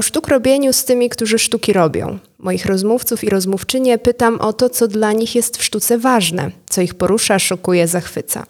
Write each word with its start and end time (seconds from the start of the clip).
O 0.00 0.02
sztukrobieniu 0.02 0.72
z 0.72 0.84
tymi, 0.84 1.08
którzy 1.08 1.38
sztuki 1.38 1.72
robią. 1.72 2.18
Moich 2.38 2.66
rozmówców 2.66 3.24
i 3.24 3.30
rozmówczynie 3.30 3.98
pytam 3.98 4.40
o 4.40 4.52
to, 4.52 4.70
co 4.70 4.88
dla 4.88 5.12
nich 5.12 5.34
jest 5.34 5.56
w 5.56 5.64
sztuce 5.64 5.98
ważne, 5.98 6.50
co 6.70 6.80
ich 6.80 6.94
porusza, 6.94 7.38
szokuje, 7.38 7.88
zachwyca. 7.88 8.46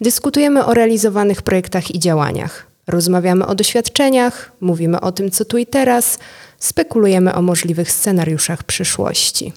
Dyskutujemy 0.00 0.64
o 0.64 0.74
realizowanych 0.74 1.42
projektach 1.42 1.94
i 1.94 1.98
działaniach. 1.98 2.66
Rozmawiamy 2.86 3.46
o 3.46 3.54
doświadczeniach, 3.54 4.52
mówimy 4.60 5.00
o 5.00 5.12
tym, 5.12 5.30
co 5.30 5.44
tu 5.44 5.58
i 5.58 5.66
teraz, 5.66 6.18
spekulujemy 6.58 7.34
o 7.34 7.42
możliwych 7.42 7.92
scenariuszach 7.92 8.62
przyszłości. 8.62 9.52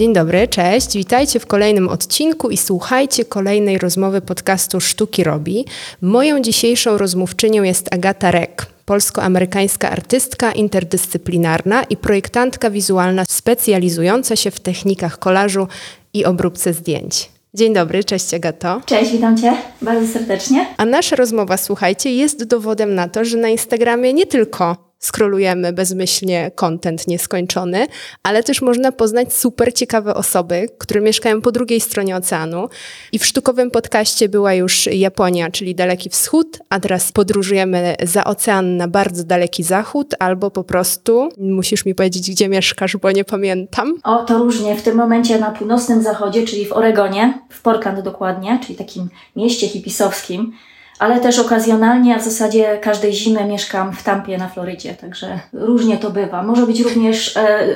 Dzień 0.00 0.12
dobry, 0.12 0.48
cześć. 0.48 0.96
Witajcie 0.96 1.40
w 1.40 1.46
kolejnym 1.46 1.88
odcinku 1.88 2.50
i 2.50 2.56
słuchajcie 2.56 3.24
kolejnej 3.24 3.78
rozmowy 3.78 4.20
podcastu 4.20 4.80
Sztuki 4.80 5.24
Robi. 5.24 5.64
Moją 6.00 6.40
dzisiejszą 6.40 6.98
rozmówczynią 6.98 7.62
jest 7.62 7.94
Agata 7.94 8.30
Rek, 8.30 8.66
polsko-amerykańska 8.84 9.90
artystka 9.90 10.52
interdyscyplinarna 10.52 11.82
i 11.82 11.96
projektantka 11.96 12.70
wizualna 12.70 13.24
specjalizująca 13.28 14.36
się 14.36 14.50
w 14.50 14.60
technikach 14.60 15.18
kolażu 15.18 15.68
i 16.14 16.24
obróbce 16.24 16.72
zdjęć. 16.72 17.30
Dzień 17.54 17.74
dobry, 17.74 18.04
cześć 18.04 18.34
Agato. 18.34 18.80
Cześć, 18.86 19.12
witam 19.12 19.36
Cię 19.36 19.52
bardzo 19.82 20.12
serdecznie. 20.12 20.66
A 20.76 20.84
nasza 20.84 21.16
rozmowa, 21.16 21.56
słuchajcie, 21.56 22.14
jest 22.14 22.44
dowodem 22.44 22.94
na 22.94 23.08
to, 23.08 23.24
że 23.24 23.36
na 23.36 23.48
Instagramie 23.48 24.12
nie 24.12 24.26
tylko 24.26 24.89
skrolujemy 25.00 25.72
bezmyślnie 25.72 26.50
content 26.54 27.06
nieskończony, 27.08 27.86
ale 28.22 28.42
też 28.42 28.62
można 28.62 28.92
poznać 28.92 29.32
super 29.32 29.74
ciekawe 29.74 30.14
osoby, 30.14 30.68
które 30.78 31.00
mieszkają 31.00 31.40
po 31.40 31.52
drugiej 31.52 31.80
stronie 31.80 32.16
oceanu. 32.16 32.68
I 33.12 33.18
w 33.18 33.26
sztukowym 33.26 33.70
podcaście 33.70 34.28
była 34.28 34.54
już 34.54 34.86
Japonia, 34.86 35.50
czyli 35.50 35.74
Daleki 35.74 36.10
Wschód, 36.10 36.58
a 36.68 36.80
teraz 36.80 37.12
podróżujemy 37.12 37.94
za 38.02 38.24
ocean 38.24 38.76
na 38.76 38.88
bardzo 38.88 39.24
daleki 39.24 39.62
zachód, 39.62 40.14
albo 40.18 40.50
po 40.50 40.64
prostu 40.64 41.28
musisz 41.38 41.84
mi 41.84 41.94
powiedzieć, 41.94 42.30
gdzie 42.30 42.48
mieszkasz, 42.48 42.96
bo 42.96 43.10
nie 43.10 43.24
pamiętam. 43.24 43.94
O, 44.04 44.24
to 44.24 44.38
różnie. 44.38 44.76
W 44.76 44.82
tym 44.82 44.96
momencie 44.96 45.38
na 45.38 45.50
północnym 45.50 46.02
zachodzie, 46.02 46.46
czyli 46.46 46.66
w 46.66 46.72
Oregonie, 46.72 47.42
w 47.50 47.62
Portland 47.62 48.00
dokładnie, 48.00 48.58
czyli 48.62 48.78
takim 48.78 49.08
mieście 49.36 49.68
hipisowskim, 49.68 50.52
ale 51.00 51.20
też 51.20 51.38
okazjonalnie, 51.38 52.14
a 52.14 52.18
w 52.18 52.24
zasadzie 52.24 52.78
każdej 52.78 53.12
zimy 53.12 53.44
mieszkam 53.44 53.92
w 53.92 54.02
Tampie 54.02 54.38
na 54.38 54.48
Florydzie, 54.48 54.94
także 54.94 55.40
różnie 55.52 55.98
to 55.98 56.10
bywa. 56.10 56.42
Może 56.42 56.66
być 56.66 56.80
również 56.80 57.36
e, 57.36 57.66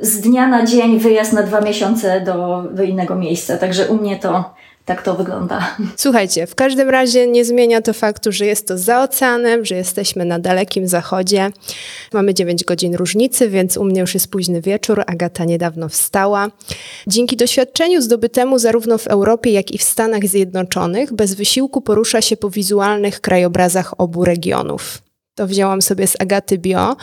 z 0.00 0.20
dnia 0.20 0.46
na 0.46 0.64
dzień 0.64 0.98
wyjazd 0.98 1.32
na 1.32 1.42
dwa 1.42 1.60
miesiące 1.60 2.20
do, 2.20 2.64
do 2.72 2.82
innego 2.82 3.14
miejsca, 3.14 3.56
także 3.56 3.88
u 3.88 3.96
mnie 3.96 4.16
to 4.16 4.54
tak 4.86 5.02
to 5.02 5.14
wygląda. 5.14 5.76
Słuchajcie, 5.96 6.46
w 6.46 6.54
każdym 6.54 6.90
razie 6.90 7.26
nie 7.26 7.44
zmienia 7.44 7.82
to 7.82 7.92
faktu, 7.92 8.32
że 8.32 8.46
jest 8.46 8.68
to 8.68 8.78
za 8.78 9.02
oceanem, 9.02 9.64
że 9.64 9.74
jesteśmy 9.74 10.24
na 10.24 10.38
dalekim 10.38 10.88
zachodzie. 10.88 11.50
Mamy 12.12 12.34
9 12.34 12.64
godzin 12.64 12.94
różnicy, 12.94 13.48
więc 13.48 13.76
u 13.76 13.84
mnie 13.84 14.00
już 14.00 14.14
jest 14.14 14.30
późny 14.30 14.60
wieczór. 14.60 15.02
Agata 15.06 15.44
niedawno 15.44 15.88
wstała. 15.88 16.48
Dzięki 17.06 17.36
doświadczeniu 17.36 18.02
zdobytemu 18.02 18.58
zarówno 18.58 18.98
w 18.98 19.06
Europie, 19.06 19.50
jak 19.50 19.70
i 19.70 19.78
w 19.78 19.82
Stanach 19.82 20.26
Zjednoczonych, 20.26 21.12
bez 21.12 21.34
wysiłku 21.34 21.80
porusza 21.80 22.20
się 22.20 22.36
po 22.36 22.50
wizualnych 22.50 23.20
krajobrazach 23.20 24.00
obu 24.00 24.24
regionów. 24.24 25.02
To 25.34 25.46
wzięłam 25.46 25.82
sobie 25.82 26.06
z 26.06 26.20
Agaty 26.20 26.58
Bio. 26.58 26.96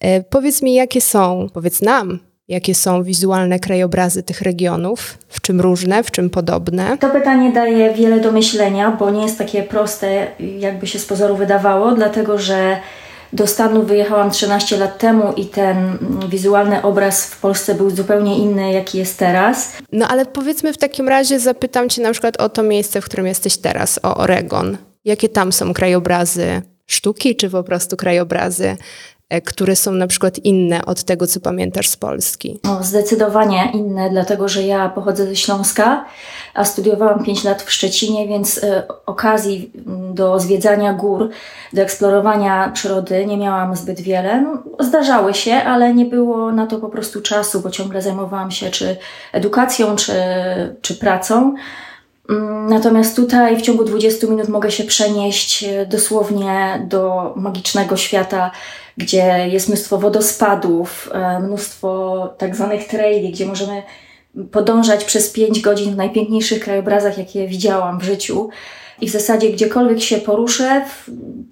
E, 0.00 0.22
powiedz 0.22 0.62
mi, 0.62 0.74
jakie 0.74 1.00
są, 1.00 1.46
powiedz 1.52 1.82
nam, 1.82 2.18
Jakie 2.48 2.74
są 2.74 3.02
wizualne 3.02 3.58
krajobrazy 3.58 4.22
tych 4.22 4.40
regionów? 4.42 5.18
W 5.28 5.40
czym 5.40 5.60
różne, 5.60 6.02
w 6.02 6.10
czym 6.10 6.30
podobne? 6.30 6.98
To 6.98 7.10
pytanie 7.10 7.52
daje 7.52 7.94
wiele 7.94 8.20
do 8.20 8.32
myślenia, 8.32 8.90
bo 8.90 9.10
nie 9.10 9.22
jest 9.22 9.38
takie 9.38 9.62
proste, 9.62 10.26
jakby 10.58 10.86
się 10.86 10.98
z 10.98 11.06
pozoru 11.06 11.36
wydawało, 11.36 11.92
dlatego 11.92 12.38
że 12.38 12.76
do 13.32 13.46
Stanów 13.46 13.86
wyjechałam 13.86 14.30
13 14.30 14.76
lat 14.76 14.98
temu 14.98 15.32
i 15.32 15.46
ten 15.46 15.98
wizualny 16.28 16.82
obraz 16.82 17.26
w 17.26 17.40
Polsce 17.40 17.74
był 17.74 17.90
zupełnie 17.90 18.38
inny, 18.38 18.72
jaki 18.72 18.98
jest 18.98 19.18
teraz. 19.18 19.72
No 19.92 20.08
ale 20.08 20.26
powiedzmy 20.26 20.72
w 20.72 20.78
takim 20.78 21.08
razie, 21.08 21.40
zapytam 21.40 21.88
Cię 21.88 22.02
na 22.02 22.12
przykład 22.12 22.36
o 22.36 22.48
to 22.48 22.62
miejsce, 22.62 23.00
w 23.00 23.04
którym 23.04 23.26
jesteś 23.26 23.56
teraz, 23.56 24.00
o 24.02 24.16
Oregon. 24.16 24.76
Jakie 25.04 25.28
tam 25.28 25.52
są 25.52 25.74
krajobrazy 25.74 26.62
sztuki, 26.86 27.36
czy 27.36 27.50
po 27.50 27.62
prostu 27.62 27.96
krajobrazy 27.96 28.76
które 29.44 29.76
są 29.76 29.92
na 29.92 30.06
przykład 30.06 30.38
inne 30.38 30.84
od 30.84 31.04
tego, 31.04 31.26
co 31.26 31.40
pamiętasz 31.40 31.88
z 31.88 31.96
Polski? 31.96 32.60
No, 32.64 32.82
zdecydowanie 32.82 33.70
inne, 33.74 34.10
dlatego 34.10 34.48
że 34.48 34.62
ja 34.62 34.88
pochodzę 34.88 35.26
ze 35.26 35.36
Śląska, 35.36 36.04
a 36.54 36.64
studiowałam 36.64 37.24
5 37.24 37.44
lat 37.44 37.62
w 37.62 37.70
Szczecinie, 37.70 38.28
więc 38.28 38.58
y, 38.58 38.82
okazji 39.06 39.72
do 40.14 40.40
zwiedzania 40.40 40.92
gór, 40.92 41.30
do 41.72 41.82
eksplorowania 41.82 42.70
przyrody 42.74 43.26
nie 43.26 43.36
miałam 43.36 43.76
zbyt 43.76 44.00
wiele. 44.00 44.40
No, 44.40 44.62
zdarzały 44.84 45.34
się, 45.34 45.54
ale 45.54 45.94
nie 45.94 46.04
było 46.04 46.52
na 46.52 46.66
to 46.66 46.78
po 46.78 46.88
prostu 46.88 47.22
czasu, 47.22 47.60
bo 47.60 47.70
ciągle 47.70 48.02
zajmowałam 48.02 48.50
się 48.50 48.70
czy 48.70 48.96
edukacją, 49.32 49.96
czy, 49.96 50.12
czy 50.82 50.94
pracą. 50.94 51.54
Mm, 52.28 52.66
natomiast 52.66 53.16
tutaj 53.16 53.56
w 53.56 53.62
ciągu 53.62 53.84
20 53.84 54.26
minut 54.26 54.48
mogę 54.48 54.70
się 54.70 54.84
przenieść 54.84 55.64
e, 55.64 55.86
dosłownie 55.86 56.86
do 56.88 57.32
magicznego 57.36 57.96
świata 57.96 58.50
gdzie 58.98 59.48
jest 59.48 59.68
mnóstwo 59.68 59.98
wodospadów, 59.98 61.10
e, 61.12 61.40
mnóstwo 61.40 62.34
tak 62.38 62.56
zwanych 62.56 62.88
traili, 62.88 63.32
gdzie 63.32 63.46
możemy 63.46 63.82
podążać 64.50 65.04
przez 65.04 65.30
5 65.30 65.60
godzin 65.60 65.92
w 65.92 65.96
najpiękniejszych 65.96 66.64
krajobrazach, 66.64 67.18
jakie 67.18 67.48
widziałam 67.48 68.00
w 68.00 68.02
życiu. 68.02 68.48
I 69.00 69.08
w 69.08 69.12
zasadzie 69.12 69.50
gdziekolwiek 69.50 70.00
się 70.00 70.18
poruszę, 70.18 70.84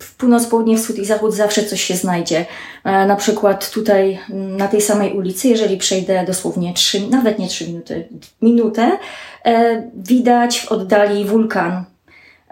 w, 0.00 0.14
północ, 0.16 0.46
południe, 0.46 0.76
wschód 0.76 0.98
i 0.98 1.04
zachód 1.04 1.34
zawsze 1.34 1.64
coś 1.64 1.80
się 1.80 1.94
znajdzie. 1.94 2.46
E, 2.84 3.06
na 3.06 3.16
przykład 3.16 3.70
tutaj 3.70 4.18
na 4.28 4.68
tej 4.68 4.80
samej 4.80 5.12
ulicy, 5.12 5.48
jeżeli 5.48 5.76
przejdę 5.76 6.24
dosłownie 6.26 6.74
3, 6.74 7.10
nawet 7.10 7.38
nie 7.38 7.48
3 7.48 7.66
minuty, 7.66 8.08
minutę, 8.42 8.98
e, 9.44 9.82
widać 9.94 10.60
w 10.60 10.72
oddali 10.72 11.24
wulkan. 11.24 11.84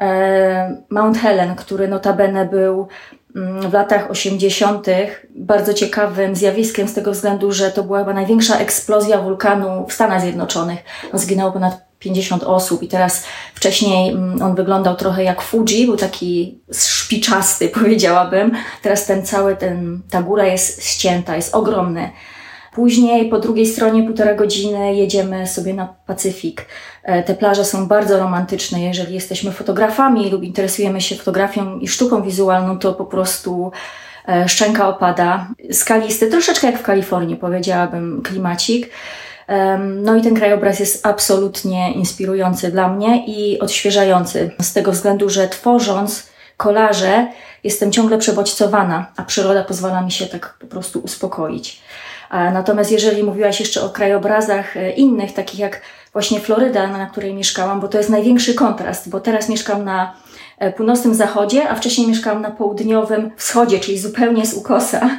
E, 0.00 0.82
Mount 0.90 1.18
Helen, 1.18 1.54
który 1.54 1.88
notabene 1.88 2.44
był 2.46 2.88
Mm, 3.36 3.70
w 3.70 3.72
latach 3.72 4.10
80. 4.10 4.86
bardzo 5.34 5.74
ciekawym 5.74 6.36
zjawiskiem 6.36 6.88
z 6.88 6.94
tego 6.94 7.12
względu, 7.12 7.52
że 7.52 7.70
to 7.70 7.82
była 7.82 7.98
chyba 7.98 8.12
największa 8.12 8.58
eksplozja 8.58 9.20
wulkanu 9.20 9.86
w 9.88 9.92
Stanach 9.92 10.20
Zjednoczonych. 10.20 10.78
Zginęło 11.14 11.52
ponad 11.52 11.84
50 12.04 12.44
osób 12.44 12.82
i 12.82 12.88
teraz 12.88 13.24
wcześniej 13.54 14.10
mm, 14.10 14.42
on 14.42 14.54
wyglądał 14.54 14.96
trochę 14.96 15.24
jak 15.24 15.42
Fuji, 15.42 15.86
był 15.86 15.96
taki 15.96 16.60
szpiczasty, 16.72 17.68
powiedziałabym. 17.80 18.52
Teraz 18.82 19.06
ten 19.06 19.26
cały, 19.26 19.56
ten, 19.56 20.02
ta 20.10 20.22
góra 20.22 20.46
jest 20.46 20.84
ścięta, 20.84 21.36
jest 21.36 21.54
ogromny. 21.54 22.10
Później 22.74 23.28
po 23.28 23.38
drugiej 23.38 23.66
stronie 23.66 24.02
półtora 24.02 24.34
godziny 24.34 24.94
jedziemy 24.94 25.46
sobie 25.46 25.74
na 25.74 25.94
Pacyfik. 26.06 26.66
E, 27.02 27.22
te 27.22 27.34
plaże 27.34 27.64
są 27.64 27.88
bardzo 27.88 28.18
romantyczne. 28.18 28.80
Jeżeli 28.80 29.14
jesteśmy 29.14 29.52
fotografami 29.52 30.30
lub 30.30 30.42
interesujemy 30.42 31.00
się 31.00 31.16
fotografią 31.16 31.78
i 31.78 31.88
sztuką 31.88 32.22
wizualną, 32.22 32.78
to 32.78 32.92
po 32.92 33.04
prostu 33.04 33.72
e, 34.28 34.48
szczęka 34.48 34.88
opada. 34.88 35.48
Skalisty, 35.72 36.30
troszeczkę 36.30 36.66
jak 36.66 36.78
w 36.78 36.82
Kalifornii, 36.82 37.36
powiedziałabym, 37.36 38.22
klimacik. 38.22 38.90
No 40.02 40.16
i 40.16 40.22
ten 40.22 40.34
krajobraz 40.34 40.80
jest 40.80 41.06
absolutnie 41.06 41.92
inspirujący 41.92 42.70
dla 42.70 42.88
mnie 42.88 43.24
i 43.26 43.60
odświeżający. 43.60 44.50
Z 44.60 44.72
tego 44.72 44.92
względu, 44.92 45.30
że 45.30 45.48
tworząc 45.48 46.26
kolaże 46.56 47.26
jestem 47.64 47.92
ciągle 47.92 48.18
przebodźcowana, 48.18 49.06
a 49.16 49.22
przyroda 49.22 49.64
pozwala 49.64 50.00
mi 50.00 50.12
się 50.12 50.26
tak 50.26 50.56
po 50.60 50.66
prostu 50.66 51.00
uspokoić. 51.00 51.82
Natomiast 52.30 52.92
jeżeli 52.92 53.22
mówiłaś 53.22 53.60
jeszcze 53.60 53.82
o 53.82 53.90
krajobrazach 53.90 54.76
e, 54.76 54.90
innych, 54.90 55.32
takich 55.32 55.60
jak 55.60 55.80
właśnie 56.12 56.40
Floryda, 56.40 56.86
na 56.86 57.06
której 57.06 57.34
mieszkałam, 57.34 57.80
bo 57.80 57.88
to 57.88 57.98
jest 57.98 58.10
największy 58.10 58.54
kontrast, 58.54 59.08
bo 59.08 59.20
teraz 59.20 59.48
mieszkam 59.48 59.84
na 59.84 60.14
e, 60.58 60.72
północnym 60.72 61.14
zachodzie, 61.14 61.68
a 61.68 61.74
wcześniej 61.74 62.06
mieszkałam 62.06 62.42
na 62.42 62.50
południowym 62.50 63.30
wschodzie, 63.36 63.80
czyli 63.80 63.98
zupełnie 63.98 64.46
z 64.46 64.54
ukosa. 64.54 65.10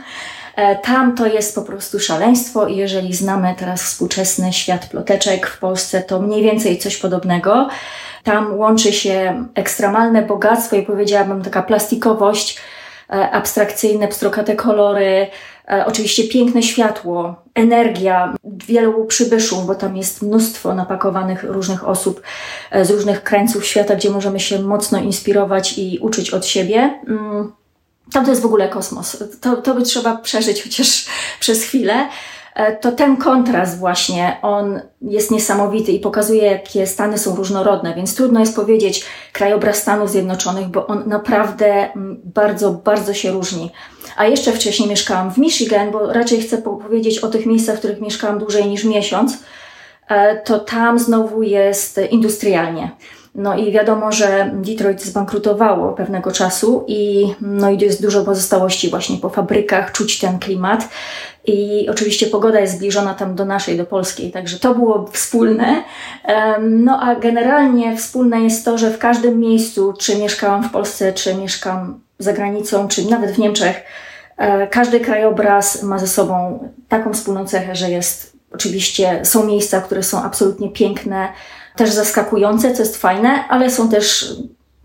E, 0.56 0.75
tam 0.75 1.16
to 1.16 1.28
jest 1.28 1.56
po 1.56 1.62
prostu 1.62 2.00
szaleństwo 2.00 2.68
i 2.68 2.75
jeżeli 2.75 3.13
znamy 3.13 3.56
teraz 3.57 3.84
współczesny 3.84 4.54
świat 4.54 4.86
ploteczek 4.86 5.48
w 5.48 5.60
Polsce, 5.60 6.02
to 6.02 6.22
mniej 6.22 6.44
więcej 6.44 6.78
coś 6.78 6.98
podobnego. 6.98 7.69
Tam 8.24 8.60
łączy 8.60 8.94
się 8.94 9.46
ekstremalne 9.56 10.22
bogactwo 10.22 10.75
i 10.75 10.84
powiedziałabym 10.84 11.42
taka 11.42 11.63
plastikowość, 11.63 12.60
abstrakcyjne, 13.31 14.07
pstrokate 14.07 14.56
kolory, 14.56 15.28
E, 15.72 15.86
oczywiście 15.86 16.24
piękne 16.24 16.63
światło, 16.63 17.36
energia, 17.56 18.36
wielu 18.44 19.06
przybyszów, 19.06 19.66
bo 19.68 19.75
tam 19.75 19.98
jest 19.98 20.22
mnóstwo 20.22 20.75
napakowanych 20.75 21.44
różnych 21.44 21.88
osób 21.88 22.22
e, 22.72 22.86
z 22.86 22.92
różnych 22.92 23.24
krańców 23.24 23.66
świata, 23.66 23.96
gdzie 23.96 24.10
możemy 24.10 24.40
się 24.40 24.60
mocno 24.60 25.00
inspirować 25.00 25.78
i 25.78 26.00
uczyć 26.02 26.30
od 26.30 26.46
siebie. 26.46 27.00
Tam 28.13 28.25
to 28.25 28.31
jest 28.31 28.42
w 28.42 28.46
ogóle 28.46 28.69
kosmos. 28.69 29.24
To, 29.42 29.56
to 29.56 29.75
by 29.75 29.81
trzeba 29.81 30.18
przeżyć 30.18 30.63
chociaż 30.63 31.06
przez 31.40 31.63
chwilę. 31.63 32.10
e, 32.56 32.75
to 32.75 32.92
ten 32.92 33.18
kontrast 33.18 33.78
właśnie, 33.78 34.38
on 34.42 34.81
jest 35.02 35.31
niesamowity 35.31 35.92
i 35.92 36.00
pokazuje, 36.00 36.44
jakie 36.44 36.88
Stany 36.88 37.18
są 37.18 37.36
różnorodne, 37.36 37.96
więc 37.96 38.16
trudno 38.16 38.40
jest 38.40 38.56
powiedzieć 38.56 39.06
krajobraz 39.34 39.78
Stanów 39.78 40.12
Zjednoczonych, 40.12 40.68
bo 40.68 40.88
on 40.88 41.04
naprawdę 41.07 41.94
mm, 41.94 42.22
bardzo, 42.24 42.72
bardzo 42.72 43.13
się 43.13 43.31
różni. 43.31 43.72
A 44.18 44.25
jeszcze 44.25 44.52
wcześniej 44.52 44.90
mieszkałam 44.90 45.31
w 45.31 45.38
Michigan, 45.38 45.92
bo 45.92 46.13
raczej 46.13 46.42
chcę 46.42 46.57
powiedzieć 46.57 47.19
o 47.19 47.28
tych 47.28 47.46
miejscach, 47.46 47.75
w 47.75 47.80
których 47.80 48.02
mieszkałam 48.02 48.40
dłużej 48.40 48.66
niż 48.66 48.84
miesiąc, 48.84 49.38
e, 50.07 50.42
to 50.42 50.60
tam 50.60 51.00
znowu 51.00 51.44
jest 51.44 52.00
industrialnie. 52.10 52.92
No 53.35 53.57
i 53.57 53.71
wiadomo, 53.71 54.11
że 54.11 54.51
Detroit 54.53 55.03
zbankrutowało 55.03 55.93
pewnego 55.93 56.31
czasu 56.31 56.85
i, 56.87 57.33
no 57.41 57.69
i 57.69 57.79
jest 57.79 58.01
dużo 58.01 58.25
pozostałości 58.25 58.89
właśnie 58.89 59.17
po 59.17 59.29
fabrykach, 59.29 59.91
czuć 59.91 60.19
ten 60.19 60.39
klimat. 60.39 60.89
I 61.45 61.89
oczywiście 61.89 62.27
pogoda 62.27 62.59
jest 62.59 62.75
zbliżona 62.75 63.13
tam 63.13 63.35
do 63.35 63.45
naszej, 63.45 63.77
do 63.77 63.85
polskiej, 63.85 64.31
także 64.31 64.59
to 64.59 64.75
było 64.75 65.07
wspólne. 65.11 65.83
No 66.61 66.99
a 67.01 67.15
generalnie 67.15 67.97
wspólne 67.97 68.41
jest 68.41 68.65
to, 68.65 68.77
że 68.77 68.91
w 68.91 68.97
każdym 68.97 69.39
miejscu, 69.39 69.93
czy 69.99 70.17
mieszkałam 70.17 70.63
w 70.63 70.71
Polsce, 70.71 71.13
czy 71.13 71.35
mieszkam 71.35 71.99
za 72.19 72.33
granicą, 72.33 72.87
czy 72.87 73.09
nawet 73.09 73.31
w 73.31 73.39
Niemczech, 73.39 73.83
e, 74.37 74.67
każdy 74.67 74.99
krajobraz 74.99 75.83
ma 75.83 75.99
ze 75.99 76.07
sobą 76.07 76.59
taką 76.89 77.13
wspólną 77.13 77.45
cechę, 77.45 77.75
że 77.75 77.91
jest 77.91 78.35
oczywiście, 78.53 79.19
są 79.23 79.45
miejsca, 79.45 79.81
które 79.81 80.03
są 80.03 80.23
absolutnie 80.23 80.69
piękne, 80.69 81.27
też 81.75 81.92
zaskakujące, 81.92 82.74
co 82.74 82.83
jest 82.83 82.98
fajne, 82.98 83.48
ale 83.48 83.69
są 83.69 83.89
też 83.89 84.36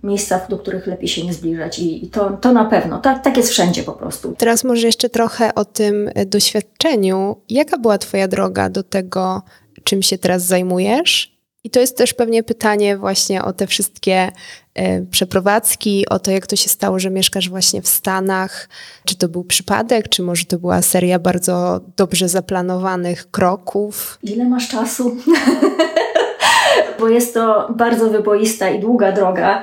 miejsca, 0.02 0.40
do 0.48 0.58
których 0.58 0.86
lepiej 0.86 1.08
się 1.08 1.24
nie 1.26 1.34
zbliżać 1.34 1.78
i, 1.78 2.04
i 2.04 2.08
to, 2.08 2.30
to 2.30 2.52
na 2.52 2.64
pewno. 2.64 2.98
Tak, 2.98 3.24
tak 3.24 3.36
jest 3.36 3.50
wszędzie 3.50 3.82
po 3.82 3.92
prostu. 3.92 4.34
Teraz 4.38 4.64
może 4.64 4.86
jeszcze 4.86 5.08
trochę 5.08 5.54
o 5.54 5.64
tym 5.64 6.10
e, 6.14 6.26
doświadczeniu. 6.26 7.36
Jaka 7.48 7.78
była 7.78 7.98
Twoja 7.98 8.28
droga 8.28 8.70
do 8.70 8.82
tego, 8.82 9.42
czym 9.84 10.02
się 10.02 10.18
teraz 10.18 10.42
zajmujesz? 10.42 11.40
I 11.64 11.70
to 11.70 11.80
jest 11.80 11.96
też 11.96 12.14
pewnie 12.14 12.42
pytanie 12.42 12.96
właśnie 12.96 13.44
o 13.44 13.52
te 13.52 13.66
wszystkie 13.66 14.32
e, 14.74 15.02
przeprowadzki, 15.02 16.08
o 16.08 16.18
to, 16.18 16.30
jak 16.30 16.46
to 16.46 16.56
się 16.56 16.68
stało, 16.68 16.98
że 16.98 17.10
mieszkasz 17.10 17.48
właśnie 17.48 17.82
w 17.82 17.88
Stanach. 17.88 18.68
Czy 19.04 19.16
to 19.16 19.28
był 19.28 19.44
przypadek, 19.44 20.08
czy 20.08 20.22
może 20.22 20.44
to 20.44 20.58
była 20.58 20.82
seria 20.82 21.18
bardzo 21.18 21.80
dobrze 21.96 22.28
zaplanowanych 22.28 23.30
kroków? 23.30 24.18
Ile 24.22 24.44
masz 24.44 24.68
czasu? 24.68 25.16
bo 26.98 27.08
jest 27.08 27.34
to 27.34 27.68
bardzo 27.76 28.10
wyboista 28.10 28.70
i 28.70 28.80
długa 28.80 29.12
droga. 29.12 29.62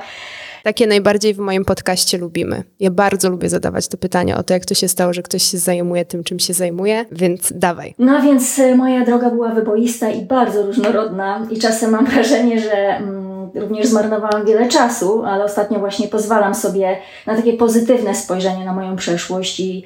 Takie 0.62 0.86
najbardziej 0.86 1.34
w 1.34 1.38
moim 1.38 1.64
podcaście 1.64 2.18
lubimy. 2.18 2.62
Ja 2.80 2.90
bardzo 2.90 3.30
lubię 3.30 3.48
zadawać 3.48 3.88
to 3.88 3.96
pytanie 3.96 4.36
o 4.36 4.42
to, 4.42 4.54
jak 4.54 4.64
to 4.64 4.74
się 4.74 4.88
stało, 4.88 5.12
że 5.12 5.22
ktoś 5.22 5.42
się 5.42 5.58
zajmuje 5.58 6.04
tym, 6.04 6.24
czym 6.24 6.38
się 6.38 6.54
zajmuje, 6.54 7.04
więc 7.12 7.52
dawaj. 7.56 7.94
No 7.98 8.22
więc 8.22 8.58
y, 8.58 8.76
moja 8.76 9.04
droga 9.04 9.30
była 9.30 9.48
wyboista 9.48 10.10
i 10.10 10.22
bardzo 10.22 10.62
różnorodna 10.62 11.46
i 11.50 11.58
czasem 11.58 11.90
mam 11.90 12.06
wrażenie, 12.06 12.60
że 12.60 12.76
mm, 12.76 13.50
również 13.54 13.86
zmarnowałam 13.86 14.46
wiele 14.46 14.68
czasu, 14.68 15.22
ale 15.24 15.44
ostatnio 15.44 15.78
właśnie 15.78 16.08
pozwalam 16.08 16.54
sobie 16.54 16.96
na 17.26 17.36
takie 17.36 17.52
pozytywne 17.52 18.14
spojrzenie 18.14 18.64
na 18.64 18.72
moją 18.72 18.96
przeszłość 18.96 19.60
i 19.60 19.84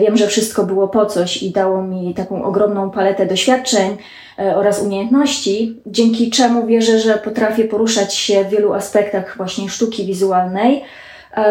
wiem, 0.00 0.16
że 0.16 0.26
wszystko 0.26 0.64
było 0.64 0.88
po 0.88 1.06
coś 1.06 1.42
i 1.42 1.50
dało 1.50 1.82
mi 1.82 2.14
taką 2.14 2.44
ogromną 2.44 2.90
paletę 2.90 3.26
doświadczeń, 3.26 3.96
E, 4.38 4.56
oraz 4.56 4.82
umiejętności, 4.82 5.76
dzięki 5.86 6.30
czemu 6.30 6.66
wierzę, 6.66 6.98
że 6.98 7.18
potrafię 7.18 7.64
poruszać 7.64 8.14
się 8.14 8.44
w 8.44 8.48
wielu 8.48 8.72
aspektach 8.72 9.36
właśnie 9.36 9.68
sztuki 9.68 10.06
wizualnej, 10.06 10.76
e, 10.76 10.82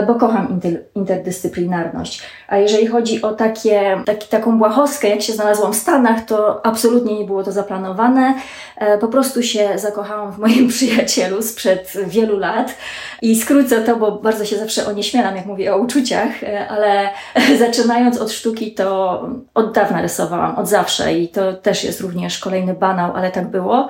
bo 0.08 0.16
kocham 0.16 0.60
interdyscyplinarność. 0.96 2.22
A 2.48 2.58
jeżeli 2.58 2.88
chodzi 2.88 3.22
o 3.22 3.34
takie, 3.34 4.04
taki, 4.06 4.28
taką 4.28 4.58
błahostkę, 4.58 5.10
jak 5.10 5.22
się 5.22 5.34
znalazłam 5.34 5.74
w 5.74 5.76
Stanach, 5.76 6.26
to 6.26 6.66
absolutnie 6.66 7.20
nie 7.20 7.26
było 7.26 7.44
to 7.44 7.52
zaplanowane. 7.52 8.34
E, 8.78 8.98
po 8.98 9.08
prostu 9.08 9.44
się 9.44 9.70
zakochałam 9.76 10.32
w 10.32 10.38
moim 10.38 10.68
przyjacielu 10.78 11.42
sprzed 11.42 11.94
wielu 12.08 12.40
lat. 12.40 12.76
I 13.22 13.36
skrócę 13.36 13.82
to, 13.82 13.96
bo 13.96 14.12
bardzo 14.12 14.46
się 14.46 14.58
zawsze 14.58 14.88
o 14.88 14.92
nie 14.92 15.04
śmielam, 15.04 15.36
jak 15.36 15.46
mówię 15.46 15.76
o 15.76 15.78
uczuciach, 15.78 16.44
e, 16.44 16.68
ale 16.68 17.10
zaczynając 17.66 18.18
od 18.18 18.32
sztuki, 18.32 18.74
to 18.74 19.22
od 19.54 19.74
dawna 19.74 20.02
rysowałam, 20.02 20.56
od 20.56 20.68
zawsze 20.68 21.14
i 21.14 21.28
to 21.28 21.54
też 21.54 21.84
jest 21.84 22.02
również 22.02 22.40
kolejny 22.40 22.74
banał, 22.74 23.16
ale 23.16 23.32
tak 23.32 23.48
było. 23.48 23.88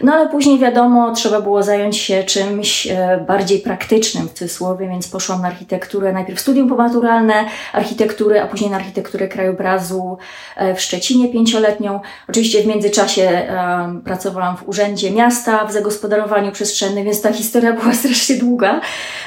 No 0.00 0.12
ale 0.12 0.28
później 0.28 0.58
wiadomo, 0.58 1.14
trzeba 1.14 1.40
było 1.40 1.62
zająć 1.62 1.96
się 1.96 2.24
czymś 2.24 2.86
e, 2.86 3.24
bardziej 3.28 3.58
praktycznym 3.58 4.28
w 4.28 4.32
cudzysłowie, 4.32 4.88
więc 4.88 5.08
poszłam 5.08 5.33
na 5.42 5.48
architekturę, 5.48 6.12
najpierw 6.12 6.40
studium 6.40 6.68
pomaturalne 6.68 7.44
architektury, 7.72 8.40
a 8.40 8.46
później 8.46 8.70
na 8.70 8.76
architekturę 8.76 9.28
krajobrazu 9.28 10.18
e, 10.56 10.74
w 10.74 10.80
Szczecinie 10.80 11.28
pięcioletnią. 11.28 12.00
Oczywiście 12.28 12.62
w 12.62 12.66
międzyczasie 12.66 13.42
pracowałam 14.04 14.56
w 14.56 14.68
Urzędzie 14.68 15.10
Miasta 15.10 15.64
w 15.64 15.72
zagospodarowaniu 15.72 16.52
przestrzennym, 16.52 17.04
więc 17.04 17.22
ta 17.22 17.32
historia 17.32 17.72
była 17.72 17.94
strasznie 17.94 18.36
długa. 18.36 18.80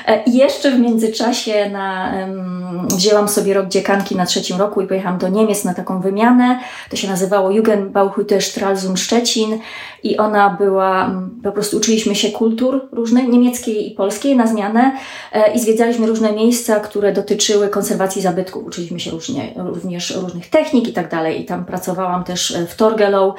E, 0.08 0.24
I 0.24 0.34
jeszcze 0.34 0.72
w 0.72 0.80
międzyczasie 0.80 1.70
na, 1.70 2.14
wzięłam 2.96 3.28
sobie 3.28 3.54
rok 3.54 3.68
dziekanki 3.68 4.16
na 4.16 4.26
trzecim 4.26 4.58
roku 4.60 4.82
i 4.82 4.88
pojechałam 4.88 5.18
do 5.18 5.28
Niemiec 5.28 5.66
na 5.66 5.74
taką 5.74 6.02
wymianę. 6.02 6.60
To 6.90 6.96
się 6.96 7.08
nazywało 7.08 7.50
Jugendbauhütte 7.50 8.42
Stralsund 8.42 9.00
Szczecin 9.00 9.60
i 10.04 10.18
ona 10.18 10.50
była, 10.50 11.12
po 11.44 11.52
prostu 11.52 11.78
uczyliśmy 11.78 12.16
się 12.16 12.32
kultur 12.32 12.90
różnych, 12.92 13.28
niemieckiej 13.28 13.92
i 13.92 13.96
polskiej 13.96 14.36
na 14.36 14.48
zmianę 14.48 14.92
e, 15.32 15.54
i 15.54 15.60
zwiedzaliśmy 15.60 15.97
różne 16.06 16.32
miejsca, 16.32 16.80
które 16.80 17.14
dotyczyły 17.14 17.70
konserwacji 17.70 18.22
zabytków. 18.22 18.66
Uczyliśmy 18.66 19.00
się 19.00 19.12
różnie, 19.12 19.54
również 19.56 20.16
różnych 20.16 20.50
technik 20.50 20.88
i 20.88 20.94
tak 20.94 21.12
dalej. 21.12 21.42
I 21.42 21.46
tam 21.46 21.66
pracowałam 21.66 22.24
też 22.24 22.52
e, 22.52 22.68
w 22.68 22.76
Torgelow. 22.76 23.36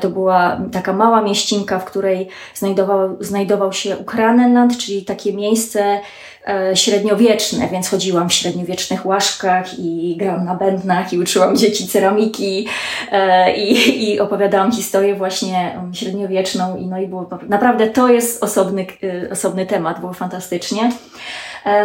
To 0.00 0.10
była 0.10 0.60
taka 0.72 0.92
mała 0.92 1.22
mieścinka, 1.22 1.78
w 1.78 1.84
której 1.84 2.28
znajdował, 2.54 3.16
znajdował 3.20 3.72
się 3.72 3.96
Ukranenland, 3.98 4.78
czyli 4.78 5.04
takie 5.04 5.32
miejsce 5.32 6.00
e, 6.48 6.76
średniowieczne, 6.76 7.68
więc 7.68 7.88
chodziłam 7.88 8.28
w 8.28 8.32
średniowiecznych 8.32 9.06
łaszkach 9.06 9.78
i 9.78 10.16
grałam 10.18 10.44
na 10.44 10.54
bębnach 10.54 11.12
i 11.12 11.18
uczyłam 11.18 11.56
dzieci 11.56 11.88
ceramiki 11.88 12.68
e, 13.12 13.56
i, 13.56 14.12
i 14.12 14.20
opowiadałam 14.20 14.72
historię 14.72 15.14
właśnie 15.14 15.78
średniowieczną 15.92 16.76
i 16.76 16.86
no 16.86 17.00
i 17.00 17.06
było 17.06 17.28
naprawdę 17.48 17.86
to 17.86 18.08
jest 18.08 18.44
osobny, 18.44 18.86
e, 19.02 19.30
osobny 19.30 19.66
temat, 19.66 20.00
było 20.00 20.12
fantastycznie. 20.12 20.90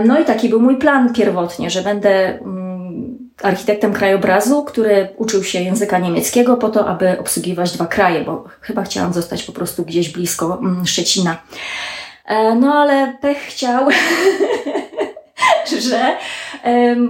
No 0.06 0.20
i 0.20 0.26
taki 0.26 0.50
był 0.50 0.62
mój 0.62 0.78
plan 0.78 1.14
pierwotnie, 1.14 1.70
że 1.70 1.82
będę 1.82 2.40
mm, 2.40 3.30
architektem 3.44 3.94
krajobrazu, 3.94 4.64
który 4.64 5.08
uczył 5.18 5.44
się 5.44 5.62
języka 5.62 6.00
niemieckiego 6.00 6.58
po 6.58 6.70
to, 6.70 6.88
aby 6.88 7.20
obsługiwać 7.20 7.72
dwa 7.72 7.88
kraje, 7.88 8.24
bo 8.24 8.44
chyba 8.62 8.84
chciałam 8.84 9.14
zostać 9.14 9.44
po 9.44 9.52
prostu 9.52 9.86
gdzieś 9.86 10.10
blisko 10.10 10.60
mm, 10.62 10.86
Szczecina. 10.86 11.38
E, 12.26 12.56
no 12.56 12.74
ale 12.74 13.18
pech 13.22 13.38
chciał, 13.38 13.88
że 15.90 16.18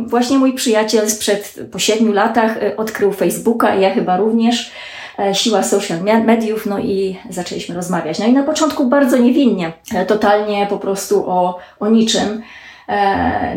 właśnie 0.06 0.38
mój 0.38 0.54
przyjaciel 0.54 1.10
sprzed 1.10 1.60
po 1.72 1.80
siedmiu 1.80 2.14
latach 2.14 2.64
e, 2.64 2.78
odkrył 2.78 3.14
Facebooka 3.14 3.76
i 3.76 3.82
ja 3.82 3.94
chyba 3.94 4.18
również 4.18 4.72
e, 5.20 5.36
siła 5.36 5.64
social 5.64 6.02
mediów, 6.26 6.66
no 6.66 6.80
i 6.80 7.18
zaczęliśmy 7.30 7.76
rozmawiać. 7.76 8.20
No 8.20 8.26
i 8.26 8.34
na 8.34 8.44
początku 8.44 8.86
bardzo 8.86 9.18
niewinnie, 9.18 9.72
totalnie 10.08 10.68
po 10.70 10.78
prostu 10.78 11.30
o, 11.30 11.60
o 11.80 11.90
niczym. 11.90 12.42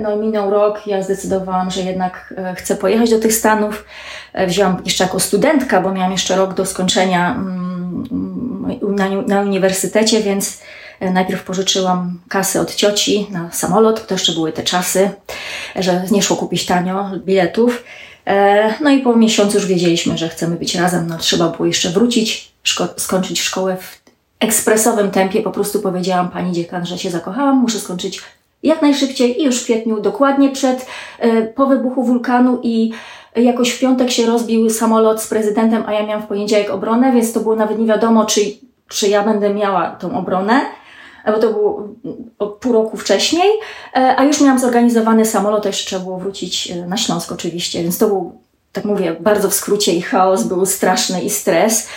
No 0.03 0.17
minął 0.17 0.51
rok, 0.51 0.87
ja 0.87 1.03
zdecydowałam, 1.03 1.71
że 1.71 1.81
jednak 1.81 2.35
chcę 2.57 2.77
pojechać 2.77 3.11
do 3.11 3.19
tych 3.19 3.35
Stanów. 3.35 3.85
Wziąłam 4.47 4.83
jeszcze 4.85 5.05
jako 5.05 5.21
studentka, 5.21 5.81
bo 5.81 5.93
miałam 5.93 6.13
jeszcze 6.13 6.37
rok 6.37 6.55
do 6.55 6.67
skończenia 6.67 7.35
mm, 7.35 8.05
mm, 8.83 8.97
na, 8.97 9.23
na 9.23 9.41
uniwersytecie, 9.41 10.21
więc 10.21 10.63
E, 11.03 11.11
najpierw 11.11 11.45
pożyczyłam 11.45 12.21
kasę 12.29 12.61
od 12.61 12.75
cioci 12.75 13.27
na 13.31 13.51
samolot, 13.51 14.07
to 14.07 14.15
jeszcze 14.15 14.33
były 14.33 14.53
te 14.53 14.63
czasy, 14.63 15.11
że 15.77 16.05
nie 16.11 16.23
szło 16.23 16.37
kupić 16.37 16.67
tanio 16.67 17.11
biletów. 17.17 17.85
E, 18.27 18.75
no 18.81 18.91
i 18.91 18.99
po 18.99 19.17
miesiącu 19.17 19.59
już 19.59 19.67
wiedzieliśmy, 19.67 20.19
że 20.19 20.29
chcemy 20.29 20.57
być 20.57 20.75
razem, 20.75 21.07
no 21.07 21.19
trzeba 21.19 21.49
było 21.49 21.67
jeszcze 21.67 21.91
wrócić, 21.91 22.53
szko 22.63 22.89
skończyć 22.97 23.41
szkołę 23.41 23.77
w 23.77 24.03
ekspresowym 24.41 25.11
tempie. 25.11 25.43
Po 25.43 25.51
prostu 25.51 25.81
powiedziałam 25.81 26.31
pani 26.31 26.53
dziekan, 26.53 26.87
że 26.87 26.99
się 26.99 27.11
zakochałam, 27.11 27.57
muszę 27.57 27.81
skończyć 27.81 28.21
jak 28.63 28.83
najszybciej 28.83 29.41
i 29.43 29.45
już 29.45 29.61
w 29.61 29.65
kwietniu, 29.65 30.01
dokładnie 30.01 30.51
przed, 30.51 30.87
e, 31.19 31.43
po 31.43 31.67
wybuchu 31.67 32.03
wulkanu 32.05 32.61
i 32.63 32.93
jakoś 33.37 33.71
w 33.71 33.81
piątek 33.81 34.11
się 34.11 34.27
rozbił 34.27 34.71
samolot 34.71 35.23
z 35.23 35.29
prezydentem, 35.29 35.83
a 35.87 35.93
ja 35.93 36.07
miałam 36.07 36.23
w 36.23 36.27
poniedziałek 36.27 36.71
obronę, 36.71 37.13
więc 37.13 37.33
to 37.33 37.41
było 37.41 37.57
nawet 37.57 37.79
nie 37.79 37.87
wiadomo, 37.87 38.25
czy, 38.25 38.41
czy 38.89 39.09
ja 39.09 39.25
będę 39.25 39.55
miała 39.55 39.91
tą 39.91 40.19
obronę 40.19 40.61
bo 41.27 41.39
to 41.39 41.53
było 41.53 41.89
pół 42.61 42.73
roku 42.73 42.97
wcześniej, 42.97 43.51
e, 43.97 44.17
a 44.17 44.25
już 44.25 44.41
miałam 44.41 44.59
zorganizowany 44.59 45.25
samolot, 45.25 45.65
jeszcze 45.65 45.87
trzeba 45.87 46.05
było 46.05 46.19
wrócić 46.19 46.71
e, 46.71 46.87
na 46.87 46.97
Śląsk 46.97 47.33
oczywiście, 47.33 47.83
więc 47.83 47.99
to 47.99 48.07
był, 48.07 48.41
tak 48.73 48.85
mówię, 48.85 49.17
bardzo 49.21 49.51
w 49.51 49.55
skrócie 49.55 49.93
i 49.93 50.03
chaos, 50.03 50.45
był 50.45 50.67
straszny 50.67 51.23
i 51.23 51.31
stres. 51.31 51.89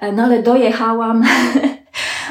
E, 0.00 0.12
no 0.12 0.22
ale 0.22 0.42
dojechałam, 0.42 1.24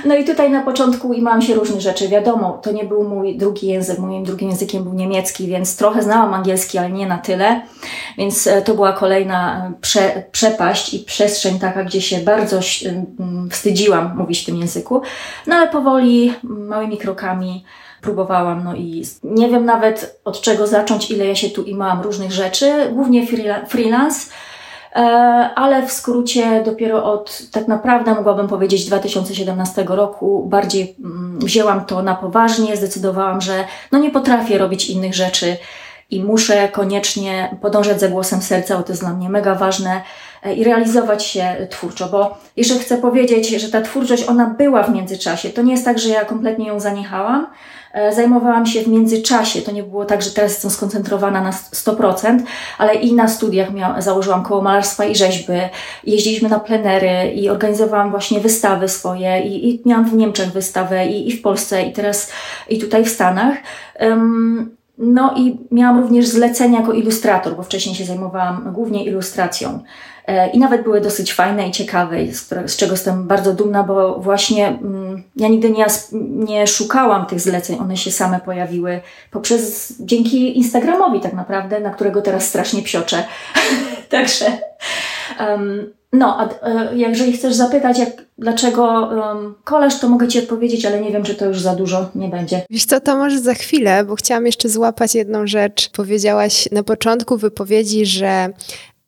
No 0.06 0.16
i 0.16 0.26
tutaj 0.26 0.52
na 0.52 0.62
początku 0.62 1.14
imałam 1.14 1.42
się 1.42 1.54
różnych 1.54 1.82
rzeczy. 1.82 2.08
Wiadomo, 2.08 2.60
to 2.64 2.72
nie 2.72 2.84
był 2.84 3.04
mój 3.04 3.38
drugi 3.38 3.68
język. 3.68 4.00
Moim 4.00 4.24
drugim 4.24 4.50
językiem 4.50 4.84
był 4.84 4.94
niemiecki, 4.94 5.48
więc 5.48 5.78
trochę 5.78 6.04
znałam 6.04 6.34
angielski, 6.34 6.78
ale 6.78 6.92
nie 6.92 7.08
na 7.08 7.18
tyle. 7.18 7.62
Więc 8.18 8.48
e, 8.48 8.62
to 8.62 8.74
była 8.74 8.94
kolejna 8.94 9.68
e, 9.68 9.74
prze, 9.82 10.24
przepaść 10.32 10.94
i 10.94 11.00
przestrzeń 11.00 11.60
taka, 11.60 11.84
gdzie 11.84 12.02
się 12.02 12.18
bardzo 12.18 12.60
wstydziłam 13.52 14.18
mówić 14.18 14.42
w 14.42 14.46
tym 14.46 14.58
języku. 14.58 15.02
No 15.48 15.56
ale 15.56 15.68
powoli, 15.68 16.34
małymi 16.44 16.98
krokami 16.98 17.64
próbowałam, 18.02 18.64
no 18.64 18.76
i 18.76 19.04
nie 19.24 19.50
wiem 19.50 19.66
nawet 19.66 20.20
od 20.26 20.42
czego 20.42 20.68
zacząć, 20.68 21.12
ile 21.12 21.26
ja 21.26 21.36
się 21.36 21.50
tu 21.50 21.64
imałam 21.64 22.02
różnych 22.02 22.32
rzeczy, 22.32 22.90
głównie 22.92 23.28
freelance, 23.68 24.32
ale 25.56 25.88
w 25.88 25.92
skrócie 25.92 26.64
dopiero 26.66 27.04
od, 27.14 27.42
tak 27.52 27.68
naprawdę 27.68 28.16
mogłabym 28.16 28.48
powiedzieć 28.48 28.86
2017 28.86 29.86
roku. 29.88 30.46
Bardziej 30.50 30.96
mm, 31.00 31.40
wzięłam 31.40 31.86
to 31.86 32.04
na 32.04 32.16
poważnie, 32.16 32.78
zdecydowałam, 32.78 33.42
że 33.42 33.64
no 33.92 34.00
nie 34.00 34.12
potrafię 34.12 34.58
robić 34.58 34.90
innych 34.90 35.14
rzeczy 35.14 35.58
i 36.10 36.24
muszę 36.24 36.70
koniecznie 36.70 37.58
podążać 37.62 38.00
za 38.00 38.08
głosem 38.08 38.42
serca, 38.42 38.78
bo 38.78 38.84
to 38.84 38.92
jest 38.92 39.02
dla 39.02 39.14
mnie 39.14 39.30
mega 39.30 39.56
ważne. 39.56 39.92
e, 39.92 40.02
i 40.56 40.64
realizować 40.64 41.26
się 41.26 41.68
twórczo, 41.70 42.10
bo 42.10 42.38
jeszcze 42.58 42.80
chcę 42.80 42.98
powiedzieć, 42.98 43.50
że 43.50 43.70
ta 43.70 43.82
twórczość, 43.82 44.24
ona 44.28 44.56
była 44.58 44.84
w 44.84 44.94
międzyczasie. 44.94 45.50
To 45.50 45.62
nie 45.62 45.72
jest 45.72 45.86
tak, 45.86 46.00
że 46.00 46.10
ja 46.10 46.26
kompletnie 46.26 46.68
ją 46.68 46.80
zaniechałam, 46.80 47.48
E, 47.94 48.14
zajmowałam 48.14 48.66
się 48.66 48.82
w 48.82 48.88
międzyczasie. 48.88 49.62
To 49.62 49.72
nie 49.72 49.84
było 49.84 50.06
tak, 50.06 50.22
że 50.22 50.32
teraz 50.32 50.52
jestem 50.52 50.72
skoncentrowana 50.72 51.42
na 51.42 51.52
100%, 51.52 52.40
ale 52.78 52.96
i 52.96 53.14
na 53.14 53.28
studiach 53.28 53.74
miał, 53.74 54.02
założyłam 54.02 54.44
koło 54.44 54.62
malarstwa 54.62 55.06
i 55.06 55.16
rzeźby. 55.16 55.54
Jeździliśmy 56.04 56.50
na 56.50 56.60
plenery 56.60 57.32
i 57.32 57.50
organizowałam 57.50 58.12
właśnie 58.12 58.40
wystawy 58.40 58.90
swoje 58.90 59.42
i, 59.42 59.70
i 59.70 59.82
miałam 59.86 60.10
w 60.10 60.14
Niemczech 60.14 60.52
wystawę 60.52 61.08
i, 61.08 61.30
i 61.30 61.32
w 61.32 61.42
Polsce 61.42 61.84
i 61.84 61.94
teraz 61.94 62.32
i 62.70 62.80
tutaj 62.80 63.06
w 63.06 63.10
Stanach. 63.10 63.58
Um, 64.00 64.76
no 65.02 65.34
i 65.38 65.58
miałam 65.72 66.00
również 66.02 66.28
zlecenia 66.28 66.80
jako 66.80 66.94
ilustrator, 66.94 67.56
bo 67.56 67.64
wcześniej 67.64 67.96
się 67.96 68.06
zajmowałam 68.06 68.74
głównie 68.74 69.06
ilustracją. 69.06 69.80
E, 70.28 70.50
I 70.50 70.60
nawet 70.60 70.84
były 70.84 71.02
dosyć 71.02 71.34
fajne 71.34 71.68
i 71.68 71.72
ciekawe, 71.72 72.18
z, 72.66 72.76
czego 72.78 72.92
jestem 72.92 73.28
bardzo 73.28 73.54
dumna, 73.54 73.84
bo 73.84 74.20
właśnie 74.20 74.68
mm, 74.68 75.24
ja 75.36 75.48
nigdy 75.48 75.70
nie, 75.70 75.86
nie 76.46 76.68
szukałam 76.68 77.26
tych 77.26 77.40
zleceń, 77.40 77.78
one 77.80 77.98
się 77.98 78.12
same 78.12 78.40
pojawiły 78.40 79.02
poprzez, 79.32 79.94
dzięki 80.00 80.58
Instagramowi 80.58 81.20
tak 81.20 81.34
naprawdę, 81.34 81.80
na 81.80 81.90
którego 81.90 82.22
teraz 82.22 82.48
strasznie 82.48 82.82
psioczę. 82.82 83.24
Także, 84.10 84.46
um, 85.40 85.94
no, 86.14 86.40
a 86.40 86.68
e, 86.68 86.96
jeżeli 86.96 87.34
chcesz 87.34 87.54
zapytać, 87.54 88.00
jak, 88.00 88.10
dlaczego 88.38 88.84
um, 88.84 89.56
koleż, 89.64 90.00
to 90.00 90.10
mogę 90.10 90.28
Ci 90.28 90.40
odpowiedzieć, 90.40 90.86
ale 90.86 91.02
nie 91.02 91.12
wiem, 91.12 91.24
czy 91.24 91.36
to 91.36 91.46
już 91.46 91.62
za 91.62 91.76
dużo 91.76 92.10
nie 92.16 92.28
będzie. 92.28 92.62
Wiesz 92.70 92.86
co, 92.86 93.00
to 93.00 93.18
może 93.18 93.40
za 93.40 93.54
chwilę, 93.54 94.06
bo 94.06 94.16
chciałam 94.16 94.46
jeszcze 94.46 94.70
złapać 94.70 95.16
jedną 95.16 95.48
rzecz. 95.48 95.90
Powiedziałaś 95.90 96.70
na 96.72 96.84
początku 96.84 97.38
wypowiedzi, 97.38 98.06
że 98.06 98.50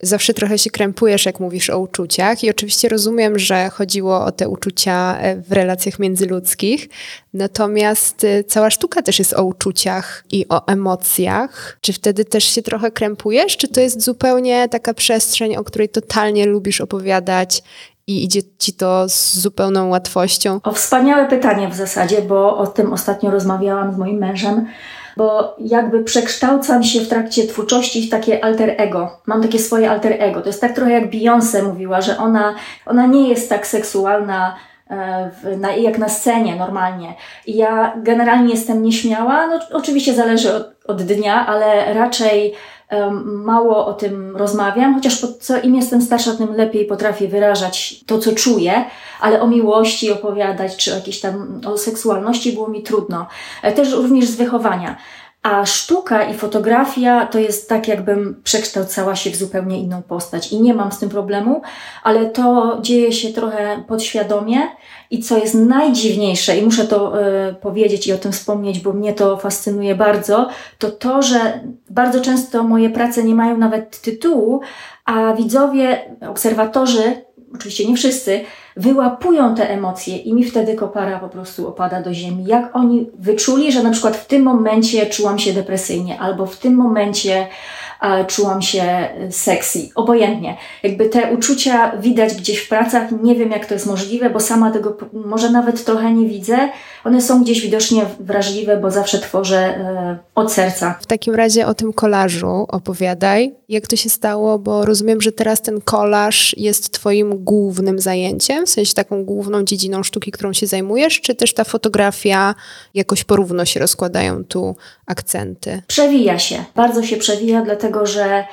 zawsze 0.03 0.33
trochę 0.33 0.57
się 0.57 0.69
krępujesz, 0.69 1.25
jak 1.25 1.39
mówisz 1.39 1.69
o 1.69 1.79
uczuciach. 1.79 2.43
I 2.43 2.49
oczywiście 2.49 2.89
rozumiem, 2.89 3.39
że 3.39 3.69
chodziło 3.69 4.25
o 4.25 4.31
te 4.31 4.49
uczucia 4.49 5.17
e, 5.19 5.35
w 5.35 5.51
relacjach 5.51 5.99
międzyludzkich. 5.99 6.89
Natomiast 7.33 8.23
e, 8.23 8.43
cała 8.43 8.69
sztuka 8.69 9.01
też 9.01 9.19
jest 9.19 9.33
o 9.33 9.43
uczuciach 9.43 10.23
i 10.31 10.45
o 10.49 10.67
emocjach. 10.67 11.77
Czy 11.81 11.93
wtedy 11.93 12.25
też 12.25 12.43
się 12.43 12.61
trochę 12.61 12.91
krępujesz? 12.91 13.57
Czy 13.57 13.67
to 13.67 13.81
jest 13.81 14.01
zupełnie 14.01 14.69
taka 14.69 14.93
przestrzeń, 14.93 15.55
o 15.55 15.63
której 15.63 15.89
totalnie 15.89 16.45
lubisz 16.45 16.81
opowiadać 16.81 17.63
i 18.07 18.23
idzie 18.23 18.41
ci 18.59 18.73
to 18.73 19.09
z 19.09 19.37
zupełną 19.37 19.89
łatwością? 19.89 20.59
O 20.63 20.71
wspaniałe 20.71 21.27
pytanie 21.27 21.67
w 21.67 21.75
zasadzie, 21.75 22.21
bo 22.21 22.57
o 22.57 22.67
tym 22.67 22.93
ostatnio 22.93 23.31
rozmawiałam 23.31 23.93
z 23.93 23.97
moim 23.97 24.17
mężem 24.17 24.67
bo 25.17 25.55
jakby 25.59 26.03
przekształcam 26.03 26.83
się 26.83 27.01
w 27.01 27.09
trakcie 27.09 27.47
twórczości 27.47 28.07
w 28.07 28.11
takie 28.11 28.45
alter 28.45 28.75
ego. 28.77 29.17
Mam 29.25 29.41
takie 29.41 29.59
swoje 29.59 29.91
alter 29.91 30.15
ego. 30.19 30.41
To 30.41 30.47
jest 30.47 30.61
tak 30.61 30.75
trochę 30.75 30.91
jak 30.91 31.11
Beyoncé 31.11 31.63
mówiła, 31.63 32.01
że 32.01 32.17
ona, 32.17 32.55
ona 32.85 33.05
nie 33.05 33.29
jest 33.29 33.49
tak 33.49 33.67
seksualna 33.67 34.55
e, 34.89 35.31
w, 35.31 35.59
na, 35.59 35.71
jak 35.71 35.97
na 35.97 36.09
scenie 36.09 36.55
normalnie. 36.55 37.13
I 37.45 37.55
ja 37.55 37.93
generalnie 37.97 38.53
jestem 38.53 38.83
nieśmiała, 38.83 39.47
no 39.47 39.59
oczywiście 39.71 40.13
zależy 40.13 40.55
od, 40.55 40.67
od 40.85 41.03
dnia, 41.03 41.47
ale 41.47 41.93
raczej 41.93 42.53
mało 43.23 43.85
o 43.85 43.93
tym 43.93 44.37
rozmawiam, 44.37 44.95
chociaż 44.95 45.21
po 45.21 45.27
co 45.27 45.61
im 45.61 45.75
jestem 45.75 46.01
starsza, 46.01 46.35
tym 46.35 46.55
lepiej 46.55 46.85
potrafię 46.85 47.27
wyrażać 47.27 48.03
to, 48.05 48.19
co 48.19 48.31
czuję, 48.31 48.85
ale 49.21 49.41
o 49.41 49.47
miłości 49.47 50.11
opowiadać, 50.11 50.75
czy 50.77 50.91
o 50.91 50.95
jakiejś 50.95 51.19
tam, 51.19 51.61
o 51.67 51.77
seksualności 51.77 52.53
było 52.53 52.67
mi 52.67 52.83
trudno. 52.83 53.27
E, 53.61 53.71
też 53.71 53.91
również 53.91 54.25
z 54.25 54.35
wychowania. 54.35 54.97
A 55.43 55.65
sztuka 55.65 56.23
i 56.23 56.33
fotografia 56.33 57.25
to 57.25 57.39
jest 57.39 57.69
tak, 57.69 57.87
jakbym 57.87 58.41
przekształcała 58.43 59.15
się 59.15 59.29
w 59.29 59.35
zupełnie 59.35 59.79
inną 59.79 60.01
postać. 60.01 60.51
I 60.51 60.61
nie 60.61 60.73
mam 60.73 60.91
z 60.91 60.99
tym 60.99 61.09
problemu, 61.09 61.61
ale 62.03 62.25
to 62.25 62.77
dzieje 62.81 63.11
się 63.11 63.33
trochę 63.33 63.83
podświadomie. 63.87 64.59
I 65.11 65.19
co 65.19 65.37
jest 65.37 65.55
najdziwniejsze, 65.55 66.57
i 66.57 66.65
muszę 66.65 66.87
to 66.87 67.21
y, 67.49 67.53
powiedzieć 67.53 68.07
i 68.07 68.13
o 68.13 68.17
tym 68.17 68.31
wspomnieć, 68.31 68.79
bo 68.79 68.93
mnie 68.93 69.13
to 69.13 69.37
fascynuje 69.37 69.95
bardzo, 69.95 70.49
to 70.79 70.91
to, 70.91 71.21
że 71.21 71.59
bardzo 71.89 72.21
często 72.21 72.63
moje 72.63 72.89
prace 72.89 73.23
nie 73.23 73.35
mają 73.35 73.57
nawet 73.57 74.01
tytułu, 74.01 74.61
a 75.05 75.33
widzowie, 75.33 76.15
obserwatorzy, 76.29 77.23
oczywiście 77.55 77.87
nie 77.87 77.95
wszyscy, 77.95 78.41
wyłapują 78.77 79.55
te 79.55 79.69
emocje 79.69 80.17
i 80.17 80.33
mi 80.33 80.43
wtedy 80.43 80.75
kopara 80.75 81.19
po 81.19 81.29
prostu 81.29 81.67
opada 81.67 82.01
do 82.01 82.13
ziemi. 82.13 82.45
Jak 82.45 82.75
oni 82.75 83.09
wyczuli, 83.19 83.71
że 83.71 83.83
na 83.83 83.91
przykład 83.91 84.17
w 84.17 84.25
tym 84.25 84.43
momencie 84.43 85.05
czułam 85.05 85.39
się 85.39 85.53
depresyjnie, 85.53 86.19
albo 86.19 86.45
w 86.45 86.57
tym 86.57 86.75
momencie 86.75 87.47
czułam 88.27 88.61
się 88.61 89.09
sexy, 89.29 89.89
obojętnie. 89.95 90.57
Jakby 90.83 91.09
te 91.09 91.33
uczucia 91.33 91.97
widać 91.97 92.35
gdzieś 92.35 92.59
w 92.59 92.69
pracach, 92.69 93.11
nie 93.23 93.35
wiem 93.35 93.51
jak 93.51 93.65
to 93.65 93.73
jest 93.73 93.85
możliwe, 93.85 94.29
bo 94.29 94.39
sama 94.39 94.71
tego 94.71 94.97
może 95.13 95.49
nawet 95.49 95.85
trochę 95.85 96.13
nie 96.13 96.25
widzę. 96.25 96.69
One 97.03 97.21
są 97.21 97.43
gdzieś 97.43 97.61
widocznie 97.61 98.05
wrażliwe, 98.19 98.77
bo 98.77 98.91
zawsze 98.91 99.19
tworzę 99.19 99.57
e, 99.57 100.17
od 100.35 100.53
serca. 100.53 100.97
W 101.01 101.05
takim 101.05 101.35
razie 101.35 101.67
o 101.67 101.73
tym 101.73 101.93
kolażu 101.93 102.65
opowiadaj. 102.67 103.53
Jak 103.69 103.87
to 103.87 103.95
się 103.95 104.09
stało, 104.09 104.59
bo 104.59 104.85
rozumiem, 104.85 105.21
że 105.21 105.31
teraz 105.31 105.61
ten 105.61 105.81
kolaż 105.81 106.55
jest 106.57 106.91
twoim 106.91 107.43
głównym 107.43 107.99
zajęciem, 107.99 108.65
w 108.65 108.69
sensie 108.69 108.93
taką 108.93 109.25
główną 109.25 109.63
dziedziną 109.63 110.03
sztuki, 110.03 110.31
którą 110.31 110.53
się 110.53 110.67
zajmujesz, 110.67 111.21
czy 111.21 111.35
też 111.35 111.53
ta 111.53 111.63
fotografia 111.63 112.55
jakoś 112.93 113.23
porówno 113.23 113.65
się 113.65 113.79
rozkładają 113.79 114.43
tu 114.43 114.75
akcenty? 115.05 115.81
Przewija 115.87 116.39
się, 116.39 116.65
bardzo 116.75 117.03
się 117.03 117.17
przewija, 117.17 117.61
dlatego 117.61 118.05
że 118.05 118.43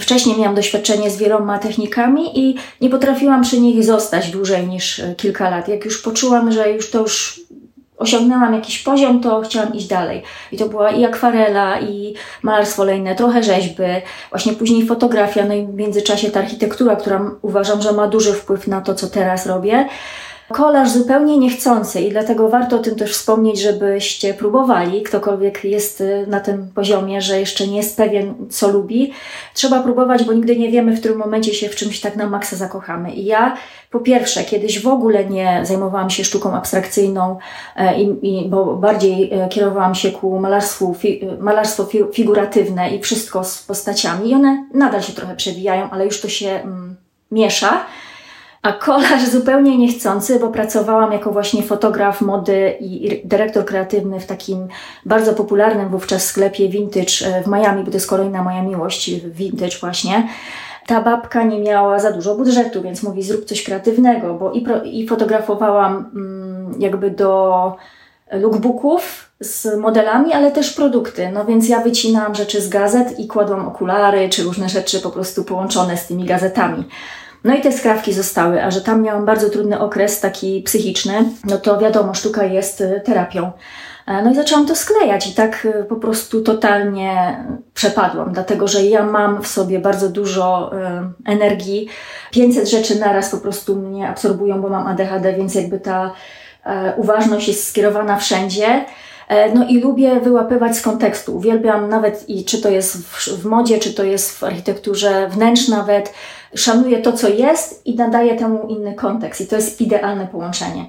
Wcześniej 0.00 0.38
miałam 0.38 0.54
doświadczenie 0.54 1.10
z 1.10 1.16
wieloma 1.16 1.58
technikami 1.58 2.40
i 2.40 2.54
nie 2.80 2.90
potrafiłam 2.90 3.42
przy 3.42 3.60
nich 3.60 3.84
zostać 3.84 4.30
dłużej 4.30 4.66
niż 4.66 4.98
e, 4.98 5.14
kilka 5.14 5.50
lat. 5.50 5.68
Jak 5.68 5.84
już 5.84 6.02
poczułam, 6.02 6.52
że 6.52 6.72
już 6.72 6.90
to 6.90 7.00
już 7.00 7.40
osiągnęłam 7.96 8.54
jakiś 8.54 8.78
poziom, 8.78 9.20
to 9.20 9.40
chciałam 9.40 9.74
iść 9.74 9.86
dalej. 9.86 10.22
I 10.52 10.58
to 10.58 10.68
była 10.68 10.90
i 10.90 11.04
akwarela, 11.04 11.80
i 11.80 12.14
malarstwo 12.42 12.82
olejne, 12.82 13.14
trochę 13.14 13.42
rzeźby, 13.42 13.82
właśnie 14.30 14.52
później 14.52 14.86
fotografia, 14.86 15.44
no 15.44 15.54
i 15.54 15.66
w 15.66 15.74
międzyczasie 15.74 16.30
ta 16.30 16.40
architektura, 16.40 16.96
która 16.96 17.30
uważam, 17.42 17.82
że 17.82 17.92
ma 17.92 18.06
duży 18.06 18.32
wpływ 18.32 18.66
na 18.66 18.80
to, 18.80 18.94
co 18.94 19.06
teraz 19.06 19.46
robię. 19.46 19.88
Kolaż 20.52 20.90
zupełnie 20.90 21.38
niechcący 21.38 22.00
i 22.00 22.10
dlatego 22.10 22.48
warto 22.48 22.76
o 22.76 22.78
tym 22.78 22.96
też 22.96 23.12
wspomnieć, 23.12 23.60
żebyście 23.60 24.34
próbowali, 24.34 25.02
ktokolwiek 25.02 25.64
jest 25.64 26.00
y, 26.00 26.26
na 26.28 26.40
tym 26.40 26.68
poziomie, 26.74 27.20
że 27.20 27.40
jeszcze 27.40 27.66
nie 27.66 27.76
jest 27.76 27.96
pewien, 27.96 28.34
co 28.50 28.68
lubi. 28.68 29.12
Trzeba 29.54 29.82
próbować, 29.82 30.24
bo 30.24 30.32
nigdy 30.32 30.56
nie 30.56 30.70
wiemy, 30.70 30.96
w 30.96 31.00
którym 31.00 31.18
momencie 31.18 31.54
się 31.54 31.68
w 31.68 31.76
czymś 31.76 32.00
tak 32.00 32.16
na 32.16 32.26
maksa 32.26 32.56
zakochamy. 32.56 33.14
I 33.14 33.24
ja 33.24 33.56
po 33.90 34.00
pierwsze, 34.00 34.44
kiedyś 34.44 34.82
w 34.82 34.88
ogóle 34.88 35.24
nie 35.24 35.60
zajmowałam 35.62 36.10
się 36.10 36.24
sztuką 36.24 36.54
abstrakcyjną, 36.54 37.38
e, 37.76 38.02
i, 38.02 38.18
i, 38.22 38.48
bo 38.48 38.76
bardziej 38.76 39.30
e, 39.32 39.48
kierowałam 39.48 39.94
się 39.94 40.12
ku 40.12 40.40
malarstwu, 40.40 40.94
fi, 40.94 41.28
malarstwo 41.40 41.84
fi, 41.84 41.98
figuratywne 42.12 42.96
i 42.96 43.00
wszystko 43.00 43.44
z 43.44 43.62
postaciami. 43.62 44.30
I 44.30 44.34
one 44.34 44.66
nadal 44.74 45.02
się 45.02 45.12
trochę 45.12 45.36
przewijają, 45.36 45.90
ale 45.90 46.04
już 46.04 46.20
to 46.20 46.28
się 46.28 46.48
mm, 46.48 46.96
miesza. 47.30 47.84
A 48.64 48.72
kolaż 48.72 49.28
zupełnie 49.28 49.78
niechcący, 49.78 50.40
bo 50.40 50.48
pracowałam 50.48 51.12
jako 51.12 51.32
właśnie 51.32 51.62
fotograf 51.62 52.20
mody 52.20 52.76
i 52.80 53.20
dyrektor 53.24 53.64
kreatywny 53.64 54.20
w 54.20 54.26
takim 54.26 54.68
bardzo 55.06 55.32
popularnym 55.32 55.88
wówczas 55.88 56.26
sklepie 56.26 56.68
Vintage 56.68 57.26
e, 57.26 57.42
w 57.42 57.46
Miami, 57.46 57.84
bo 57.84 57.90
to 57.90 57.96
jest 57.96 58.10
kolejna 58.10 58.42
moja 58.42 58.62
miłość, 58.62 59.10
Vintage 59.10 59.78
właśnie. 59.80 60.28
Ta 60.86 61.00
babka 61.00 61.42
nie 61.42 61.60
miała 61.60 61.98
za 61.98 62.12
dużo 62.12 62.34
budżetu, 62.34 62.82
więc 62.82 63.02
mówi 63.02 63.22
zrób 63.22 63.44
coś 63.44 63.64
kreatywnego, 63.64 64.34
bo 64.34 64.52
i, 64.52 64.60
pro, 64.60 64.82
i 64.82 65.08
fotografowałam 65.08 66.10
mm, 66.14 66.74
jakby 66.78 67.10
do 67.10 67.72
lookbooków 68.32 69.30
z 69.40 69.78
modelami, 69.78 70.32
ale 70.32 70.52
też 70.52 70.72
produkty. 70.72 71.30
No 71.32 71.44
więc 71.44 71.68
ja 71.68 71.80
wycinałam 71.80 72.34
rzeczy 72.34 72.60
z 72.60 72.68
gazet 72.68 73.18
i 73.18 73.26
kładłam 73.26 73.68
okulary 73.68 74.28
czy 74.28 74.42
różne 74.42 74.68
rzeczy 74.68 75.00
po 75.00 75.10
prostu 75.10 75.44
połączone 75.44 75.96
z 75.96 76.06
tymi 76.06 76.24
gazetami. 76.24 76.84
No 77.44 77.54
i 77.54 77.60
te 77.60 77.72
skrawki 77.72 78.12
zostały, 78.12 78.64
a 78.64 78.70
że 78.70 78.80
tam 78.80 79.02
miałam 79.02 79.26
bardzo 79.26 79.50
trudny 79.50 79.80
okres 79.80 80.20
taki 80.20 80.62
psychiczny, 80.62 81.24
no 81.44 81.58
to 81.58 81.78
wiadomo, 81.78 82.14
sztuka 82.14 82.44
jest 82.44 82.80
y, 82.80 83.02
terapią. 83.04 83.52
E, 84.06 84.22
no 84.22 84.30
i 84.30 84.34
zaczęłam 84.34 84.66
to 84.66 84.76
sklejać 84.76 85.26
i 85.26 85.34
tak 85.34 85.64
y, 85.64 85.84
po 85.88 85.96
prostu 85.96 86.42
totalnie 86.42 87.44
przepadłam, 87.74 88.32
dlatego 88.32 88.68
że 88.68 88.84
ja 88.84 89.02
mam 89.02 89.42
w 89.42 89.46
sobie 89.46 89.78
bardzo 89.78 90.08
dużo 90.08 90.72
y, 90.72 91.30
energii. 91.30 91.88
500 92.30 92.68
rzeczy 92.68 93.00
naraz 93.00 93.30
po 93.30 93.36
prostu 93.36 93.76
mnie 93.76 94.08
absorbują, 94.08 94.62
bo 94.62 94.68
mam 94.68 94.86
ADHD, 94.86 95.32
więc 95.32 95.54
jakby 95.54 95.80
ta 95.80 96.12
e, 96.64 96.94
uważność 96.96 97.48
jest 97.48 97.68
skierowana 97.68 98.16
wszędzie. 98.16 98.84
E, 99.28 99.54
no 99.54 99.68
i 99.68 99.80
lubię 99.80 100.20
wyłapywać 100.20 100.76
z 100.76 100.82
kontekstu. 100.82 101.36
Uwielbiam 101.36 101.88
nawet 101.88 102.28
i 102.28 102.44
czy 102.44 102.62
to 102.62 102.68
jest 102.68 102.96
w, 102.96 103.28
w 103.28 103.44
modzie, 103.44 103.78
czy 103.78 103.94
to 103.94 104.04
jest 104.04 104.38
w 104.38 104.44
architekturze 104.44 105.28
wnętrz 105.28 105.68
nawet. 105.68 106.12
Szanuję 106.54 107.02
to, 107.02 107.12
co 107.12 107.28
jest 107.28 107.86
i 107.86 107.94
nadaję 107.94 108.36
temu 108.36 108.68
inny 108.68 108.94
kontekst. 108.94 109.40
I 109.40 109.46
to 109.46 109.56
jest 109.56 109.80
idealne 109.80 110.26
połączenie. 110.26 110.86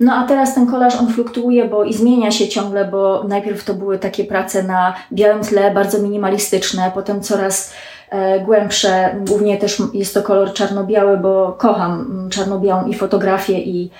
No 0.00 0.14
a 0.14 0.26
teraz 0.26 0.54
ten 0.54 0.66
kolaż 0.66 0.96
on 0.96 1.12
fluktuuje, 1.12 1.64
bo 1.64 1.84
i 1.84 1.94
zmienia 1.94 2.30
się 2.30 2.48
ciągle, 2.48 2.84
bo 2.84 3.24
najpierw 3.28 3.64
to 3.64 3.74
były 3.74 3.98
takie 3.98 4.24
prace 4.24 4.62
na 4.62 4.94
białym 5.12 5.42
tle, 5.42 5.70
bardzo 5.70 5.98
minimalistyczne, 5.98 6.90
potem 6.94 7.20
coraz 7.20 7.72
e, 8.10 8.40
głębsze. 8.40 9.16
Głównie 9.28 9.58
też 9.58 9.82
jest 9.94 10.14
to 10.14 10.22
kolor 10.22 10.52
czarno-biały, 10.52 11.16
bo 11.16 11.56
kocham 11.58 11.92
mm, 11.92 12.30
czarno-białą 12.30 12.86
i 12.86 12.94
fotografię 12.94 13.58
i 13.58 13.90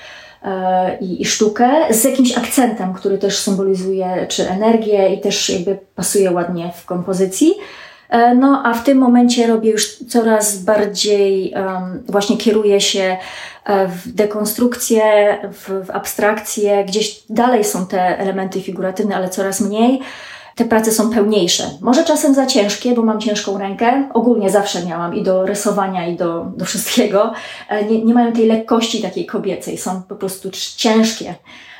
i, 1.00 1.22
i 1.22 1.25
sztukę 1.25 1.70
z 1.90 2.04
jakimś 2.04 2.38
akcentem, 2.38 2.94
który 2.94 3.18
też 3.18 3.38
symbolizuje 3.38 4.26
czy 4.28 4.49
energię 4.49 5.14
i 5.14 5.20
też 5.20 5.50
jakby 5.50 5.78
pasuje 5.94 6.30
ładnie 6.30 6.72
w 6.76 6.87
kompozycji. 6.87 7.54
E, 8.12 8.34
no, 8.34 8.62
a 8.64 8.75
w 8.75 8.84
tym 8.84 8.99
momencie 8.99 9.46
robię 9.46 9.70
już 9.70 9.96
coraz 9.99 10.58
bardziej, 10.58 11.54
um, 11.56 12.02
właśnie 12.08 12.37
kieruję 12.37 12.80
się 12.80 13.16
e, 13.64 13.88
w 13.88 14.12
dekonstrukcję, 14.12 15.02
w, 15.52 15.87
w 15.87 15.90
abstrakcję. 15.90 16.84
Gdzieś 16.84 17.22
dalej 17.30 17.64
są 17.64 17.87
te 17.87 18.18
elementy 18.18 18.61
figuratywne, 18.61 19.16
ale 19.16 19.28
coraz 19.28 19.61
mniej 19.61 20.00
te 20.54 20.64
prace 20.64 20.92
są 20.92 21.11
pełniejsze. 21.11 21.71
Może 21.80 22.04
czasem 22.04 22.35
za 22.35 22.47
ciężkie, 22.47 22.94
bo 22.94 23.02
mam 23.02 23.21
ciężką 23.21 23.59
rękę. 23.59 24.09
Ogólnie 24.14 24.50
zawsze 24.50 24.87
miałam 24.87 25.14
i 25.14 25.23
do 25.23 25.47
rysowania, 25.47 26.06
i 26.06 26.16
do, 26.16 26.47
do 26.56 26.64
wszystkiego. 26.64 27.32
E, 27.68 27.85
nie, 27.85 28.04
nie 28.04 28.14
mają 28.14 28.32
tej 28.32 28.47
lekkości 28.47 29.02
takiej 29.02 29.26
kobiecej, 29.26 29.78
są 29.78 30.02
po 30.02 30.16
prostu 30.16 30.50
ciężkie. 30.76 31.35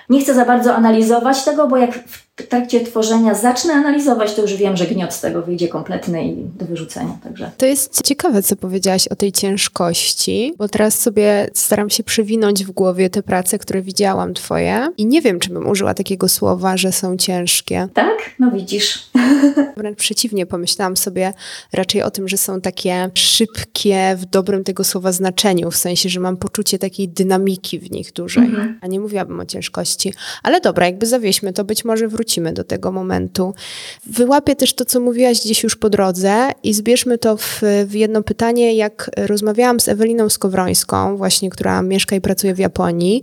Nie 0.09 0.21
chcę 0.21 0.35
za 0.35 0.45
bardzo 0.45 0.75
analizować 0.75 1.45
tego, 1.45 1.67
bo 1.67 1.77
jak 1.77 1.99
trakcie 2.37 2.81
tworzenia 2.81 3.35
zacznę 3.35 3.75
analizować, 3.75 4.35
to 4.35 4.43
już 4.43 4.55
wiem, 4.55 4.77
że 4.77 4.87
gniot 4.87 5.15
z 5.15 5.21
tego 5.21 5.43
wyjdzie 5.43 5.69
kompletny 5.69 6.25
i 6.25 6.37
do 6.59 6.67
wyrzucenia. 6.67 7.19
Także. 7.23 7.51
To 7.59 7.67
jest 7.67 8.03
ciekawe, 8.03 8.43
co 8.43 8.57
powiedziałaś 8.57 9.09
o 9.09 9.17
tej 9.17 9.33
ciężkości, 9.33 10.55
bo 10.59 10.69
teraz 10.69 11.01
sobie 11.01 11.51
staram 11.55 11.91
się 11.91 12.05
przywinąć 12.05 12.65
w 12.65 12.71
głowie 12.71 13.11
te 13.11 13.23
prace, 13.23 13.59
które 13.59 13.83
widziałam 13.83 14.35
twoje 14.35 14.89
i 14.97 15.07
nie 15.07 15.23
wiem, 15.23 15.41
czy 15.41 15.51
bym 15.51 15.69
użyła 15.69 15.95
takiego 15.95 16.29
słowa, 16.29 16.77
że 16.77 16.93
są 16.93 17.17
ciężkie. 17.17 17.89
Tak? 17.95 18.19
No 18.39 18.51
widzisz. 18.51 19.11
Wręcz 19.77 19.99
przeciwnie, 19.99 20.47
pomyślałam 20.47 20.97
sobie 20.97 21.33
raczej 21.73 22.03
o 22.03 22.11
tym, 22.11 22.29
że 22.29 22.37
są 22.37 22.61
takie 22.61 23.11
szybkie 23.15 24.17
w 24.19 24.25
dobrym 24.25 24.65
tego 24.65 24.85
słowa 24.85 25.13
znaczeniu, 25.13 25.71
w 25.71 25.77
sensie, 25.77 26.09
że 26.09 26.21
mam 26.21 26.37
poczucie 26.37 26.79
takiej 26.79 27.09
dynamiki 27.09 27.79
w 27.79 27.91
nich 27.91 28.13
dużej, 28.13 28.45
mhm. 28.45 28.79
a 28.81 28.87
nie 28.87 29.01
mówiłabym 29.01 29.41
o 29.41 29.47
ciężkości. 29.47 30.13
Ale 30.43 30.61
dobra, 30.61 30.87
jakby 30.87 31.07
zawieźmy, 31.07 31.53
to 31.53 31.65
być 31.65 31.85
może 31.85 32.09
wrócimy 32.09 32.22
wrócimy 32.23 32.53
do 32.53 32.65
tego 32.65 32.93
momentu. 32.93 33.55
Wyłapię 34.07 34.57
też 34.57 34.75
to, 34.75 34.85
co 34.85 35.01
mówiłaś 35.01 35.41
gdzieś 35.41 35.63
już 35.63 35.77
po 35.77 35.91
drodze 35.91 36.49
i 36.63 36.75
zbierzmy 36.75 37.19
to 37.19 37.37
w, 37.37 37.61
w 37.87 37.95
jedno 37.95 38.23
pytanie. 38.23 38.75
Jak 38.75 39.11
rozmawiałam 39.17 39.81
z 39.81 39.89
Eweliną 39.89 40.29
Skowrońską, 40.29 41.17
właśnie, 41.17 41.51
która 41.51 41.83
mieszka 41.83 42.17
i 42.17 42.21
pracuje 42.21 42.55
w 42.55 42.59
Japonii, 42.59 43.23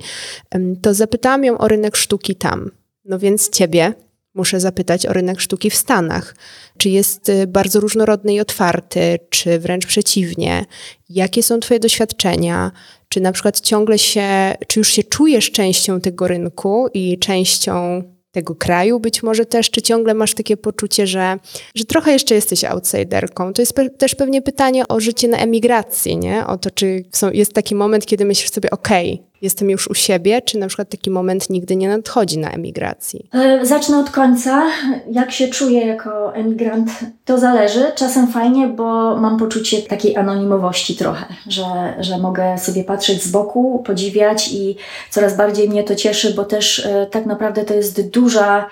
to 0.82 0.94
zapytałam 0.94 1.44
ją 1.44 1.58
o 1.58 1.68
rynek 1.68 1.98
sztuki 1.98 2.36
tam. 2.36 2.72
No 3.06 3.20
więc 3.20 3.50
ciebie 3.50 3.94
muszę 4.34 4.60
zapytać 4.60 5.06
o 5.06 5.14
rynek 5.14 5.42
sztuki 5.42 5.70
w 5.70 5.76
Stanach. 5.76 6.36
Czy 6.78 6.90
jest 6.90 7.30
y, 7.30 7.48
bardzo 7.48 7.80
różnorodny 7.80 8.34
i 8.34 8.40
otwarty, 8.40 9.20
czy 9.30 9.60
wręcz 9.60 9.86
przeciwnie? 9.86 10.66
Jakie 11.10 11.44
są 11.44 11.60
Twoje 11.60 11.80
doświadczenia? 11.80 12.72
Czy 13.10 13.22
na 13.22 13.32
przykład 13.32 13.60
ciągle 13.60 13.98
się, 14.00 14.56
czy 14.68 14.80
już 14.80 14.88
się 14.88 15.04
czujesz 15.04 15.52
częścią 15.52 16.02
tego 16.02 16.28
rynku 16.28 16.88
i 16.94 17.20
częścią 17.20 18.04
tego 18.32 18.56
kraju 18.56 19.00
być 19.00 19.24
może 19.24 19.46
też, 19.46 19.70
czy 19.70 19.82
ciągle 19.82 20.14
masz 20.14 20.34
takie 20.34 20.58
poczucie, 20.58 21.08
że, 21.08 21.38
że 21.76 21.86
trochę 21.86 22.12
jeszcze 22.12 22.36
jesteś 22.36 22.64
outsiderką? 22.64 23.54
To 23.54 23.62
jest 23.62 23.74
pe 23.74 23.90
też 23.90 24.16
pewnie 24.16 24.42
pytanie 24.42 24.88
o 24.88 25.00
życie 25.00 25.28
na 25.28 25.38
emigracji, 25.38 26.18
nie? 26.18 26.48
O 26.48 26.58
to, 26.58 26.72
czy 26.72 27.04
są, 27.12 27.32
jest 27.32 27.54
taki 27.54 27.76
moment, 27.76 28.06
kiedy 28.06 28.26
myślisz 28.26 28.52
sobie, 28.52 28.70
okej, 28.70 29.14
okay, 29.14 29.29
jestem 29.42 29.70
już 29.70 29.88
u 29.88 29.94
siebie, 29.94 30.42
czy 30.42 30.58
na 30.58 30.68
przykład 30.68 30.90
taki 30.90 31.10
moment 31.10 31.50
nigdy 31.50 31.76
nie 31.76 31.90
nadchodzi 31.90 32.38
na 32.38 32.52
emigracji? 32.52 33.30
E, 33.34 33.66
zacznę 33.66 34.00
od 34.00 34.10
końca. 34.10 34.64
Jak 35.12 35.32
się 35.32 35.48
czuję 35.48 35.88
jako 35.88 36.36
emigrant, 36.36 36.90
to 37.26 37.38
zależy. 37.38 37.86
Czasem 37.96 38.28
fajnie, 38.28 38.68
bo 38.68 39.16
mam 39.16 39.38
poczucie 39.38 39.82
takiej 39.82 40.18
anonimowości 40.18 40.96
trochę, 40.96 41.26
że, 41.48 41.96
że 42.00 42.18
mogę 42.18 42.58
sobie 42.58 42.84
patrzeć 42.84 43.24
z 43.24 43.32
boku, 43.32 43.84
podziwiać 43.86 44.50
i 44.52 44.76
coraz 45.10 45.38
bardziej 45.38 45.70
mnie 45.70 45.84
to 45.84 45.96
cieszy, 45.96 46.34
bo 46.34 46.46
też 46.46 46.80
e, 46.80 47.08
tak 47.12 47.26
naprawdę 47.26 47.66
to 47.66 47.74
jest 47.74 48.10
duża, 48.10 48.66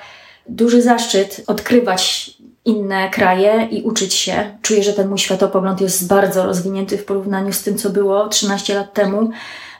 duży 0.49 0.81
zaszczyt 0.81 1.43
odkrywać 1.47 2.31
inne 2.65 3.09
kraje 3.09 3.67
i 3.71 3.81
uczyć 3.81 4.13
się. 4.13 4.57
Czuję, 4.61 4.83
że 4.83 4.93
ten 4.93 5.07
mój 5.07 5.17
światopogląd 5.17 5.81
jest 5.81 6.07
bardzo 6.07 6.45
rozwinięty 6.45 6.97
w 6.97 7.05
porównaniu 7.05 7.53
z 7.53 7.63
tym, 7.63 7.77
co 7.77 7.89
było 7.89 8.27
13 8.27 8.75
lat 8.75 8.93
temu 8.93 9.29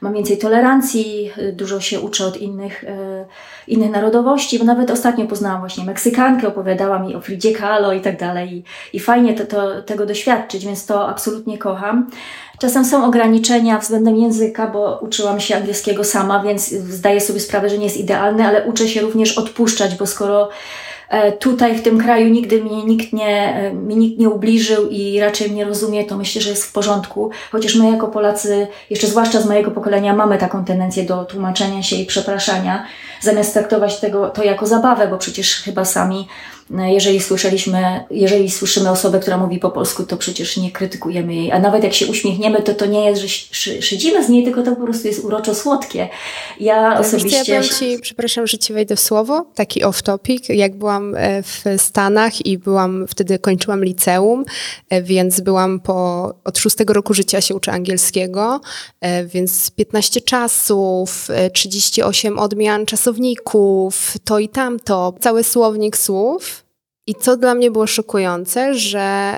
mam 0.02 0.14
więcej 0.14 0.38
tolerancji, 0.38 1.32
dużo 1.54 1.80
się 1.80 2.00
uczę 2.00 2.26
od 2.26 2.38
innych, 2.38 2.84
e, 2.84 3.26
innych 3.68 3.92
narodowości, 3.92 4.60
bo 4.60 4.66
nawet 4.66 4.92
ostatnio 4.92 5.26
poznałam 5.26 5.60
właśnie 5.60 5.84
Meksykankę, 5.84 6.48
opowiadała 6.48 7.00
mi 7.00 7.16
o 7.16 7.22
Fridzie 7.22 7.54
Kahlo 7.54 7.94
i 7.94 8.02
tak 8.02 8.20
dalej 8.20 8.54
i, 8.54 8.64
i 8.94 9.00
fajnie 9.00 9.34
to, 9.34 9.46
to, 9.46 9.82
tego 9.82 10.06
doświadczyć, 10.06 10.66
więc 10.66 10.86
to 10.86 11.10
absolutnie 11.10 11.58
kocham. 11.58 12.10
Czasem 12.60 12.86
są 12.86 13.06
ograniczenia 13.06 13.78
względem 13.78 14.18
języka, 14.18 14.68
bo 14.68 15.00
uczyłam 15.02 15.40
się 15.40 15.56
angielskiego 15.56 16.04
sama, 16.04 16.44
więc 16.44 16.70
zdaję 16.70 17.22
sobie 17.22 17.40
sprawę, 17.40 17.70
że 17.70 17.78
nie 17.78 17.84
jest 17.84 17.98
idealny, 17.98 18.48
ale 18.48 18.66
uczę 18.66 18.88
się 18.88 19.02
również 19.02 19.38
odpuszczać, 19.38 19.96
bo 19.96 20.06
skoro 20.06 20.50
tutaj 21.40 21.78
w 21.78 21.82
tym 21.82 21.98
kraju 21.98 22.30
nigdy 22.30 22.64
mnie 22.64 22.86
nikt 22.86 23.14
nie, 23.14 23.56
e, 23.56 23.74
mi 23.74 23.98
nikt 23.98 24.20
nie 24.20 24.30
ubliżył 24.30 24.90
i 24.90 25.20
raczej 25.20 25.52
mnie 25.52 25.66
rozumie, 25.66 26.04
to 26.04 26.18
myślę, 26.18 26.42
że 26.42 26.50
jest 26.50 26.66
w 26.66 26.72
porządku. 26.72 27.32
Chociaż 27.52 27.76
my 27.76 27.92
jako 27.92 28.08
Polacy, 28.08 28.68
jeszcze 28.90 29.08
zwłaszcza 29.08 29.42
z 29.42 29.46
mojego 29.46 29.72
pokolenia, 29.72 30.16
mamy 30.16 30.38
taką 30.38 30.66
tendencję 30.66 31.04
do 31.04 31.26
tłumaczenia 31.26 31.84
się 31.84 31.96
i 31.96 32.06
przepraszania, 32.06 32.86
zamiast 33.22 33.54
traktować 33.54 34.00
tego 34.00 34.30
to 34.30 34.44
jako 34.44 34.66
zabawę, 34.66 35.08
bo 35.08 35.18
przecież 35.18 35.56
chyba 35.56 35.86
sami 35.86 36.28
jeżeli 36.70 37.20
słyszeliśmy, 37.20 38.06
jeżeli 38.12 38.52
słyszymy 38.52 38.90
osobę, 38.90 39.20
która 39.20 39.38
mówi 39.38 39.60
po 39.60 39.70
polsku, 39.70 40.04
to 40.04 40.18
przecież 40.18 40.58
nie 40.58 40.72
krytykujemy 40.72 41.36
jej. 41.36 41.52
A 41.52 41.60
nawet 41.60 41.84
jak 41.84 41.94
się 41.94 42.08
uśmiechniemy, 42.08 42.62
to 42.62 42.74
to 42.74 42.86
nie 42.86 43.06
jest, 43.06 43.22
że 43.22 43.82
szydzimy 43.82 44.26
z 44.26 44.30
niej, 44.30 44.44
tylko 44.44 44.64
to 44.64 44.76
po 44.76 44.84
prostu 44.84 45.08
jest 45.08 45.26
uroczo 45.26 45.56
słodkie. 45.56 46.10
Ja 46.60 47.00
osobiście... 47.00 47.54
Ja 47.54 47.64
ci, 47.64 48.00
przepraszam, 48.02 48.48
że 48.48 48.58
ci 48.58 48.74
wejdę 48.74 48.96
w 48.96 49.00
słowo, 49.00 49.46
taki 49.56 49.84
off 49.84 50.02
topic. 50.02 50.50
Jak 50.50 50.76
byłam 50.76 51.16
e, 51.16 51.44
w 51.44 51.64
Stanach 51.78 52.46
i 52.46 52.58
byłam, 52.58 53.06
wtedy 53.08 53.40
kończyłam 53.40 53.84
liceum, 53.84 54.46
e, 54.90 55.02
więc 55.02 55.42
byłam 55.42 55.80
po, 55.80 56.34
od 56.44 56.58
szóstego 56.58 56.94
roku 56.94 57.14
życia 57.14 57.42
się 57.42 57.56
uczę 57.56 57.72
angielskiego, 57.72 58.62
e, 59.02 59.26
więc 59.26 59.72
15 59.72 60.22
czasów, 60.22 61.28
38 61.54 62.40
odmian 62.40 62.86
czasowników, 62.86 64.14
to 64.24 64.40
i 64.40 64.50
tamto, 64.50 65.14
cały 65.22 65.44
słownik 65.44 65.98
słów 65.98 66.57
i 67.08 67.16
co 67.16 67.38
dla 67.38 67.56
mnie 67.56 67.72
było 67.72 67.88
szokujące, 67.88 68.74
że 68.76 69.38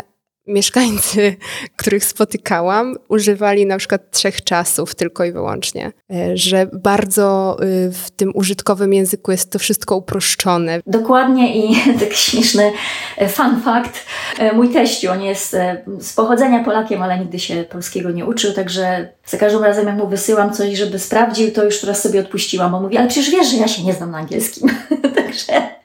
mieszkańcy, 0.50 1.36
których 1.78 2.06
spotykałam, 2.06 2.96
używali 3.10 3.66
na 3.66 3.78
przykład 3.78 4.12
trzech 4.12 4.44
czasów 4.44 4.96
tylko 4.96 5.26
i 5.26 5.32
wyłącznie. 5.32 5.92
E, 6.12 6.38
że 6.38 6.68
bardzo 6.74 7.58
y, 7.64 7.92
w 7.92 8.12
tym 8.12 8.32
użytkowym 8.36 8.94
języku 8.94 9.32
jest 9.32 9.52
to 9.52 9.60
wszystko 9.60 9.96
uproszczone. 9.96 10.80
Dokładnie 10.88 11.58
i 11.58 11.76
taki 12.00 12.16
śmieszny 12.16 12.72
e, 13.18 13.30
fun 13.30 13.62
fact. 13.62 14.06
E, 14.40 14.54
mój 14.54 14.70
teściu, 14.70 15.12
on 15.12 15.22
jest 15.22 15.56
z 16.00 16.14
pochodzenia 16.14 16.64
Polakiem, 16.64 17.02
ale 17.02 17.20
nigdy 17.20 17.40
się 17.40 17.64
polskiego 17.64 18.12
nie 18.12 18.26
uczył, 18.26 18.54
także 18.54 19.14
za 19.26 19.38
każdym 19.38 19.64
razem 19.64 19.88
jak 19.88 19.96
mu 19.96 20.08
wysyłam 20.08 20.54
coś, 20.54 20.78
żeby 20.78 21.00
sprawdził, 21.00 21.52
to 21.52 21.66
już 21.66 21.82
teraz 21.82 22.02
sobie 22.04 22.20
odpuściłam. 22.20 22.74
On 22.74 22.84
mówi, 22.84 22.98
ale 22.98 23.08
przecież 23.08 23.32
wiesz, 23.32 23.48
że 23.52 23.58
ja 23.58 23.68
się 23.68 23.84
nie 23.84 23.94
znam 23.94 24.12
na 24.12 24.18
angielskim. 24.18 24.70
także... 25.16 25.80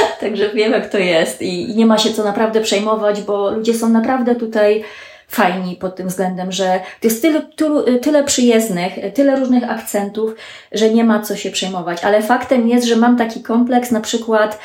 Także 0.20 0.50
wiem, 0.54 0.72
jak 0.72 0.90
to 0.90 0.98
jest 0.98 1.42
i, 1.42 1.76
nie 1.76 1.86
ma 1.86 1.98
się 1.98 2.12
co 2.12 2.24
naprawdę 2.24 2.60
przejmować, 2.60 3.22
bo 3.22 3.50
ludzie 3.50 3.74
są 3.74 3.88
naprawdę 3.88 4.34
tutaj 4.34 4.84
fajni 5.28 5.76
pod 5.76 5.96
tym 5.96 6.08
względem, 6.08 6.52
że 6.52 6.80
to 7.00 7.08
jest 7.08 7.22
tyle, 7.22 7.42
tyle 8.02 8.24
przyjezdnych, 8.24 8.92
tyle 9.14 9.36
różnych 9.36 9.70
akcentów, 9.70 10.34
że 10.72 10.90
nie 10.90 11.04
ma 11.04 11.22
co 11.22 11.36
się 11.36 11.50
przejmować. 11.50 12.04
Ale 12.04 12.22
faktem 12.22 12.68
jest, 12.68 12.86
że 12.86 12.96
mam 12.96 13.16
taki 13.16 13.42
kompleks 13.42 13.90
na 13.90 14.00
przykład 14.00 14.58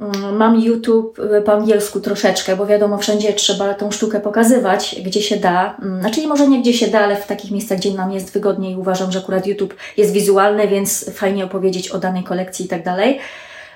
Mm, 0.00 0.36
mam 0.36 0.60
YouTube 0.60 1.18
y, 1.18 1.42
po 1.42 1.52
angielsku 1.52 2.00
troszeczkę, 2.00 2.56
bo 2.56 2.66
wiadomo, 2.66 2.98
wszędzie 2.98 3.32
trzeba 3.32 3.74
tą 3.74 3.90
sztukę 3.90 4.20
pokazywać, 4.20 4.96
gdzie 5.04 5.22
się 5.22 5.36
da. 5.36 5.76
Mm, 5.82 6.00
znaczy, 6.00 6.26
może 6.26 6.48
nie 6.48 6.60
gdzie 6.60 6.72
się 6.72 6.86
da, 6.86 7.00
ale 7.00 7.16
w 7.16 7.26
takich 7.26 7.50
miejscach, 7.50 7.78
gdzie 7.78 7.94
nam 7.94 8.12
jest 8.12 8.32
wygodniej. 8.32 8.76
Uważam, 8.76 9.12
że 9.12 9.18
akurat 9.18 9.46
YouTube 9.46 9.74
jest 9.96 10.12
wizualny, 10.12 10.68
więc 10.68 11.10
fajnie 11.10 11.44
opowiedzieć 11.44 11.88
o 11.90 11.98
danej 11.98 12.24
kolekcji 12.24 12.66
i 12.66 12.68
tak 12.68 12.82
dalej. 12.82 13.18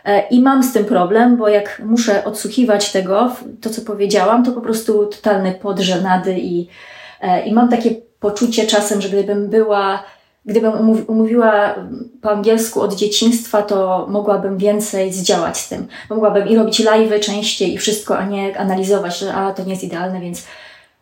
E, 0.05 0.29
I 0.29 0.43
mam 0.43 0.63
z 0.63 0.73
tym 0.73 0.85
problem, 0.85 1.37
bo 1.37 1.49
jak 1.49 1.83
muszę 1.85 2.25
odsłuchiwać 2.25 2.93
tego, 2.93 3.33
to 3.61 3.71
co 3.71 3.83
powiedziałam, 3.83 4.45
to 4.45 4.53
po 4.53 4.61
prostu 4.61 5.07
totalny 5.07 5.53
podżenady 5.53 6.39
i, 6.39 6.69
e, 7.21 7.47
i 7.47 7.53
mam 7.53 7.69
takie 7.69 7.91
poczucie 8.21 8.67
czasem, 8.67 9.01
że 9.01 9.09
gdybym 9.09 9.49
była 9.49 10.03
Gdybym 10.45 10.73
umówiła 11.07 11.75
po 12.23 12.31
angielsku 12.31 12.81
od 12.81 12.95
dzieciństwa, 12.95 13.63
to 13.63 14.07
mogłabym 14.11 14.59
więcej 14.59 15.13
zdziałać 15.13 15.59
z 15.59 15.69
tym. 15.69 15.89
Mogłabym 16.11 16.49
i 16.49 16.57
robić 16.57 16.81
live'y 16.81 17.21
częściej 17.21 17.75
i 17.75 17.79
wszystko, 17.79 18.19
a 18.19 18.25
nie 18.25 18.59
analizować, 18.59 19.19
że 19.19 19.35
a, 19.35 19.53
to 19.53 19.65
nie 19.65 19.71
jest 19.71 19.85
idealne, 19.85 20.21
więc 20.21 20.45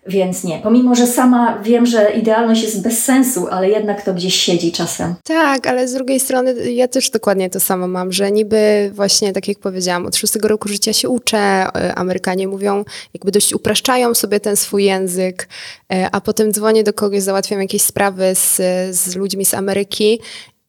więc 0.08 0.44
nie. 0.44 0.58
Pomimo, 0.58 0.94
że 0.94 1.06
sama 1.06 1.58
wiem, 1.62 1.86
że 1.86 2.10
idealność 2.10 2.62
jest 2.62 2.82
bez 2.82 3.04
sensu, 3.04 3.46
ale 3.50 3.68
jednak 3.68 4.02
to 4.02 4.14
gdzieś 4.14 4.34
siedzi 4.34 4.72
czasem. 4.72 5.14
Tak, 5.24 5.66
ale 5.66 5.88
z 5.88 5.92
drugiej 5.92 6.20
strony 6.20 6.72
ja 6.72 6.88
też 6.88 7.10
dokładnie 7.10 7.50
to 7.50 7.60
samo 7.60 7.88
mam, 7.88 8.12
że 8.12 8.32
niby 8.32 8.90
właśnie, 8.94 9.32
tak 9.32 9.48
jak 9.48 9.58
powiedziałam, 9.58 10.06
od 10.06 10.16
szóstego 10.16 10.48
roku 10.48 10.68
życia 10.68 10.92
się 10.92 11.08
uczę. 11.08 11.38
E, 11.38 11.94
Amerykanie 11.94 12.48
mówią, 12.48 12.84
jakby 13.14 13.30
dość 13.30 13.54
upraszczają 13.54 14.14
sobie 14.14 14.40
ten 14.40 14.56
swój 14.56 14.84
język, 14.84 15.48
e, 15.92 16.08
a 16.12 16.20
potem 16.20 16.52
dzwonię 16.52 16.84
do 16.84 16.92
kogoś, 16.92 17.22
załatwiam 17.22 17.60
jakieś 17.60 17.82
sprawy 17.82 18.34
z, 18.34 18.56
z 18.96 19.16
ludźmi 19.16 19.44
z 19.44 19.54
Ameryki 19.54 20.20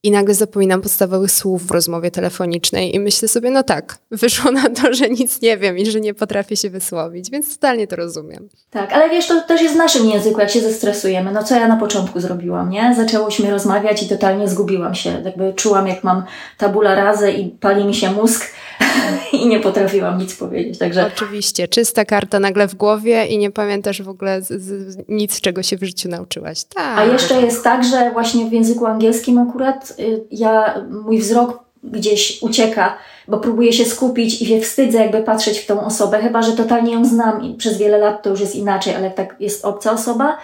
i 0.04 0.12
nagle 0.12 0.36
zapominam 0.36 0.82
podstawowych 0.82 1.32
słów 1.32 1.68
w 1.68 1.72
rozmowie 1.72 2.12
telefonicznej 2.12 2.96
i 2.96 3.00
myślę 3.00 3.28
sobie, 3.28 3.52
no 3.52 3.64
tak, 3.64 3.98
wyszło 4.12 4.52
na 4.52 4.70
to, 4.70 4.94
że 4.94 5.10
nic 5.10 5.42
nie 5.42 5.58
wiem 5.58 5.78
i 5.78 5.86
że 5.86 6.02
nie 6.02 6.14
potrafię 6.14 6.56
się 6.56 6.70
wysłowić, 6.70 7.32
więc 7.32 7.54
totalnie 7.54 7.88
to 7.88 7.96
rozumiem. 7.96 8.50
Tak, 8.70 8.94
ale 8.94 9.10
wiesz, 9.10 9.28
to 9.28 9.42
też 9.42 9.62
jest 9.62 9.74
w 9.74 9.78
naszym 9.78 10.10
języku, 10.10 10.40
jak 10.40 10.50
się 10.50 10.62
zestresujemy. 10.62 11.32
No 11.32 11.44
co 11.44 11.56
ja 11.56 11.68
na 11.68 11.78
początku 11.78 12.20
zrobiłam, 12.20 12.70
nie? 12.70 12.96
Zaczęłyśmy 12.98 13.52
rozmawiać 13.52 14.04
i 14.04 14.10
totalnie 14.10 14.48
zgubiłam 14.48 14.96
się. 14.96 15.22
Jakby 15.26 15.54
czułam, 15.54 15.88
jak 15.88 16.04
mam 16.04 16.24
tabula 16.58 16.96
razę 16.96 17.32
i 17.32 17.50
pali 17.50 17.86
mi 17.86 17.96
się 17.96 18.12
mózg 18.12 18.46
i 19.34 19.48
nie 19.48 19.60
potrafiłam 19.60 20.18
nic 20.18 20.36
powiedzieć. 20.36 20.78
Także... 20.78 21.08
Oczywiście, 21.16 21.68
czysta 21.68 22.06
karta 22.06 22.40
nagle 22.40 22.68
w 22.68 22.76
głowie 22.76 23.26
i 23.26 23.38
nie 23.38 23.52
pamiętasz 23.52 24.02
w 24.02 24.10
ogóle 24.10 24.42
z, 24.42 24.62
z, 24.62 24.98
nic, 25.08 25.42
czego 25.42 25.64
się 25.64 25.78
w 25.78 25.84
życiu 25.84 26.10
nauczyłaś. 26.10 26.64
Tak. 26.64 27.00
A 27.00 27.04
jeszcze 27.04 27.42
jest 27.42 27.64
tak, 27.64 27.84
że 27.84 28.12
właśnie 28.12 28.46
w 28.46 28.54
języku 28.54 28.86
angielskim 28.86 29.38
akurat 29.38 29.89
y, 30.00 30.24
ja, 30.32 30.86
mój 31.06 31.20
wzrok 31.20 31.70
gdzieś 31.84 32.42
ucieka, 32.42 32.98
bo 33.28 33.38
próbuję 33.38 33.74
się 33.74 33.86
skupić 33.86 34.42
i 34.42 34.46
się 34.46 34.62
wstydzę 34.62 34.98
jakby 34.98 35.24
patrzeć 35.24 35.60
w 35.60 35.66
tą 35.66 35.86
osobę, 35.86 36.22
chyba 36.22 36.42
że 36.42 36.52
totalnie 36.52 36.94
ją 36.94 37.06
znam 37.06 37.44
i 37.44 37.54
przez 37.54 37.78
wiele 37.78 37.98
lat 37.98 38.24
to 38.24 38.30
już 38.30 38.40
jest 38.40 38.56
inaczej, 38.56 38.96
ale 38.96 39.06
jak 39.06 39.16
tak 39.16 39.36
jest 39.40 39.66
obca 39.66 39.92
osoba, 39.92 40.38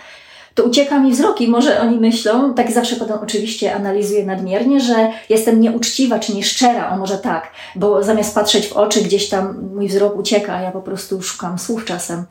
to 0.56 0.64
ucieka 0.64 1.00
mi 1.00 1.12
wzrok 1.12 1.42
i 1.42 1.48
może 1.48 1.82
oni 1.82 2.00
myślą, 2.00 2.54
tak 2.54 2.72
zawsze 2.72 2.96
potem 2.96 3.18
oczywiście 3.24 3.76
analizuję 3.76 4.26
nadmiernie, 4.26 4.80
że 4.80 5.12
jestem 5.30 5.62
nieuczciwa 5.62 6.20
czy 6.20 6.36
nieszczera, 6.36 6.90
o 6.90 6.98
może 6.98 7.18
tak, 7.18 7.52
bo 7.76 8.04
zamiast 8.04 8.36
patrzeć 8.36 8.68
w 8.68 8.74
oczy 8.74 9.02
gdzieś 9.02 9.30
tam 9.30 9.70
mój 9.74 9.88
wzrok 9.88 10.16
ucieka, 10.18 10.54
a 10.54 10.62
ja 10.62 10.72
po 10.72 10.82
prostu 10.82 11.22
szukam 11.22 11.60
słów 11.60 11.86
czasem. 11.86 12.24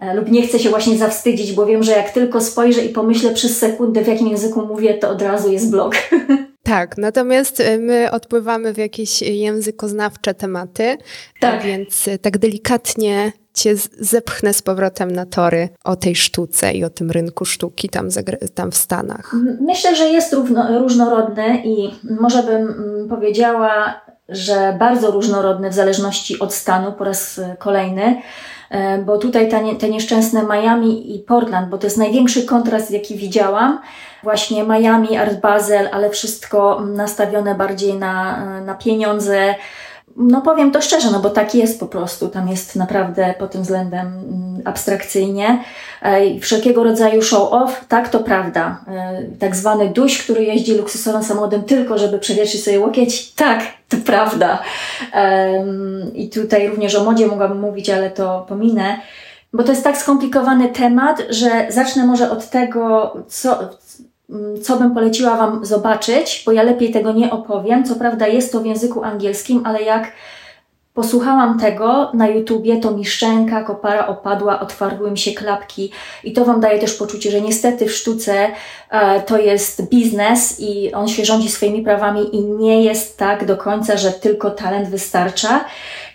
E, 0.00 0.14
lub 0.14 0.30
nie 0.30 0.46
chcę 0.46 0.58
się 0.58 0.70
właśnie 0.70 0.98
zawstydzić, 0.98 1.52
bo 1.52 1.66
wiem, 1.66 1.82
że 1.82 1.92
jak 1.92 2.10
tylko 2.10 2.40
spojrzę 2.40 2.84
i 2.84 2.88
pomyślę 2.88 3.30
przez 3.30 3.58
sekundę, 3.58 4.04
w 4.04 4.08
jakim 4.08 4.28
języku 4.28 4.66
mówię, 4.66 4.94
to 4.94 5.10
od 5.10 5.22
razu 5.22 5.52
jest 5.52 5.70
blok. 5.70 5.94
Tak, 6.62 6.98
natomiast 6.98 7.60
e, 7.60 7.78
my 7.78 8.10
odpływamy 8.10 8.72
w 8.72 8.78
jakieś 8.78 9.22
językoznawcze 9.22 10.34
tematy, 10.34 10.96
tak. 11.40 11.62
więc 11.62 12.08
e, 12.08 12.18
tak 12.18 12.38
delikatnie 12.38 13.32
cię 13.54 13.76
zepchnę 14.00 14.54
z 14.54 14.62
powrotem 14.62 15.10
na 15.10 15.26
tory 15.26 15.68
o 15.84 15.96
tej 15.96 16.16
sztuce 16.16 16.72
i 16.72 16.84
o 16.84 16.90
tym 16.90 17.10
rynku 17.10 17.44
sztuki 17.44 17.88
tam, 17.88 18.08
tam 18.54 18.70
w 18.70 18.76
Stanach. 18.76 19.34
Myślę, 19.60 19.96
że 19.96 20.08
jest 20.08 20.32
równo, 20.32 20.78
różnorodny 20.78 21.62
i 21.64 21.90
może 22.20 22.42
bym 22.42 22.74
powiedziała, 23.08 24.00
że 24.28 24.76
bardzo 24.78 25.10
różnorodny 25.10 25.70
w 25.70 25.74
zależności 25.74 26.38
od 26.38 26.54
stanu 26.54 26.92
po 26.92 27.04
raz 27.04 27.40
kolejny. 27.58 28.22
E, 28.72 28.98
bo 28.98 29.18
tutaj 29.18 29.48
te, 29.48 29.74
te 29.74 29.88
nieszczęsne 29.88 30.42
Miami 30.42 31.16
i 31.16 31.18
Portland, 31.18 31.68
bo 31.68 31.78
to 31.78 31.86
jest 31.86 31.98
największy 31.98 32.44
kontrast, 32.44 32.90
jaki 32.90 33.16
widziałam. 33.16 33.80
Właśnie 34.22 34.64
Miami, 34.64 35.16
Art 35.16 35.40
Basel, 35.40 35.88
ale 35.92 36.10
wszystko 36.10 36.80
nastawione 36.80 37.54
bardziej 37.54 37.94
na, 37.94 38.44
na 38.60 38.74
pieniądze, 38.74 39.54
no 40.16 40.40
powiem 40.40 40.70
to 40.70 40.82
szczerze, 40.82 41.10
no 41.10 41.20
bo 41.20 41.30
tak 41.30 41.54
jest 41.54 41.80
po 41.80 41.86
prostu. 41.86 42.28
Tam 42.28 42.48
jest 42.48 42.76
naprawdę 42.76 43.34
pod 43.38 43.50
tym 43.50 43.62
względem 43.62 44.06
mm, 44.06 44.62
abstrakcyjnie. 44.64 45.64
Wszelkiego 46.40 46.84
rodzaju 46.84 47.22
show-off, 47.22 47.70
tak 47.88 48.08
to 48.08 48.20
prawda. 48.20 48.84
Tak 49.38 49.56
zwany 49.56 49.88
duś, 49.88 50.22
który 50.24 50.44
jeździ 50.44 50.74
luksusowym 50.74 51.24
samochodem 51.24 51.62
tylko, 51.62 51.98
żeby 51.98 52.18
przewietrzyć 52.18 52.64
sobie 52.64 52.80
łokieć, 52.80 53.32
tak, 53.32 53.62
to 53.88 53.96
prawda. 53.96 54.62
I 56.14 56.30
tutaj 56.30 56.68
również 56.68 56.94
o 56.94 57.04
modzie 57.04 57.26
mogłabym 57.26 57.60
mówić, 57.60 57.90
ale 57.90 58.10
to 58.10 58.46
pominę. 58.48 59.00
Bo 59.52 59.62
to 59.62 59.70
jest 59.70 59.84
tak 59.84 59.96
skomplikowany 59.96 60.68
temat, 60.68 61.22
że 61.30 61.66
zacznę 61.68 62.06
może 62.06 62.30
od 62.30 62.50
tego, 62.50 63.14
co, 63.28 63.58
co 64.62 64.76
bym 64.76 64.94
poleciła 64.94 65.36
Wam 65.36 65.66
zobaczyć, 65.66 66.42
bo 66.46 66.52
ja 66.52 66.62
lepiej 66.62 66.92
tego 66.92 67.12
nie 67.12 67.30
opowiem. 67.30 67.84
Co 67.84 67.96
prawda 67.96 68.26
jest 68.26 68.52
to 68.52 68.60
w 68.60 68.66
języku 68.66 69.04
angielskim, 69.04 69.62
ale 69.64 69.82
jak 69.82 70.12
posłuchałam 70.94 71.58
tego 71.58 72.10
na 72.14 72.28
YouTubie, 72.28 72.80
to 72.80 72.90
mi 72.90 73.04
szczęka, 73.04 73.64
kopara 73.64 74.06
opadła, 74.06 74.60
otwarły 74.60 75.10
mi 75.10 75.18
się 75.18 75.32
klapki 75.32 75.92
i 76.24 76.32
to 76.32 76.44
Wam 76.44 76.60
daje 76.60 76.78
też 76.78 76.94
poczucie, 76.94 77.30
że 77.30 77.40
niestety 77.40 77.86
w 77.86 77.92
sztuce 77.92 78.48
e, 78.90 79.20
to 79.20 79.38
jest 79.38 79.88
biznes 79.88 80.60
i 80.60 80.92
on 80.92 81.08
się 81.08 81.24
rządzi 81.24 81.50
swoimi 81.50 81.82
prawami 81.82 82.36
i 82.36 82.44
nie 82.44 82.82
jest 82.82 83.18
tak 83.18 83.44
do 83.44 83.56
końca, 83.56 83.96
że 83.96 84.12
tylko 84.12 84.50
talent 84.50 84.88
wystarcza. 84.88 85.64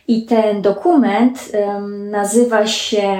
I 0.07 0.25
ten 0.25 0.61
dokument 0.61 1.51
um, 1.53 2.09
nazywa 2.09 2.67
się 2.67 3.19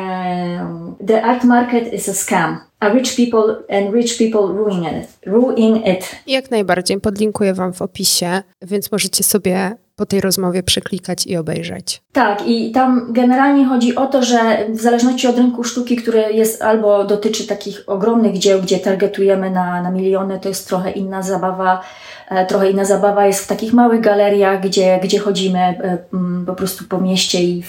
The 1.07 1.25
Art 1.25 1.43
Market 1.43 1.93
is 1.93 2.09
a 2.09 2.13
Scam. 2.13 2.57
A 2.79 2.89
rich 2.89 3.15
people 3.15 3.55
and 3.69 3.93
rich 3.93 4.17
people 4.17 4.41
ruin 4.41 4.83
it. 4.83 5.07
Ruin 5.25 5.75
it. 5.75 6.15
Jak 6.27 6.51
najbardziej. 6.51 6.99
Podlinkuję 6.99 7.53
Wam 7.53 7.73
w 7.73 7.81
opisie, 7.81 8.41
więc 8.61 8.91
możecie 8.91 9.23
sobie 9.23 9.75
po 9.95 10.05
tej 10.05 10.21
rozmowie 10.21 10.63
przeklikać 10.63 11.27
i 11.27 11.37
obejrzeć. 11.37 12.01
Tak, 12.11 12.47
i 12.47 12.71
tam 12.71 13.13
generalnie 13.13 13.65
chodzi 13.65 13.95
o 13.95 14.05
to, 14.05 14.23
że 14.23 14.65
w 14.69 14.81
zależności 14.81 15.27
od 15.27 15.37
rynku 15.37 15.63
sztuki, 15.63 15.95
który 15.95 16.33
jest 16.33 16.61
albo 16.61 17.03
dotyczy 17.03 17.47
takich 17.47 17.83
ogromnych 17.87 18.37
dzieł, 18.37 18.61
gdzie 18.61 18.79
targetujemy 18.79 19.51
na, 19.51 19.81
na 19.81 19.91
miliony, 19.91 20.39
to 20.39 20.49
jest 20.49 20.67
trochę 20.67 20.91
inna 20.91 21.21
zabawa 21.21 21.81
E, 22.27 22.45
trochę 22.45 22.71
inna 22.71 22.85
zabawa 22.85 23.25
jest 23.25 23.43
w 23.43 23.47
takich 23.47 23.73
małych 23.73 24.01
galeriach, 24.01 24.61
gdzie, 24.61 24.99
gdzie 25.03 25.19
chodzimy 25.19 25.59
e, 25.59 25.97
po 26.45 26.55
prostu 26.55 26.85
po 26.85 26.97
mieście 26.97 27.43
i 27.43 27.63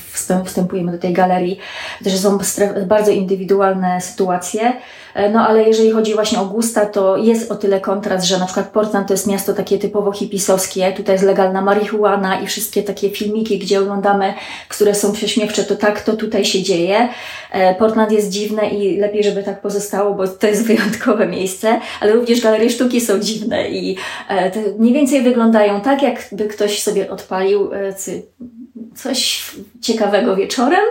wstępujemy 0.45 0.93
do 0.93 0.99
tej 0.99 1.13
galerii. 1.13 1.59
Też 2.05 2.19
są 2.19 2.39
bardzo 2.87 3.11
indywidualne 3.11 4.01
sytuacje. 4.01 4.73
E, 5.19 5.31
no 5.31 5.47
ale 5.47 5.63
jeżeli 5.63 5.91
chodzi 5.91 6.15
właśnie 6.15 6.41
o 6.41 6.45
gusta, 6.45 6.87
to 6.87 7.17
jest 7.17 7.53
o 7.53 7.55
tyle 7.55 7.81
kontrast, 7.81 8.27
że 8.27 8.39
na 8.39 8.45
przykład 8.45 8.69
Portland 8.69 9.09
to 9.09 9.15
jest 9.15 9.27
miasto 9.27 9.55
takie 9.55 9.79
typowo 9.79 10.13
hipisowskie, 10.13 10.93
tutaj 10.93 11.15
jest 11.15 11.25
legalna 11.25 11.63
marihuana 11.63 12.41
i 12.41 12.47
wszystkie 12.47 12.83
takie 12.83 13.11
filmiki, 13.11 13.59
gdzie 13.59 13.81
oglądamy, 13.81 14.35
które 14.69 14.95
są 14.95 15.13
prześmiewcze, 15.13 15.65
to 15.65 15.77
tak 15.77 16.01
to 16.01 16.17
tutaj 16.17 16.45
się 16.45 16.63
dzieje. 16.63 17.09
Portland 17.79 18.13
jest 18.13 18.29
dziwne 18.29 18.69
i 18.69 18.97
lepiej, 18.97 19.25
żeby 19.25 19.43
tak 19.43 19.61
pozostało, 19.61 20.15
bo 20.15 20.29
to 20.29 20.47
jest 20.47 20.67
wyjątkowe 20.69 21.27
miejsce, 21.27 21.81
ale 22.01 22.13
również 22.13 22.41
galerie 22.41 22.71
sztuki 22.71 23.01
są 23.01 23.19
dziwne 23.19 23.71
i 23.71 23.97
mniej 24.79 24.95
więcej 24.95 25.23
wyglądają 25.23 25.81
tak, 25.81 26.03
jakby 26.03 26.45
ktoś 26.45 26.83
sobie 26.83 27.11
odpalił 27.11 27.73
e, 27.75 27.95
coś 28.97 29.51
ciekawego 29.81 30.37
wieczorem 30.37 30.85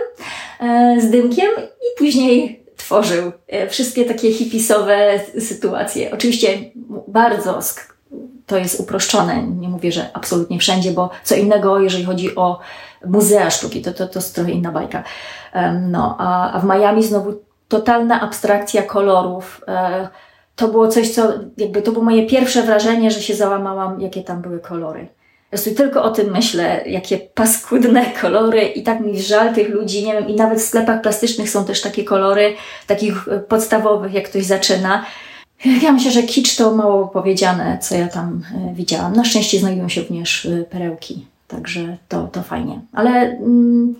e, 0.60 0.96
z 1.00 1.10
dymkiem 1.10 1.50
i 1.58 1.98
później 1.98 2.67
tworzył 2.88 3.32
e, 3.48 3.68
wszystkie 3.68 4.04
takie 4.04 4.32
hipisowe 4.32 5.20
sytuacje. 5.40 6.10
Oczywiście 6.10 6.48
bardzo 7.08 7.60
to 8.46 8.56
jest 8.56 8.80
uproszczone. 8.80 9.42
Nie 9.42 9.68
mówię, 9.68 9.92
że 9.92 10.10
absolutnie 10.12 10.58
wszędzie, 10.58 10.90
bo 10.90 11.10
co 11.24 11.34
innego, 11.34 11.80
jeżeli 11.80 12.04
chodzi 12.04 12.36
o 12.36 12.60
muzea 13.06 13.50
sztuki, 13.50 13.82
to, 13.82 13.92
to, 13.92 14.06
to 14.06 14.18
jest 14.18 14.34
trochę 14.34 14.50
inna 14.50 14.72
bajka. 14.72 15.04
No, 15.80 16.16
a, 16.18 16.52
a 16.52 16.58
w 16.58 16.64
Miami 16.64 17.04
znowu 17.04 17.34
totalna 17.68 18.20
abstrakcja 18.20 18.82
kolorów 18.82 19.60
to 20.56 20.68
było 20.68 20.88
coś, 20.88 21.10
co 21.10 21.32
jakby 21.56 21.82
to 21.82 21.92
było 21.92 22.04
moje 22.04 22.26
pierwsze 22.26 22.62
wrażenie, 22.62 23.10
że 23.10 23.22
się 23.22 23.34
załamałam, 23.34 24.00
jakie 24.00 24.22
tam 24.22 24.42
były 24.42 24.60
kolory. 24.60 25.08
Po 25.48 25.56
prostu 25.56 25.74
tylko 25.74 26.02
o 26.02 26.10
tym 26.10 26.30
myślę, 26.30 26.84
jakie 26.86 27.18
paskudne 27.18 28.06
kolory 28.20 28.62
i 28.62 28.82
tak 28.82 29.00
mi 29.00 29.22
żal 29.22 29.54
tych 29.54 29.68
ludzi, 29.68 30.04
nie 30.04 30.12
wiem, 30.12 30.28
i 30.28 30.34
nawet 30.34 30.58
w 30.58 30.64
sklepach 30.64 31.02
plastycznych 31.02 31.50
są 31.50 31.64
też 31.64 31.80
takie 31.80 32.04
kolory, 32.04 32.54
takich 32.86 33.28
e, 33.28 33.38
podstawowych, 33.38 34.12
jak 34.12 34.28
ktoś 34.28 34.44
zaczyna. 34.44 35.04
Ja 35.82 35.92
myślę, 35.92 36.10
że 36.10 36.22
kicz 36.22 36.56
to 36.56 36.74
mało 36.74 37.06
powiedziane, 37.06 37.78
co 37.82 37.94
ja 37.94 38.08
tam 38.08 38.42
e, 38.54 38.74
widziałam. 38.74 39.12
Na 39.12 39.24
szczęście 39.24 39.58
znajdują 39.58 39.88
się 39.88 40.00
również 40.00 40.46
e, 40.46 40.64
perełki. 40.64 41.26
Także 41.46 41.96
to, 42.08 42.28
to 42.32 42.42
fajnie. 42.42 42.80
Ale 42.92 43.10
mm, 43.10 43.94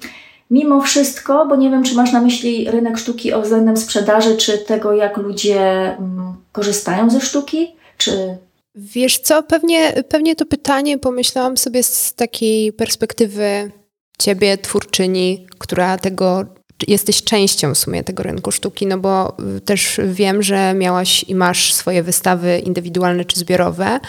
mimo 0.50 0.80
wszystko, 0.80 1.46
bo 1.46 1.56
nie 1.56 1.70
wiem, 1.70 1.82
czy 1.82 1.94
masz 1.94 2.12
na 2.12 2.20
myśli 2.20 2.70
rynek 2.70 2.98
sztuki 2.98 3.32
względem 3.42 3.76
sprzedaży, 3.76 4.36
czy 4.36 4.58
tego, 4.58 4.92
jak 4.92 5.16
ludzie 5.16 5.60
mm, 5.96 6.34
korzystają 6.52 7.10
ze 7.10 7.20
sztuki, 7.20 7.76
czy 7.98 8.38
Wiesz 8.80 9.18
co, 9.18 9.42
pewnie, 9.42 10.02
pewnie 10.08 10.36
to 10.36 10.46
pytanie 10.46 10.98
pomyślałam 10.98 11.56
sobie 11.56 11.82
z 11.82 12.14
takiej 12.14 12.72
perspektywy 12.72 13.72
ciebie, 14.18 14.58
twórczyni, 14.58 15.46
która 15.58 15.98
tego 15.98 16.44
jesteś 16.88 17.22
częścią 17.22 17.74
w 17.74 17.78
sumie 17.78 18.04
tego 18.04 18.22
rynku 18.22 18.52
sztuki, 18.52 18.86
no 18.86 18.98
bo 18.98 19.36
y, 19.56 19.60
też 19.60 20.00
wiem, 20.04 20.42
że 20.42 20.74
miałaś 20.74 21.24
i 21.28 21.34
masz 21.34 21.72
swoje 21.72 22.02
wystawy 22.02 22.58
indywidualne 22.58 23.24
czy 23.24 23.40
zbiorowe, 23.40 24.00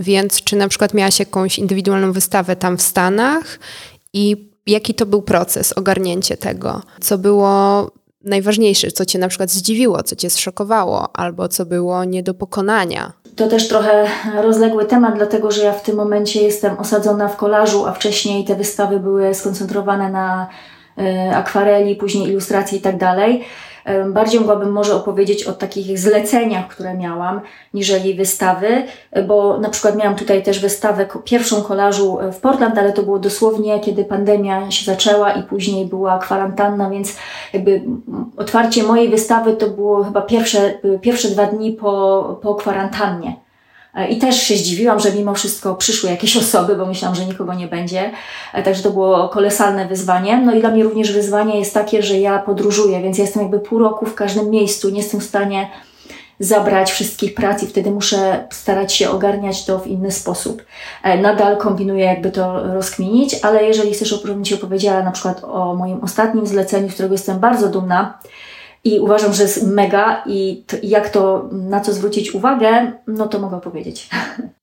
więc 0.00 0.42
czy 0.42 0.56
na 0.56 0.68
przykład 0.68 0.94
miałaś 0.94 1.18
jakąś 1.18 1.58
indywidualną 1.58 2.12
wystawę 2.12 2.56
tam 2.56 2.78
w 2.78 2.82
Stanach 2.82 3.58
i 4.12 4.50
jaki 4.66 4.94
to 4.94 5.06
był 5.06 5.22
proces, 5.22 5.72
ogarnięcie 5.72 6.36
tego? 6.36 6.82
Co 7.00 7.18
było 7.18 7.90
najważniejsze, 8.24 8.90
co 8.90 9.04
cię 9.04 9.18
na 9.18 9.28
przykład 9.28 9.50
zdziwiło, 9.50 10.02
co 10.02 10.16
cię 10.16 10.30
zszokowało, 10.30 11.16
albo 11.16 11.48
co 11.48 11.66
było 11.66 12.04
nie 12.04 12.22
do 12.22 12.34
pokonania? 12.34 13.12
To 13.36 13.48
też 13.48 13.68
trochę 13.68 14.06
rozległy 14.42 14.84
temat, 14.84 15.14
dlatego 15.16 15.50
że 15.50 15.64
ja 15.64 15.72
w 15.72 15.82
tym 15.82 15.96
momencie 15.96 16.42
jestem 16.42 16.78
osadzona 16.78 17.28
w 17.28 17.36
kolażu, 17.36 17.86
a 17.86 17.92
wcześniej 17.92 18.44
te 18.44 18.54
wystawy 18.54 19.00
były 19.00 19.34
skoncentrowane 19.34 20.10
na 20.10 20.48
y, 20.98 21.36
akwareli, 21.36 21.96
później 21.96 22.28
ilustracji 22.28 22.78
i 22.78 22.80
tak 22.80 22.98
dalej. 22.98 23.44
Bardziej 24.08 24.40
mogłabym 24.40 24.72
może 24.72 24.94
opowiedzieć 24.94 25.44
o 25.44 25.52
takich 25.52 25.98
zleceniach, 25.98 26.68
które 26.68 26.94
miałam, 26.94 27.40
niżeli 27.74 28.14
wystawy, 28.14 28.82
bo 29.28 29.58
na 29.58 29.68
przykład 29.68 29.96
miałam 29.96 30.14
tutaj 30.14 30.42
też 30.42 30.60
wystawę, 30.60 31.06
pierwszą 31.24 31.62
kolażu 31.62 32.18
w 32.32 32.36
Portland, 32.36 32.78
ale 32.78 32.92
to 32.92 33.02
było 33.02 33.18
dosłownie, 33.18 33.80
kiedy 33.80 34.04
pandemia 34.04 34.70
się 34.70 34.84
zaczęła 34.84 35.32
i 35.32 35.42
później 35.42 35.86
była 35.86 36.18
kwarantanna, 36.18 36.90
więc 36.90 37.16
jakby 37.52 37.82
otwarcie 38.36 38.82
mojej 38.82 39.08
wystawy 39.08 39.52
to 39.52 39.66
było 39.66 40.04
chyba 40.04 40.22
pierwsze, 40.22 40.74
pierwsze 41.00 41.28
dwa 41.28 41.46
dni 41.46 41.72
po, 41.72 42.38
po 42.42 42.54
kwarantannie. 42.54 43.43
E, 43.96 44.08
I 44.08 44.18
też 44.18 44.42
się 44.42 44.56
zdziwiłam, 44.56 45.00
że 45.00 45.12
mimo 45.12 45.34
wszystko 45.34 45.74
przyszły 45.74 46.10
jakieś 46.10 46.36
osoby, 46.44 46.76
bo 46.76 46.86
myślałam, 46.86 47.16
że 47.16 47.26
nikogo 47.26 47.54
nie 47.54 47.68
będzie. 47.68 48.10
E, 48.52 48.62
także 48.62 48.82
to 48.82 48.90
było 48.90 49.28
kolosalne 49.28 49.88
wyzwanie. 49.88 50.42
No 50.46 50.54
i 50.54 50.60
dla 50.60 50.70
mnie 50.70 50.84
również 50.84 51.12
wyzwanie 51.12 51.58
jest 51.58 51.74
takie, 51.74 52.02
że 52.02 52.18
ja 52.18 52.38
podróżuję, 52.38 53.02
więc 53.02 53.18
ja 53.18 53.24
jestem 53.24 53.42
jakby 53.42 53.60
pół 53.60 53.78
roku 53.78 54.06
w 54.06 54.14
każdym 54.14 54.50
miejscu, 54.50 54.90
nie 54.90 54.98
jestem 54.98 55.20
w 55.20 55.24
stanie 55.24 55.70
zabrać 56.40 56.92
wszystkich 56.92 57.34
prac 57.34 57.62
i 57.62 57.66
wtedy 57.66 57.90
muszę 57.90 58.46
starać 58.50 58.92
się 58.92 59.10
ogarniać 59.10 59.64
to 59.64 59.78
w 59.78 59.86
inny 59.86 60.10
sposób. 60.10 60.62
E, 61.02 61.18
nadal 61.18 61.56
kombinuję, 61.56 62.04
jakby 62.04 62.30
to 62.30 62.74
rozkminić, 62.74 63.36
ale 63.42 63.64
jeżeli 63.64 63.92
chcesz, 63.92 64.08
żebym 64.08 64.44
Ci 64.44 64.54
opowiedziała 64.54 65.02
na 65.02 65.10
przykład 65.10 65.44
o 65.44 65.74
moim 65.74 66.04
ostatnim 66.04 66.46
zleceniu, 66.46 66.90
z 66.90 66.94
którego 66.94 67.14
jestem 67.14 67.38
bardzo 67.38 67.68
dumna, 67.68 68.18
i 68.84 69.00
uważam, 69.00 69.34
że 69.34 69.42
jest 69.42 69.66
mega 69.66 70.22
i 70.26 70.64
to, 70.66 70.76
jak 70.82 71.08
to, 71.08 71.48
na 71.52 71.80
co 71.80 71.92
zwrócić 71.92 72.34
uwagę, 72.34 72.92
no 73.06 73.26
to 73.26 73.38
mogę 73.38 73.60
powiedzieć. 73.60 74.08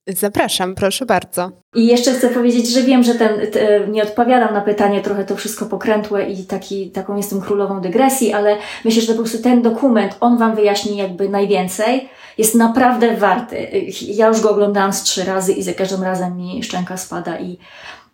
Zapraszam, 0.08 0.76
proszę 0.76 1.06
bardzo. 1.06 1.52
I 1.76 1.88
jeszcze 1.88 2.14
chcę 2.14 2.30
powiedzieć, 2.30 2.70
że 2.70 2.82
wiem, 2.82 3.04
że 3.04 3.16
ten, 3.16 3.52
te, 3.52 3.88
nie 3.88 4.04
odpowiadam 4.04 4.54
na 4.54 4.62
pytanie, 4.62 5.02
trochę 5.02 5.26
to 5.26 5.36
wszystko 5.36 5.66
pokrętłe 5.66 6.30
i 6.30 6.44
taki, 6.44 6.92
taką 6.92 7.18
jestem 7.18 7.42
królową 7.42 7.82
dygresji, 7.82 8.34
ale 8.34 8.58
myślę, 8.86 9.02
że 9.02 9.14
po 9.14 9.20
prostu 9.20 9.44
ten 9.44 9.62
dokument, 9.62 10.18
on 10.20 10.38
Wam 10.38 10.56
wyjaśni 10.56 10.98
jakby 10.98 11.30
najwięcej. 11.30 12.10
Jest 12.38 12.56
naprawdę 12.56 13.18
warty. 13.18 13.68
Ja 14.08 14.28
już 14.28 14.42
go 14.42 14.52
oglądałam 14.52 14.94
z 14.94 15.04
trzy 15.04 15.24
razy 15.24 15.54
i 15.54 15.64
za 15.64 15.74
każdym 15.74 16.04
razem 16.04 16.38
mi 16.38 16.64
szczęka 16.64 16.98
spada 16.98 17.40
i 17.40 17.58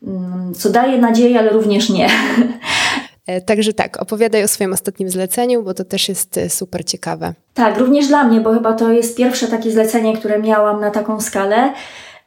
mm, 0.04 0.54
co 0.54 0.70
daje 0.70 0.98
nadzieję, 0.98 1.40
ale 1.40 1.50
również 1.50 1.90
nie. 1.90 2.10
E, 3.28 3.42
także 3.42 3.74
tak, 3.74 4.02
opowiadaj 4.02 4.44
o 4.44 4.48
swoim 4.48 4.74
ostatnim 4.74 5.10
zleceniu, 5.10 5.64
bo 5.64 5.74
to 5.74 5.84
też 5.86 6.10
jest 6.10 6.38
e, 6.38 6.50
super 6.50 6.86
ciekawe. 6.86 7.34
Tak, 7.54 7.78
również 7.78 8.08
dla 8.08 8.24
mnie, 8.24 8.42
bo 8.42 8.54
chyba 8.54 8.74
to 8.74 8.92
jest 8.92 9.18
pierwsze 9.18 9.48
takie 9.48 9.72
zlecenie, 9.72 10.18
które 10.18 10.40
miałam 10.40 10.82
na 10.82 10.92
taką 10.92 11.22
skalę. 11.22 11.74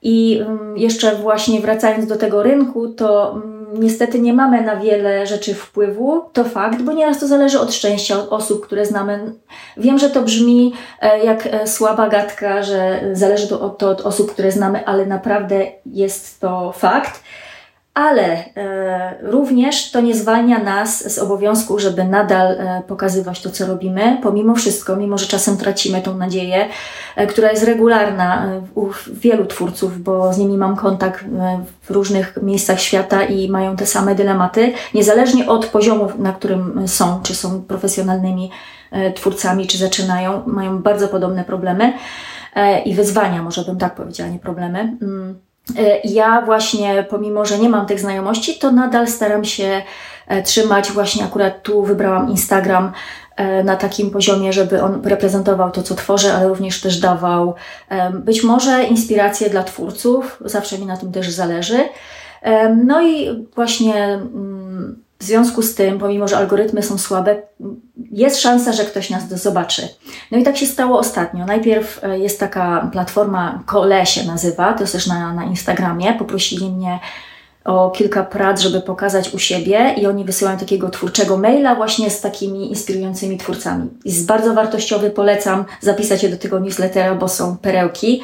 I 0.02 0.40
mm, 0.40 0.76
jeszcze 0.78 1.16
właśnie 1.16 1.60
wracając 1.60 2.06
do 2.06 2.16
tego 2.16 2.42
rynku, 2.42 2.88
to 2.88 3.32
mm, 3.32 3.80
niestety 3.80 4.20
nie 4.20 4.32
mamy 4.32 4.62
na 4.62 4.76
wiele 4.76 5.26
rzeczy 5.26 5.54
wpływu, 5.54 6.22
to 6.32 6.44
fakt, 6.44 6.82
bo 6.82 6.92
nieraz 6.92 7.18
to 7.18 7.26
zależy 7.26 7.60
od 7.60 7.74
szczęścia, 7.74 8.18
od 8.18 8.28
osób, 8.28 8.66
które 8.66 8.86
znamy. 8.86 9.32
Wiem, 9.76 9.98
że 9.98 10.10
to 10.10 10.22
brzmi 10.22 10.72
e, 11.00 11.24
jak 11.24 11.48
słaba 11.64 12.08
gadka, 12.08 12.62
że 12.62 13.00
zależy 13.12 13.48
to 13.48 13.60
od, 13.60 13.78
to 13.78 13.90
od 13.90 14.00
osób, 14.00 14.32
które 14.32 14.52
znamy, 14.52 14.86
ale 14.86 15.06
naprawdę 15.06 15.66
jest 15.86 16.40
to 16.40 16.72
fakt 16.72 17.20
ale 17.94 18.54
e, 18.56 19.14
również 19.22 19.90
to 19.90 20.00
nie 20.00 20.14
zwalnia 20.14 20.58
nas 20.58 21.14
z 21.14 21.18
obowiązku, 21.18 21.78
żeby 21.78 22.04
nadal 22.04 22.52
e, 22.52 22.82
pokazywać 22.88 23.42
to, 23.42 23.50
co 23.50 23.66
robimy, 23.66 24.18
pomimo 24.22 24.54
wszystko, 24.54 24.96
mimo 24.96 25.18
że 25.18 25.26
czasem 25.26 25.56
tracimy 25.56 26.02
tą 26.02 26.16
nadzieję, 26.16 26.68
e, 27.16 27.26
która 27.26 27.50
jest 27.50 27.64
regularna 27.64 28.46
u 28.74 28.88
wielu 29.12 29.46
twórców, 29.46 30.02
bo 30.02 30.32
z 30.32 30.38
nimi 30.38 30.56
mam 30.56 30.76
kontakt 30.76 31.24
w 31.82 31.90
różnych 31.90 32.38
miejscach 32.42 32.80
świata 32.80 33.24
i 33.24 33.48
mają 33.48 33.76
te 33.76 33.86
same 33.86 34.14
dylematy, 34.14 34.72
niezależnie 34.94 35.48
od 35.48 35.66
poziomu, 35.66 36.08
na 36.18 36.32
którym 36.32 36.88
są, 36.88 37.20
czy 37.22 37.34
są 37.34 37.62
profesjonalnymi 37.62 38.50
twórcami, 39.14 39.66
czy 39.66 39.78
zaczynają, 39.78 40.42
mają 40.46 40.78
bardzo 40.78 41.08
podobne 41.08 41.44
problemy 41.44 41.92
i 42.84 42.94
wyzwania, 42.94 43.42
może 43.42 43.64
bym 43.64 43.78
tak 43.78 43.94
powiedziała, 43.94 44.30
nie 44.30 44.38
problemy. 44.38 44.96
E, 45.78 46.00
ja 46.04 46.42
właśnie, 46.42 47.06
pomimo 47.10 47.44
że 47.44 47.58
nie 47.58 47.68
mam 47.68 47.86
tych 47.86 48.00
znajomości, 48.00 48.58
to 48.58 48.72
nadal 48.72 49.08
staram 49.08 49.44
się 49.44 49.82
e, 50.26 50.42
trzymać, 50.42 50.92
właśnie 50.92 51.24
akurat 51.24 51.62
tu 51.62 51.82
wybrałam 51.82 52.30
Instagram 52.30 52.92
e, 53.36 53.64
na 53.64 53.76
takim 53.76 54.10
poziomie, 54.10 54.52
żeby 54.52 54.82
on 54.82 55.00
reprezentował 55.04 55.70
to, 55.70 55.82
co 55.82 55.94
tworzę, 55.94 56.34
ale 56.34 56.48
również 56.48 56.80
też 56.80 56.98
dawał 56.98 57.54
być 58.12 58.42
może 58.42 58.84
inspirację 58.84 59.50
dla 59.50 59.62
twórców, 59.62 60.38
zawsze 60.44 60.78
mi 60.78 60.86
na 60.86 60.96
tym 60.96 61.12
też 61.12 61.30
zależy. 61.30 61.78
No 62.84 63.02
i 63.02 63.44
właśnie 63.54 64.04
mm, 64.04 65.02
w 65.18 65.24
związku 65.24 65.62
z 65.62 65.74
tym, 65.74 65.98
pomimo 65.98 66.28
że 66.28 66.36
algorytmy 66.36 66.82
są 66.82 66.98
słabe, 66.98 67.42
jest 68.10 68.40
szansa, 68.40 68.72
że 68.72 68.84
ktoś 68.84 69.10
nas 69.10 69.28
zobaczy. 69.28 69.88
No 70.30 70.38
i 70.38 70.42
tak 70.42 70.56
się 70.56 70.66
stało 70.66 70.98
ostatnio. 70.98 71.46
Najpierw 71.46 72.04
e, 72.04 72.18
jest 72.18 72.40
taka 72.40 72.88
platforma 72.92 73.62
Kole 73.66 74.06
się 74.06 74.24
nazywa, 74.24 74.72
to 74.72 74.80
jest 74.80 74.92
też 74.92 75.06
na, 75.06 75.34
na 75.34 75.44
Instagramie. 75.44 76.12
Poprosili 76.12 76.70
mnie 76.70 76.98
o 77.64 77.90
kilka 77.90 78.24
prac, 78.24 78.60
żeby 78.60 78.80
pokazać 78.80 79.34
u 79.34 79.38
siebie 79.38 79.94
i 79.96 80.06
oni 80.06 80.24
wysyłają 80.24 80.58
takiego 80.58 80.90
twórczego 80.90 81.36
maila 81.38 81.74
właśnie 81.74 82.10
z 82.10 82.20
takimi 82.20 82.68
inspirującymi 82.68 83.38
twórcami. 83.38 83.88
Jest 84.04 84.26
bardzo 84.26 84.54
wartościowy, 84.54 85.10
polecam 85.10 85.64
zapisać 85.80 86.20
się 86.20 86.28
do 86.28 86.36
tego 86.36 86.58
newslettera, 86.58 87.14
bo 87.14 87.28
są 87.28 87.56
perełki. 87.56 88.22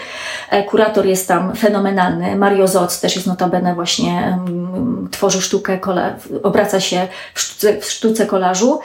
E, 0.51 0.63
kurator 0.63 1.07
jest 1.07 1.29
tam 1.29 1.57
fenomenalny. 1.57 2.37
Mario 2.37 2.69
Zoc 2.69 3.01
też 3.01 3.15
jest 3.17 3.27
notabene 3.27 3.75
właśnie, 3.75 4.39
um, 4.47 5.09
tworzy 5.11 5.43
sztukę, 5.43 5.79
obraca 6.43 6.81
się 6.81 7.09
w 7.35 7.41
sztuce, 7.41 7.81
w 7.81 7.85
sztuce 7.85 8.27
kolażu. 8.27 8.81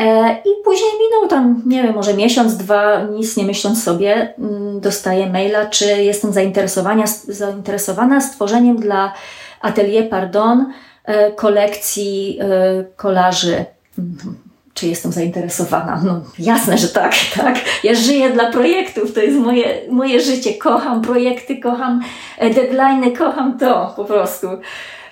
E, 0.00 0.36
I 0.44 0.64
później 0.64 0.90
minął 1.00 1.28
tam, 1.28 1.62
nie 1.66 1.82
wiem, 1.82 1.94
może 1.94 2.14
miesiąc, 2.14 2.56
dwa, 2.56 3.02
nic 3.02 3.36
nie 3.36 3.44
myśląc 3.44 3.84
sobie, 3.84 4.34
mm, 4.38 4.80
dostaję 4.80 5.30
maila, 5.30 5.66
czy 5.66 5.84
jestem 5.84 6.32
zainteresowana, 6.32 7.04
zainteresowana 7.28 8.20
stworzeniem 8.20 8.76
dla 8.76 9.12
Atelier 9.60 10.08
Pardon 10.08 10.72
e, 11.04 11.32
kolekcji 11.32 12.38
e, 12.40 12.84
kolaży. 12.96 13.64
Mhm. 13.98 14.38
Czy 14.74 14.86
jestem 14.86 15.12
zainteresowana? 15.12 16.02
No 16.04 16.20
jasne, 16.38 16.78
że 16.78 16.88
tak, 16.88 17.14
tak. 17.36 17.56
Ja 17.84 17.94
żyję 17.94 18.30
dla 18.30 18.52
projektów, 18.52 19.14
to 19.14 19.20
jest 19.20 19.38
moje, 19.38 19.80
moje 19.90 20.20
życie. 20.20 20.54
Kocham 20.54 21.02
projekty, 21.02 21.56
kocham 21.56 22.00
deadlines, 22.38 23.18
kocham 23.18 23.58
to 23.58 23.92
po 23.96 24.04
prostu. 24.04 24.46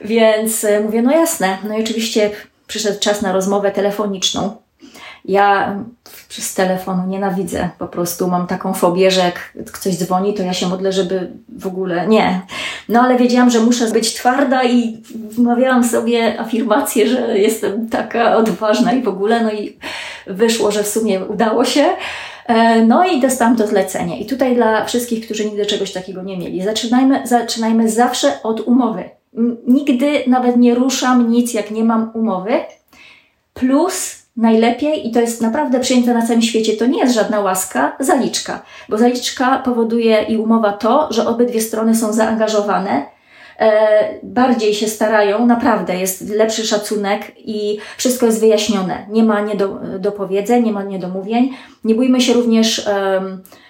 Więc 0.00 0.66
mówię, 0.84 1.02
no 1.02 1.12
jasne. 1.12 1.58
No 1.68 1.78
i 1.78 1.82
oczywiście 1.82 2.30
przyszedł 2.66 3.00
czas 3.00 3.22
na 3.22 3.32
rozmowę 3.32 3.70
telefoniczną. 3.70 4.67
Ja 5.28 5.76
przez 6.28 6.54
telefon 6.54 7.08
nienawidzę 7.08 7.68
po 7.78 7.88
prostu. 7.88 8.28
Mam 8.28 8.46
taką 8.46 8.74
fobię, 8.74 9.10
że 9.10 9.20
jak 9.20 9.52
ktoś 9.72 9.96
dzwoni, 9.96 10.34
to 10.34 10.42
ja 10.42 10.52
się 10.52 10.66
modlę, 10.66 10.92
żeby 10.92 11.28
w 11.58 11.66
ogóle 11.66 12.08
nie. 12.08 12.40
No 12.88 13.00
ale 13.00 13.18
wiedziałam, 13.18 13.50
że 13.50 13.60
muszę 13.60 13.90
być 13.90 14.14
twarda 14.14 14.64
i 14.64 15.02
wmawiałam 15.14 15.84
sobie 15.84 16.40
afirmację, 16.40 17.08
że 17.08 17.38
jestem 17.38 17.88
taka 17.88 18.36
odważna 18.36 18.92
i 18.92 19.02
w 19.02 19.08
ogóle. 19.08 19.42
No 19.42 19.52
i 19.52 19.76
wyszło, 20.26 20.70
że 20.70 20.82
w 20.82 20.88
sumie 20.88 21.24
udało 21.24 21.64
się. 21.64 21.84
E, 22.46 22.82
no 22.82 23.04
i 23.04 23.20
dostałam 23.20 23.56
to 23.56 23.66
zlecenie. 23.66 24.20
I 24.20 24.26
tutaj 24.26 24.54
dla 24.54 24.84
wszystkich, 24.84 25.24
którzy 25.24 25.44
nigdy 25.44 25.66
czegoś 25.66 25.92
takiego 25.92 26.22
nie 26.22 26.38
mieli, 26.38 26.62
zaczynajmy, 26.62 27.26
zaczynajmy 27.26 27.90
zawsze 27.90 28.42
od 28.42 28.60
umowy. 28.60 29.04
Nigdy 29.66 30.24
nawet 30.26 30.56
nie 30.56 30.74
ruszam 30.74 31.30
nic, 31.30 31.54
jak 31.54 31.70
nie 31.70 31.84
mam 31.84 32.10
umowy. 32.14 32.52
Plus 33.54 34.17
najlepiej, 34.38 35.08
i 35.08 35.10
to 35.10 35.20
jest 35.20 35.42
naprawdę 35.42 35.80
przyjęte 35.80 36.14
na 36.14 36.26
całym 36.26 36.42
świecie, 36.42 36.76
to 36.76 36.86
nie 36.86 36.98
jest 36.98 37.14
żadna 37.14 37.40
łaska, 37.40 37.96
zaliczka. 38.00 38.62
Bo 38.88 38.98
zaliczka 38.98 39.58
powoduje 39.58 40.22
i 40.22 40.36
umowa 40.36 40.72
to, 40.72 41.08
że 41.12 41.26
obydwie 41.26 41.60
strony 41.60 41.94
są 41.94 42.12
zaangażowane 42.12 43.18
bardziej 44.22 44.74
się 44.74 44.88
starają, 44.88 45.46
naprawdę 45.46 45.96
jest 45.96 46.30
lepszy 46.30 46.66
szacunek 46.66 47.32
i 47.36 47.78
wszystko 47.96 48.26
jest 48.26 48.40
wyjaśnione. 48.40 49.06
Nie 49.10 49.24
ma 49.24 49.40
niedopowiedzeń, 49.40 50.64
nie 50.64 50.72
ma 50.72 50.82
niedomówień. 50.82 51.50
Nie 51.84 51.94
bójmy 51.94 52.20
się 52.20 52.32
również 52.32 52.88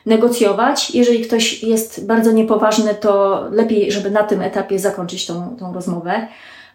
negocjować. 0.06 0.90
Jeżeli 0.90 1.20
ktoś 1.24 1.62
jest 1.62 2.06
bardzo 2.06 2.32
niepoważny, 2.32 2.94
to 2.94 3.44
lepiej, 3.50 3.92
żeby 3.92 4.10
na 4.10 4.22
tym 4.22 4.42
etapie 4.42 4.78
zakończyć 4.78 5.26
tą, 5.26 5.56
tą 5.56 5.72
rozmowę. 5.72 6.28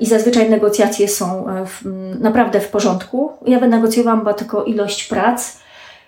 I 0.04 0.06
zazwyczaj 0.06 0.50
negocjacje 0.50 1.08
są 1.08 1.48
e, 1.50 1.66
w, 1.66 1.82
naprawdę 2.20 2.60
w 2.60 2.70
porządku. 2.70 3.32
Ja 3.46 3.60
wynegocjowałam 3.60 4.20
chyba 4.20 4.34
tylko 4.34 4.64
ilość 4.64 5.04
prac. 5.08 5.58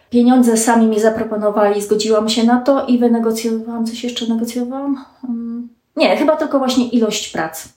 Pieniądze 0.09 0.57
sami 0.57 0.87
mi 0.87 0.99
zaproponowali, 0.99 1.81
zgodziłam 1.81 2.29
się 2.29 2.43
na 2.43 2.61
to 2.61 2.85
i 2.85 2.97
wynegocjowałam, 2.97 3.85
coś 3.85 4.03
jeszcze 4.03 4.27
negocjowałam? 4.27 5.05
Um, 5.23 5.69
nie, 5.95 6.17
chyba 6.17 6.35
tylko 6.35 6.59
właśnie 6.59 6.89
ilość 6.89 7.31
prac. 7.31 7.69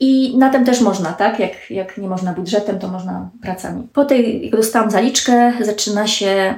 I 0.00 0.38
na 0.38 0.50
tym 0.50 0.64
też 0.64 0.80
można, 0.80 1.12
tak? 1.12 1.38
Jak, 1.40 1.70
jak 1.70 1.98
nie 1.98 2.08
można 2.08 2.32
budżetem, 2.32 2.78
to 2.78 2.88
można 2.88 3.30
pracami. 3.42 3.88
Po 3.92 4.04
tej, 4.04 4.44
jak 4.44 4.56
dostałam 4.56 4.90
zaliczkę, 4.90 5.52
zaczyna 5.60 6.06
się. 6.06 6.54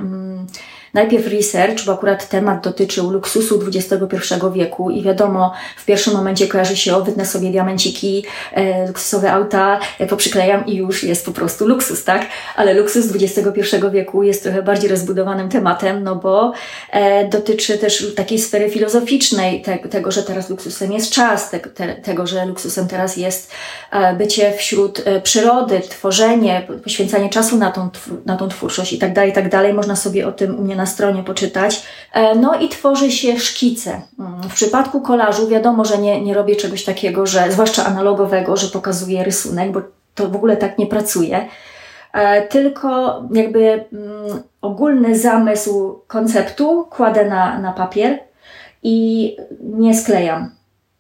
Najpierw 0.95 1.27
research, 1.27 1.85
bo 1.85 1.93
akurat 1.93 2.29
temat 2.29 2.65
dotyczył 2.65 3.11
luksusu 3.11 3.61
XXI 3.67 4.35
wieku 4.55 4.91
i 4.91 5.03
wiadomo, 5.03 5.53
w 5.77 5.85
pierwszym 5.85 6.13
momencie 6.13 6.49
kojarzy 6.49 6.77
się, 6.77 6.97
o, 6.97 7.05
wytnę 7.05 7.27
sobie 7.27 7.51
diamenciki, 7.51 8.25
e, 8.53 8.87
luksusowe 8.87 9.33
auta, 9.33 9.81
e, 9.99 10.07
poprzyklejam 10.07 10.67
i 10.67 10.77
już 10.77 11.05
jest 11.05 11.27
po 11.27 11.33
prostu 11.33 11.67
luksus, 11.67 12.05
tak? 12.05 12.27
Ale 12.57 12.75
luksus 12.75 13.07
XXI 13.15 13.77
wieku 13.93 14.23
jest 14.23 14.43
trochę 14.43 14.63
bardziej 14.63 14.91
rozbudowanym 14.91 15.49
tematem, 15.49 16.05
no 16.05 16.17
bo 16.17 16.53
e, 16.91 17.29
dotyczy 17.29 17.79
też 17.79 18.15
takiej 18.15 18.39
sfery 18.39 18.71
filozoficznej, 18.71 19.63
te, 19.63 19.79
tego, 19.79 20.11
że 20.11 20.23
teraz 20.23 20.51
luksusem 20.51 20.93
jest 20.93 21.13
czas, 21.13 21.51
te, 21.51 21.61
te, 21.61 21.95
tego, 21.95 22.27
że 22.27 22.47
luksusem 22.47 22.89
teraz 22.89 23.17
jest 23.17 23.51
e, 23.91 24.15
bycie 24.15 24.53
wśród 24.53 25.03
e, 25.05 25.21
przyrody, 25.21 25.81
tworzenie, 25.81 26.67
poświęcanie 26.85 27.31
czasu 27.31 27.57
na 27.57 27.71
tą, 27.71 27.89
na 28.27 28.37
tą 28.37 28.49
twórczość 28.49 28.93
i 28.93 28.99
tak 28.99 29.13
dalej, 29.13 29.31
i 29.31 29.35
tak 29.35 29.49
dalej. 29.49 29.75
Można 29.75 29.97
sobie 29.97 30.29
o 30.29 30.33
tym 30.33 30.59
u 30.59 30.63
mnie 30.63 30.77
na 30.79 30.87
stronie 30.87 31.23
poczytać. 31.23 31.83
E, 32.13 32.35
no 32.35 32.55
i 32.55 32.69
tworzy 32.69 33.11
się 33.11 33.39
szkice. 33.39 34.03
Mm, 34.19 34.43
w 34.43 34.55
przypadku 34.55 35.01
kolażu 35.01 35.49
wiadomo, 35.49 35.85
że 35.85 35.99
nie, 35.99 36.21
nie 36.21 36.35
robię 36.35 36.57
czegoś 36.57 36.85
takiego, 36.85 37.27
że 37.27 37.53
zwłaszcza 37.53 37.87
analogowego, 37.87 38.57
że 38.57 38.69
pokazuję 38.69 39.25
rysunek, 39.25 39.73
bo 39.73 39.81
to 40.15 40.29
w 40.29 40.37
ogóle 40.37 40.57
tak 40.57 40.79
nie 40.79 40.87
pracuje. 40.87 41.49
E, 42.13 42.43
tylko 42.43 43.23
jakby 43.33 43.85
mm, 43.93 44.43
ogólny 44.63 45.19
zamysł 45.19 46.01
konceptu 46.07 46.87
kładę 46.91 47.25
na, 47.25 47.59
na 47.59 47.73
papier 47.73 48.19
i 48.83 49.37
nie 49.61 49.95
sklejam. 49.95 50.51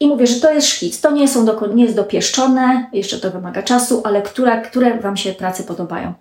I 0.00 0.08
mówię, 0.08 0.26
że 0.26 0.40
to 0.40 0.52
jest 0.52 0.66
szkic. 0.66 1.00
To 1.00 1.10
nie, 1.10 1.28
są 1.28 1.44
do, 1.44 1.66
nie 1.66 1.84
jest 1.84 1.96
dopieszczone, 1.96 2.90
jeszcze 2.92 3.18
to 3.18 3.30
wymaga 3.30 3.62
czasu, 3.62 4.02
ale 4.04 4.22
które, 4.22 4.62
które 4.62 5.00
Wam 5.00 5.16
się 5.16 5.32
prace 5.32 5.62
podobają. 5.62 6.12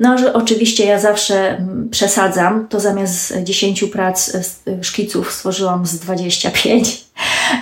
No, 0.00 0.18
że 0.18 0.32
oczywiście 0.32 0.86
ja 0.86 0.98
zawsze 0.98 1.56
mm, 1.56 1.88
przesadzam, 1.90 2.68
to 2.68 2.80
zamiast 2.80 3.42
10 3.42 3.84
prac 3.84 4.34
e, 4.66 4.84
szkiców 4.84 5.32
stworzyłam 5.32 5.86
z 5.86 5.98
25. 5.98 7.04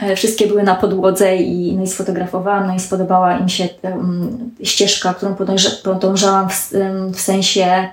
E, 0.03 0.17
wszystkie 0.17 0.47
były 0.47 0.63
na 0.63 0.75
podłodze 0.75 1.37
i, 1.37 1.77
no 1.77 1.83
i 1.83 1.87
sfotografowałam, 1.87 2.67
no 2.67 2.75
i 2.75 2.81
spodobała 2.81 3.39
im 3.39 3.49
się 3.49 3.69
um, 3.83 4.51
ścieżka, 4.63 5.15
którą 5.15 5.37
podążałam 5.85 6.51
w, 6.51 6.71
w 7.13 7.21
sensie 7.21 7.89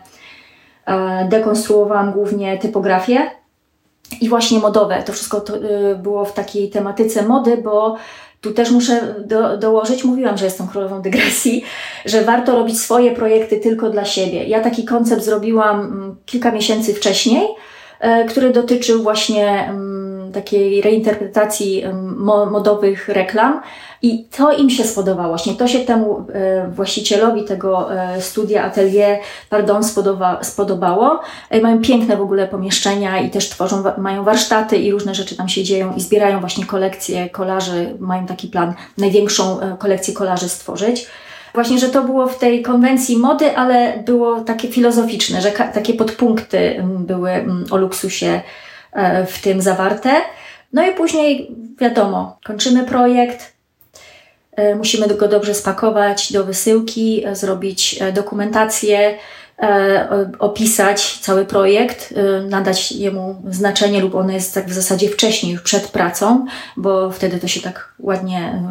e, 0.85 1.27
dekonstruowałam 1.29 2.11
głównie 2.11 2.57
typografię 2.57 3.39
i 4.21 4.29
właśnie 4.29 4.59
modowe. 4.59 5.03
To 5.03 5.13
wszystko 5.13 5.41
to, 5.41 5.57
y, 5.57 5.95
było 5.95 6.25
w 6.25 6.33
takiej 6.33 6.69
tematyce 6.69 7.23
mody, 7.23 7.57
bo 7.57 7.95
tu 8.41 8.53
też 8.53 8.71
muszę 8.71 9.15
do, 9.25 9.57
dołożyć, 9.57 10.03
mówiłam, 10.03 10.37
że 10.37 10.45
jestem 10.45 10.67
królową 10.67 11.01
dygresji, 11.01 11.63
że 12.05 12.21
warto 12.21 12.55
robić 12.55 12.79
swoje 12.79 13.11
projekty 13.11 13.59
tylko 13.59 13.89
dla 13.89 14.05
siebie. 14.05 14.43
Ja 14.43 14.59
taki 14.59 14.85
koncept 14.85 15.23
zrobiłam 15.23 15.79
mm, 15.79 16.15
kilka 16.25 16.51
miesięcy 16.51 16.93
wcześniej, 16.93 17.47
e, 17.99 18.25
który 18.25 18.49
dotyczył 18.49 19.03
właśnie 19.03 19.69
mm, 19.69 19.98
takiej 20.33 20.81
reinterpretacji 20.81 21.83
modowych 22.51 23.07
reklam 23.07 23.61
i 24.01 24.25
to 24.37 24.51
im 24.51 24.69
się 24.69 24.83
spodobało. 24.83 25.29
Właśnie 25.29 25.53
to 25.53 25.67
się 25.67 25.79
temu 25.79 26.25
e, 26.33 26.67
właścicielowi 26.67 27.43
tego 27.43 27.95
e, 27.95 28.21
studia, 28.21 28.63
atelier, 28.63 29.19
pardon, 29.49 29.83
spodoba, 29.83 30.43
spodobało. 30.43 31.19
E, 31.49 31.61
mają 31.61 31.81
piękne 31.81 32.17
w 32.17 32.21
ogóle 32.21 32.47
pomieszczenia 32.47 33.21
i 33.21 33.29
też 33.29 33.49
tworzą, 33.49 33.83
mają 33.97 34.23
warsztaty 34.23 34.77
i 34.77 34.91
różne 34.91 35.15
rzeczy 35.15 35.35
tam 35.35 35.49
się 35.49 35.63
dzieją 35.63 35.93
i 35.95 36.01
zbierają 36.01 36.39
właśnie 36.39 36.65
kolekcje 36.65 37.29
kolarzy. 37.29 37.95
Mają 37.99 38.25
taki 38.25 38.47
plan, 38.47 38.73
największą 38.97 39.59
kolekcję 39.79 40.13
kolarzy 40.13 40.49
stworzyć. 40.49 41.07
Właśnie, 41.53 41.79
że 41.79 41.89
to 41.89 42.03
było 42.03 42.27
w 42.27 42.37
tej 42.37 42.61
konwencji 42.61 43.17
mody, 43.17 43.57
ale 43.57 44.03
było 44.05 44.41
takie 44.41 44.67
filozoficzne, 44.67 45.41
że 45.41 45.51
takie 45.51 45.93
podpunkty 45.93 46.83
były 46.99 47.31
o 47.71 47.77
luksusie 47.77 48.41
w 49.27 49.41
tym 49.41 49.61
zawarte. 49.61 50.11
No 50.73 50.87
i 50.87 50.93
później, 50.93 51.55
wiadomo, 51.79 52.37
kończymy 52.43 52.83
projekt, 52.83 53.59
E, 54.59 54.75
musimy 54.75 55.07
go 55.07 55.27
dobrze 55.27 55.53
spakować 55.53 56.33
do 56.33 56.45
wysyłki, 56.45 57.25
e, 57.25 57.35
zrobić 57.35 58.01
e, 58.01 58.11
dokumentację, 58.11 59.17
opisać 60.39 61.17
cały 61.19 61.45
projekt, 61.45 62.13
nadać 62.49 62.91
jemu 62.91 63.41
znaczenie 63.49 64.01
lub 64.01 64.15
ono 64.15 64.33
jest 64.33 64.53
tak 64.53 64.69
w 64.69 64.73
zasadzie 64.73 65.09
wcześniej, 65.09 65.51
już 65.51 65.61
przed 65.61 65.87
pracą, 65.87 66.45
bo 66.77 67.11
wtedy 67.11 67.39
to 67.39 67.47
się 67.47 67.61
tak 67.61 67.93
ładnie 67.99 68.63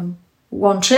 łączy. 0.51 0.97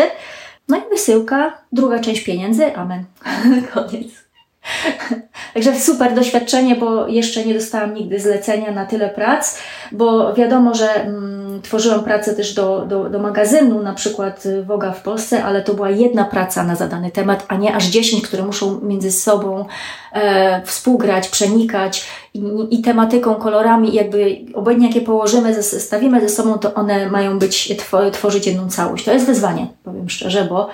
No 0.68 0.78
i 0.78 0.82
wysyłka, 0.90 1.58
druga 1.72 2.00
część 2.00 2.24
pieniędzy, 2.24 2.76
amen. 2.76 3.04
Koniec. 3.74 4.21
Także 5.54 5.80
super 5.80 6.14
doświadczenie, 6.14 6.76
bo 6.76 7.08
jeszcze 7.08 7.46
nie 7.46 7.54
dostałam 7.54 7.94
nigdy 7.94 8.20
zlecenia 8.20 8.72
na 8.72 8.86
tyle 8.86 9.10
prac, 9.10 9.60
bo 9.92 10.34
wiadomo, 10.34 10.76
że 10.76 10.96
mm, 10.96 11.62
tworzyłam 11.62 12.04
pracę 12.04 12.36
też 12.36 12.54
do, 12.54 12.86
do, 12.86 13.10
do 13.10 13.20
magazynu, 13.20 13.84
na 13.84 13.94
przykład 13.94 14.44
Woga 14.66 14.92
w 14.92 15.02
Polsce, 15.02 15.44
ale 15.44 15.62
to 15.62 15.74
była 15.74 15.90
jedna 15.90 16.26
praca 16.26 16.64
na 16.64 16.76
zadany 16.76 17.12
temat, 17.12 17.46
a 17.48 17.56
nie 17.56 17.76
aż 17.76 17.86
dziesięć, 17.86 18.28
które 18.28 18.44
muszą 18.44 18.80
między 18.82 19.12
sobą 19.12 19.66
e, 20.14 20.62
współgrać, 20.66 21.28
przenikać 21.28 22.08
i, 22.34 22.44
i 22.72 22.82
tematyką, 22.82 23.36
kolorami, 23.36 23.94
jakby 23.94 24.38
obojętnie 24.54 24.88
jakie 24.88 25.02
położymy, 25.02 25.64
zestawimy 25.64 26.22
ze 26.22 26.30
sobą, 26.30 26.60
to 26.60 26.74
one 26.74 27.10
mają 27.10 27.40
być, 27.40 27.74
tworzyć 28.12 28.48
jedną 28.48 28.70
całość. 28.70 29.06
To 29.06 29.14
jest 29.14 29.26
wyzwanie, 29.26 29.68
powiem 29.84 30.10
szczerze, 30.10 30.46
bo 30.46 30.70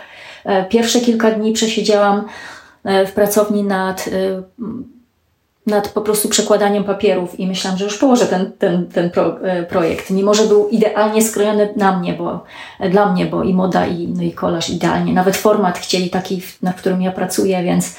e, 0.46 0.66
pierwsze 0.66 1.00
kilka 1.00 1.32
dni 1.32 1.54
przesiedziałam 1.54 2.26
w 3.06 3.12
pracowni 3.12 3.64
nad, 3.64 4.08
e, 4.08 4.44
nad 5.68 5.90
po 5.90 6.02
prostu 6.02 6.30
przekładaniem 6.30 6.84
papierów 6.84 7.40
i 7.40 7.48
myślałam, 7.48 7.80
że 7.80 7.86
już 7.86 7.98
położę 7.98 8.26
ten, 8.26 8.52
ten, 8.52 8.88
ten 8.88 9.10
pro, 9.10 9.42
e, 9.42 9.64
projekt, 9.64 10.10
mimo 10.10 10.34
że 10.34 10.44
był 10.44 10.70
idealnie 10.70 11.22
skrojony 11.22 11.74
na 11.76 12.00
mnie, 12.00 12.14
bo 12.14 12.44
dla 12.90 13.12
mnie, 13.12 13.26
bo 13.26 13.44
i 13.44 13.54
moda, 13.54 13.88
i, 13.88 14.08
no 14.08 14.24
i 14.24 14.32
kolaż 14.32 14.70
idealnie. 14.70 15.14
Nawet 15.14 15.36
format 15.36 15.80
chcieli 15.80 16.10
taki, 16.10 16.42
na 16.62 16.74
którym 16.74 17.02
ja 17.02 17.12
pracuję, 17.12 17.64
więc 17.64 17.96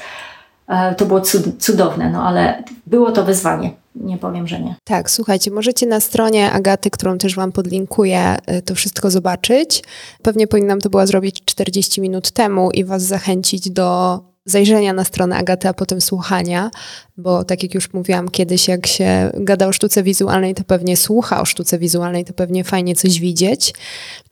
to 0.97 1.05
było 1.05 1.21
cudowne, 1.59 2.09
no 2.09 2.23
ale 2.23 2.63
było 2.87 3.11
to 3.11 3.23
wyzwanie. 3.23 3.71
Nie 3.95 4.17
powiem, 4.17 4.47
że 4.47 4.59
nie. 4.59 4.75
Tak, 4.83 5.11
słuchajcie, 5.11 5.51
możecie 5.51 5.85
na 5.85 5.99
stronie 5.99 6.51
Agaty, 6.51 6.89
którą 6.89 7.17
też 7.17 7.35
Wam 7.35 7.51
podlinkuję, 7.51 8.37
to 8.65 8.75
wszystko 8.75 9.11
zobaczyć. 9.11 9.83
Pewnie 10.21 10.47
powinnam 10.47 10.79
to 10.79 10.89
była 10.89 11.05
zrobić 11.05 11.41
40 11.45 12.01
minut 12.01 12.31
temu 12.31 12.71
i 12.71 12.83
Was 12.83 13.03
zachęcić 13.03 13.69
do 13.69 14.19
zajrzenia 14.45 14.93
na 14.93 15.03
stronę 15.03 15.35
Agaty, 15.35 15.67
a 15.67 15.73
potem 15.73 16.01
słuchania, 16.01 16.71
bo 17.17 17.43
tak 17.43 17.63
jak 17.63 17.73
już 17.73 17.93
mówiłam 17.93 18.29
kiedyś, 18.29 18.67
jak 18.67 18.87
się 18.87 19.31
gada 19.33 19.67
o 19.67 19.71
sztuce 19.71 20.03
wizualnej, 20.03 20.55
to 20.55 20.63
pewnie 20.63 20.97
słucha 20.97 21.41
o 21.41 21.45
sztuce 21.45 21.79
wizualnej, 21.79 22.25
to 22.25 22.33
pewnie 22.33 22.63
fajnie 22.63 22.95
coś 22.95 23.19
widzieć. 23.19 23.73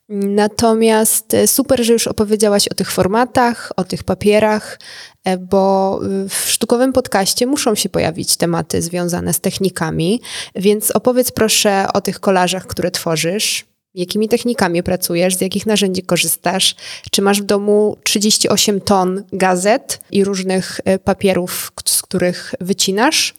Natomiast 0.09 1.33
e, 1.33 1.47
super, 1.47 1.83
że 1.83 1.93
już 1.93 2.07
opowiedziałaś 2.07 2.67
o 2.67 2.73
tych 2.73 2.91
formatach, 2.91 3.71
o 3.75 3.83
tych 3.83 4.03
papierach, 4.03 4.79
e, 5.23 5.37
bo 5.37 5.99
w 6.29 6.35
sztukowym 6.45 6.93
podcaście 6.93 7.47
muszą 7.47 7.75
się 7.75 7.89
pojawić 7.89 8.37
tematy 8.37 8.81
związane 8.81 9.33
z 9.33 9.39
technikami, 9.39 10.21
więc 10.55 10.91
opowiedz 10.91 11.31
proszę 11.31 11.87
o 11.93 12.01
tych 12.01 12.19
kolażach, 12.19 12.67
które 12.67 12.91
tworzysz, 12.91 13.65
Jakimi 13.97 14.29
technikami 14.29 14.83
pracujesz? 14.83 15.35
Z 15.35 15.41
jakich 15.41 15.65
narzędzi 15.65 16.03
korzystasz? 16.03 16.75
Czy 17.11 17.21
masz 17.21 17.41
w 17.41 17.45
domu 17.45 17.97
38 18.03 18.81
ton 18.81 19.23
gazet 19.33 19.99
i 20.11 20.23
różnych 20.23 20.81
e, 20.85 20.99
papierów, 20.99 21.71
z 21.85 22.01
których 22.01 22.55
wycinasz? 22.61 23.33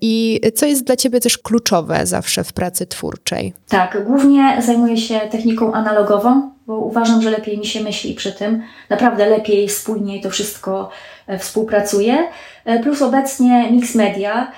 I 0.00 0.40
co 0.54 0.66
jest 0.66 0.84
dla 0.84 0.96
Ciebie 0.96 1.20
też 1.20 1.38
kluczowe 1.38 2.06
zawsze 2.06 2.44
w 2.44 2.52
pracy 2.52 2.86
twórczej? 2.86 3.52
Tak, 3.68 4.04
głównie 4.06 4.62
zajmuję 4.66 4.96
się 4.96 5.20
techniką 5.20 5.72
analogową, 5.72 6.50
bo 6.66 6.78
uważam, 6.78 7.22
że 7.22 7.30
lepiej 7.30 7.58
mi 7.58 7.66
się 7.66 7.80
myśli 7.80 8.14
przy 8.14 8.32
tym. 8.32 8.62
Naprawdę 8.90 9.26
lepiej, 9.26 9.68
spójniej 9.68 10.20
to 10.20 10.30
wszystko 10.30 10.90
e, 11.26 11.38
współpracuje. 11.38 12.28
E, 12.64 12.82
plus 12.82 13.02
obecnie 13.02 13.70
mix 13.72 13.94
media 13.94 14.52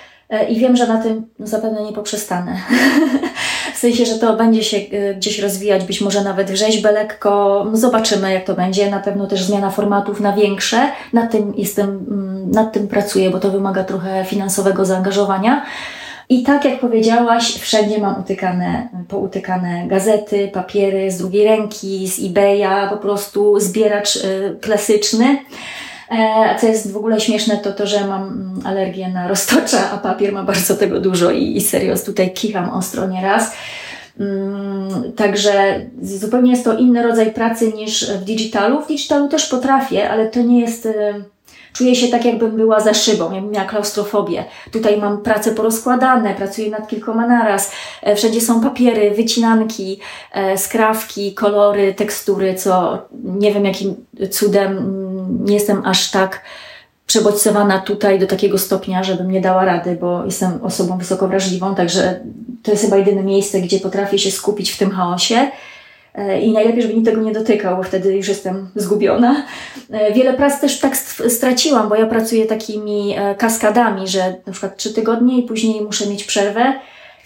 i 0.48 0.60
wiem, 0.60 0.76
że 0.76 0.86
na 0.86 1.02
tym 1.02 1.26
zapewne 1.38 1.82
nie 1.82 1.92
poprzestanę. 1.92 2.60
w 3.76 3.78
sensie, 3.78 4.06
że 4.06 4.18
to 4.18 4.36
będzie 4.36 4.64
się 4.64 4.76
y, 4.76 5.14
gdzieś 5.16 5.38
rozwijać, 5.38 5.84
być 5.84 6.00
może 6.00 6.24
nawet 6.24 6.50
rzeźbę 6.50 6.92
lekko. 6.92 7.66
Zobaczymy, 7.72 8.32
jak 8.32 8.44
to 8.44 8.54
będzie. 8.54 8.90
Na 8.90 9.00
pewno 9.00 9.26
też 9.26 9.42
zmiana 9.42 9.70
formatów 9.70 10.20
na 10.20 10.32
większe. 10.32 10.88
Nad 11.12 11.32
tym 11.32 11.54
jestem, 11.56 11.88
mm, 11.88 12.50
nad 12.50 12.72
tym 12.72 12.88
pracuję, 12.88 13.30
bo 13.30 13.40
to 13.40 13.50
wymaga 13.50 13.84
trochę 13.84 14.24
finansowego 14.24 14.84
zaangażowania. 14.84 15.64
I 16.28 16.42
tak 16.42 16.64
jak 16.64 16.80
powiedziałaś, 16.80 17.54
wszędzie 17.54 17.98
mam 17.98 18.20
utykane, 18.20 18.88
poutykane 19.08 19.86
gazety, 19.86 20.48
papiery 20.48 21.10
z 21.10 21.18
drugiej 21.18 21.44
ręki, 21.44 22.08
z 22.08 22.24
eBaya, 22.24 22.90
po 22.90 22.96
prostu 22.96 23.60
zbieracz 23.60 24.16
y, 24.16 24.56
klasyczny. 24.60 25.38
E, 26.10 26.56
co 26.60 26.66
jest 26.66 26.92
w 26.92 26.96
ogóle 26.96 27.20
śmieszne, 27.20 27.56
to 27.56 27.72
to, 27.72 27.86
że 27.86 28.06
mam 28.06 28.22
mm, 28.22 28.60
alergię 28.64 29.08
na 29.08 29.28
roztocza, 29.28 29.90
a 29.90 29.98
papier 29.98 30.32
ma 30.32 30.42
bardzo 30.42 30.76
tego 30.76 31.00
dużo 31.00 31.30
i, 31.30 31.56
i 31.56 31.60
serio 31.60 31.94
tutaj 32.06 32.32
kicham 32.32 32.70
ostro 32.70 33.06
nieraz. 33.06 33.52
Mm, 34.20 35.12
także 35.12 35.80
zupełnie 36.02 36.50
jest 36.50 36.64
to 36.64 36.78
inny 36.78 37.02
rodzaj 37.02 37.32
pracy 37.32 37.72
niż 37.72 38.10
w 38.10 38.24
digitalu. 38.24 38.82
W 38.82 38.88
digitalu 38.88 39.28
też 39.28 39.46
potrafię, 39.48 40.10
ale 40.10 40.26
to 40.26 40.40
nie 40.40 40.60
jest. 40.60 40.86
Y, 40.86 41.24
czuję 41.72 41.96
się 41.96 42.08
tak, 42.08 42.24
jakbym 42.24 42.56
była 42.56 42.80
za 42.80 42.94
szybą, 42.94 43.32
jakbym 43.32 43.52
miała 43.52 43.66
klaustrofobię. 43.66 44.44
Tutaj 44.72 44.96
mam 44.96 45.22
prace 45.22 45.52
porozkładane, 45.52 46.34
pracuję 46.34 46.70
nad 46.70 46.88
kilkoma 46.88 47.26
naraz. 47.26 47.72
E, 48.02 48.16
wszędzie 48.16 48.40
są 48.40 48.60
papiery, 48.60 49.10
wycinanki, 49.10 50.00
e, 50.32 50.58
skrawki, 50.58 51.34
kolory, 51.34 51.94
tekstury, 51.94 52.54
co 52.54 52.98
nie 53.24 53.52
wiem 53.52 53.64
jakim 53.64 53.94
cudem 54.30 55.05
nie 55.28 55.54
jestem 55.54 55.82
aż 55.84 56.10
tak 56.10 56.42
przebodźcowana 57.06 57.78
tutaj 57.78 58.18
do 58.18 58.26
takiego 58.26 58.58
stopnia, 58.58 59.04
żebym 59.04 59.30
nie 59.30 59.40
dała 59.40 59.64
rady, 59.64 59.96
bo 60.00 60.24
jestem 60.24 60.58
osobą 60.62 60.98
wysoko 60.98 61.28
wrażliwą, 61.28 61.74
także 61.74 62.20
to 62.62 62.70
jest 62.70 62.84
chyba 62.84 62.96
jedyne 62.96 63.22
miejsce, 63.22 63.60
gdzie 63.60 63.80
potrafię 63.80 64.18
się 64.18 64.30
skupić 64.30 64.70
w 64.70 64.78
tym 64.78 64.90
chaosie. 64.90 65.50
E, 66.14 66.40
I 66.40 66.52
najlepiej, 66.52 66.82
żeby 66.82 66.94
nikt 66.94 67.06
tego 67.06 67.22
nie 67.22 67.32
dotykał, 67.32 67.76
bo 67.76 67.82
wtedy 67.82 68.16
już 68.16 68.28
jestem 68.28 68.68
zgubiona. 68.76 69.46
E, 69.90 70.12
wiele 70.12 70.34
prac 70.34 70.60
też 70.60 70.78
tak 70.78 70.96
straciłam, 71.28 71.88
bo 71.88 71.94
ja 71.94 72.06
pracuję 72.06 72.46
takimi 72.46 73.14
e, 73.18 73.34
kaskadami, 73.34 74.08
że 74.08 74.34
na 74.46 74.52
przykład 74.52 74.76
trzy 74.76 74.94
tygodnie 74.94 75.38
i 75.38 75.42
później 75.42 75.80
muszę 75.80 76.06
mieć 76.06 76.24
przerwę 76.24 76.72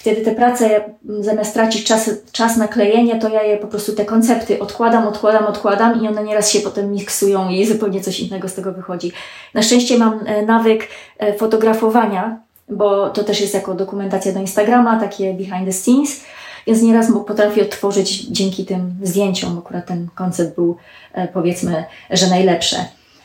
Wtedy 0.00 0.20
te 0.22 0.34
prace, 0.34 0.84
zamiast 1.20 1.54
tracić 1.54 1.84
czas, 1.84 2.10
czas 2.32 2.56
na 2.56 2.68
klejenie, 2.68 3.18
to 3.18 3.28
ja 3.28 3.42
je 3.42 3.56
po 3.56 3.66
prostu 3.66 3.92
te 3.92 4.04
koncepty 4.04 4.58
odkładam, 4.58 5.06
odkładam, 5.06 5.46
odkładam 5.46 6.02
i 6.02 6.08
one 6.08 6.24
nieraz 6.24 6.50
się 6.50 6.60
potem 6.60 6.92
miksują 6.92 7.48
i 7.48 7.66
zupełnie 7.72 8.00
coś 8.00 8.20
innego 8.20 8.48
z 8.48 8.54
tego 8.54 8.72
wychodzi. 8.72 9.12
Na 9.54 9.62
szczęście 9.62 9.98
mam 9.98 10.20
e, 10.26 10.42
nawyk 10.42 10.88
e, 11.18 11.34
fotografowania, 11.34 12.40
bo 12.68 13.10
to 13.10 13.24
też 13.24 13.40
jest 13.40 13.54
jako 13.54 13.74
dokumentacja 13.74 14.32
do 14.32 14.40
Instagrama, 14.40 15.00
takie 15.00 15.34
behind 15.34 15.66
the 15.66 15.72
scenes, 15.72 16.20
więc 16.66 16.82
nieraz 16.82 17.12
potrafię 17.26 17.62
odtworzyć 17.62 18.26
dzięki 18.26 18.64
tym 18.64 18.94
zdjęciom. 19.02 19.58
Akurat 19.58 19.86
ten 19.86 20.08
koncept 20.14 20.54
był 20.54 20.76
e, 21.12 21.28
powiedzmy, 21.28 21.84
że 22.10 22.26
najlepszy. 22.26 22.76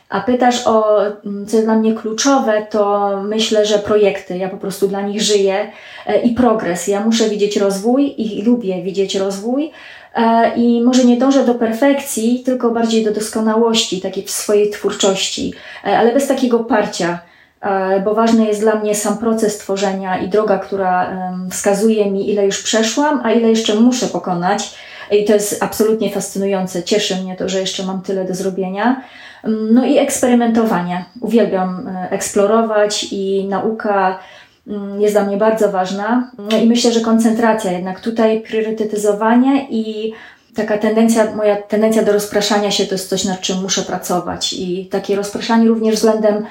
A 0.09 0.21
pytasz 0.21 0.67
o, 0.67 1.01
mm, 1.05 1.45
co 1.45 1.55
jest 1.55 1.67
dla 1.67 1.75
mnie 1.75 1.93
kluczowe, 1.93 2.67
to 2.69 3.11
myślę, 3.23 3.65
że 3.65 3.79
projekty. 3.79 4.37
Ja 4.37 4.49
po 4.49 4.57
prostu 4.57 4.87
dla 4.87 5.01
nich 5.01 5.21
żyję 5.21 5.71
e, 6.05 6.21
i 6.21 6.33
progres. 6.33 6.87
Ja 6.87 6.99
muszę 6.99 7.29
widzieć 7.29 7.57
rozwój 7.57 8.13
i 8.17 8.43
lubię 8.43 8.83
widzieć 8.83 9.15
rozwój. 9.15 9.71
E, 10.15 10.55
I 10.55 10.81
może 10.81 11.03
nie 11.05 11.17
dążę 11.17 11.45
do 11.45 11.55
perfekcji, 11.55 12.43
tylko 12.45 12.71
bardziej 12.71 13.03
do 13.03 13.11
doskonałości, 13.11 14.01
takiej 14.01 14.23
w 14.23 14.31
swojej 14.31 14.69
twórczości, 14.69 15.53
e, 15.85 15.97
ale 15.97 16.13
bez 16.13 16.27
takiego 16.27 16.59
parcia, 16.59 17.19
bo 18.03 18.13
ważny 18.13 18.45
jest 18.45 18.59
dla 18.59 18.75
mnie 18.75 18.95
sam 18.95 19.17
proces 19.17 19.57
tworzenia 19.57 20.17
i 20.17 20.29
droga, 20.29 20.57
która 20.57 21.17
wskazuje 21.51 22.11
mi, 22.11 22.29
ile 22.31 22.45
już 22.45 22.63
przeszłam, 22.63 23.21
a 23.23 23.31
ile 23.31 23.49
jeszcze 23.49 23.75
muszę 23.75 24.07
pokonać. 24.07 24.75
I 25.11 25.25
to 25.25 25.33
jest 25.33 25.63
absolutnie 25.63 26.11
fascynujące. 26.11 26.83
Cieszy 26.83 27.15
mnie 27.15 27.35
to, 27.35 27.49
że 27.49 27.59
jeszcze 27.59 27.83
mam 27.83 28.01
tyle 28.01 28.25
do 28.25 28.35
zrobienia. 28.35 29.01
No 29.45 29.85
i 29.85 29.97
eksperymentowanie. 29.97 31.05
Uwielbiam 31.21 31.87
e, 31.87 32.09
eksplorować 32.11 33.07
i 33.11 33.45
nauka 33.49 34.19
mm, 34.67 35.01
jest 35.01 35.13
dla 35.13 35.23
mnie 35.25 35.37
bardzo 35.37 35.71
ważna. 35.71 36.31
No 36.51 36.57
I 36.57 36.65
myślę, 36.65 36.91
że 36.91 37.01
koncentracja 37.01 37.71
jednak 37.71 37.99
tutaj, 37.99 38.41
priorytetyzowanie 38.41 39.67
i 39.69 40.13
taka 40.55 40.77
tendencja, 40.77 41.35
moja 41.35 41.55
tendencja 41.55 42.03
do 42.03 42.13
rozpraszania 42.13 42.71
się 42.71 42.85
to 42.85 42.95
jest 42.95 43.09
coś, 43.09 43.25
nad 43.25 43.41
czym 43.41 43.61
muszę 43.61 43.81
pracować. 43.81 44.53
I 44.53 44.85
takie 44.91 45.15
rozpraszanie 45.15 45.67
również 45.67 45.95
względem 45.95 46.45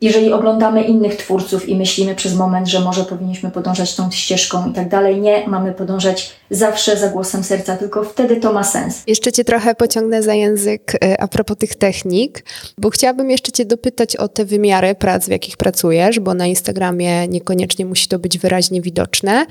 jeżeli 0.00 0.32
oglądamy 0.32 0.82
innych 0.82 1.16
twórców 1.16 1.68
i 1.68 1.76
myślimy 1.76 2.14
przez 2.14 2.34
moment, 2.34 2.68
że 2.68 2.80
może 2.80 3.04
powinniśmy 3.04 3.50
podążać 3.50 3.94
tą 3.94 4.10
ścieżką 4.10 4.70
i 4.70 4.72
tak 4.72 4.88
dalej, 4.88 5.20
nie, 5.20 5.48
mamy 5.48 5.72
podążać 5.72 6.32
zawsze 6.50 6.96
za 6.96 7.08
głosem 7.08 7.44
serca, 7.44 7.76
tylko 7.76 8.04
wtedy 8.04 8.36
to 8.36 8.52
ma 8.52 8.64
sens. 8.64 9.02
Jeszcze 9.06 9.32
Cię 9.32 9.44
trochę 9.44 9.74
pociągnę 9.74 10.22
za 10.22 10.34
język 10.34 10.94
e, 11.04 11.20
a 11.20 11.28
propos 11.28 11.56
tych 11.58 11.74
technik, 11.74 12.44
bo 12.78 12.90
chciałabym 12.90 13.30
jeszcze 13.30 13.52
Cię 13.52 13.64
dopytać 13.64 14.16
o 14.16 14.28
te 14.28 14.44
wymiary 14.44 14.94
prac, 14.94 15.26
w 15.26 15.30
jakich 15.30 15.56
pracujesz, 15.56 16.20
bo 16.20 16.34
na 16.34 16.46
Instagramie 16.46 17.28
niekoniecznie 17.28 17.86
musi 17.86 18.08
to 18.08 18.18
być 18.18 18.38
wyraźnie 18.38 18.80
widoczne. 18.80 19.46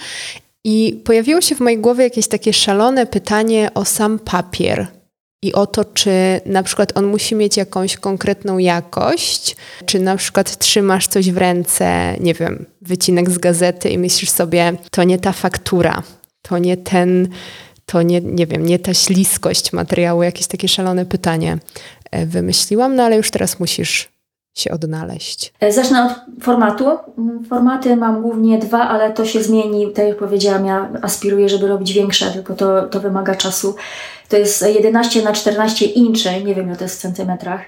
I 0.63 1.01
pojawiło 1.03 1.41
się 1.41 1.55
w 1.55 1.59
mojej 1.59 1.79
głowie 1.79 2.03
jakieś 2.03 2.27
takie 2.27 2.53
szalone 2.53 3.05
pytanie 3.05 3.69
o 3.73 3.85
sam 3.85 4.19
papier 4.19 4.87
i 5.43 5.53
o 5.53 5.67
to, 5.67 5.85
czy 5.85 6.41
na 6.45 6.63
przykład 6.63 6.97
on 6.97 7.05
musi 7.05 7.35
mieć 7.35 7.57
jakąś 7.57 7.97
konkretną 7.97 8.57
jakość, 8.57 9.55
czy 9.85 9.99
na 9.99 10.15
przykład 10.15 10.57
trzymasz 10.57 11.07
coś 11.07 11.31
w 11.31 11.37
ręce, 11.37 12.15
nie 12.19 12.33
wiem, 12.33 12.65
wycinek 12.81 13.29
z 13.29 13.37
gazety 13.37 13.89
i 13.89 13.97
myślisz 13.97 14.29
sobie, 14.29 14.73
to 14.91 15.03
nie 15.03 15.19
ta 15.19 15.31
faktura, 15.31 16.03
to 16.41 16.57
nie 16.57 16.77
ten, 16.77 17.27
to 17.85 18.01
nie, 18.01 18.21
nie 18.21 18.47
wiem, 18.47 18.65
nie 18.65 18.79
ta 18.79 18.93
śliskość 18.93 19.73
materiału, 19.73 20.23
jakieś 20.23 20.47
takie 20.47 20.67
szalone 20.67 21.05
pytanie 21.05 21.57
e, 22.11 22.25
wymyśliłam, 22.25 22.95
no 22.95 23.03
ale 23.03 23.17
już 23.17 23.31
teraz 23.31 23.59
musisz 23.59 24.12
się 24.55 24.71
odnaleźć? 24.71 25.53
E, 25.59 25.71
zacznę 25.71 26.05
od 26.05 26.43
formatu. 26.43 26.85
Mm, 27.17 27.45
formaty 27.45 27.95
mam 27.95 28.21
głównie 28.21 28.57
dwa, 28.57 28.87
ale 28.89 29.11
to 29.11 29.25
się 29.25 29.43
zmieni. 29.43 29.91
Tak 29.91 30.07
jak 30.07 30.17
powiedziałam, 30.17 30.65
ja 30.65 30.89
aspiruję, 31.01 31.49
żeby 31.49 31.67
robić 31.67 31.93
większe, 31.93 32.31
tylko 32.31 32.53
to, 32.53 32.81
to 32.81 32.99
wymaga 32.99 33.35
czasu. 33.35 33.75
To 34.29 34.37
jest 34.37 34.65
11 34.75 35.21
na 35.21 35.33
14 35.33 35.85
inczy, 35.85 36.43
nie 36.43 36.55
wiem, 36.55 36.67
ile 36.67 36.75
to 36.75 36.83
jest 36.83 36.97
w 36.97 37.01
centymetrach 37.01 37.61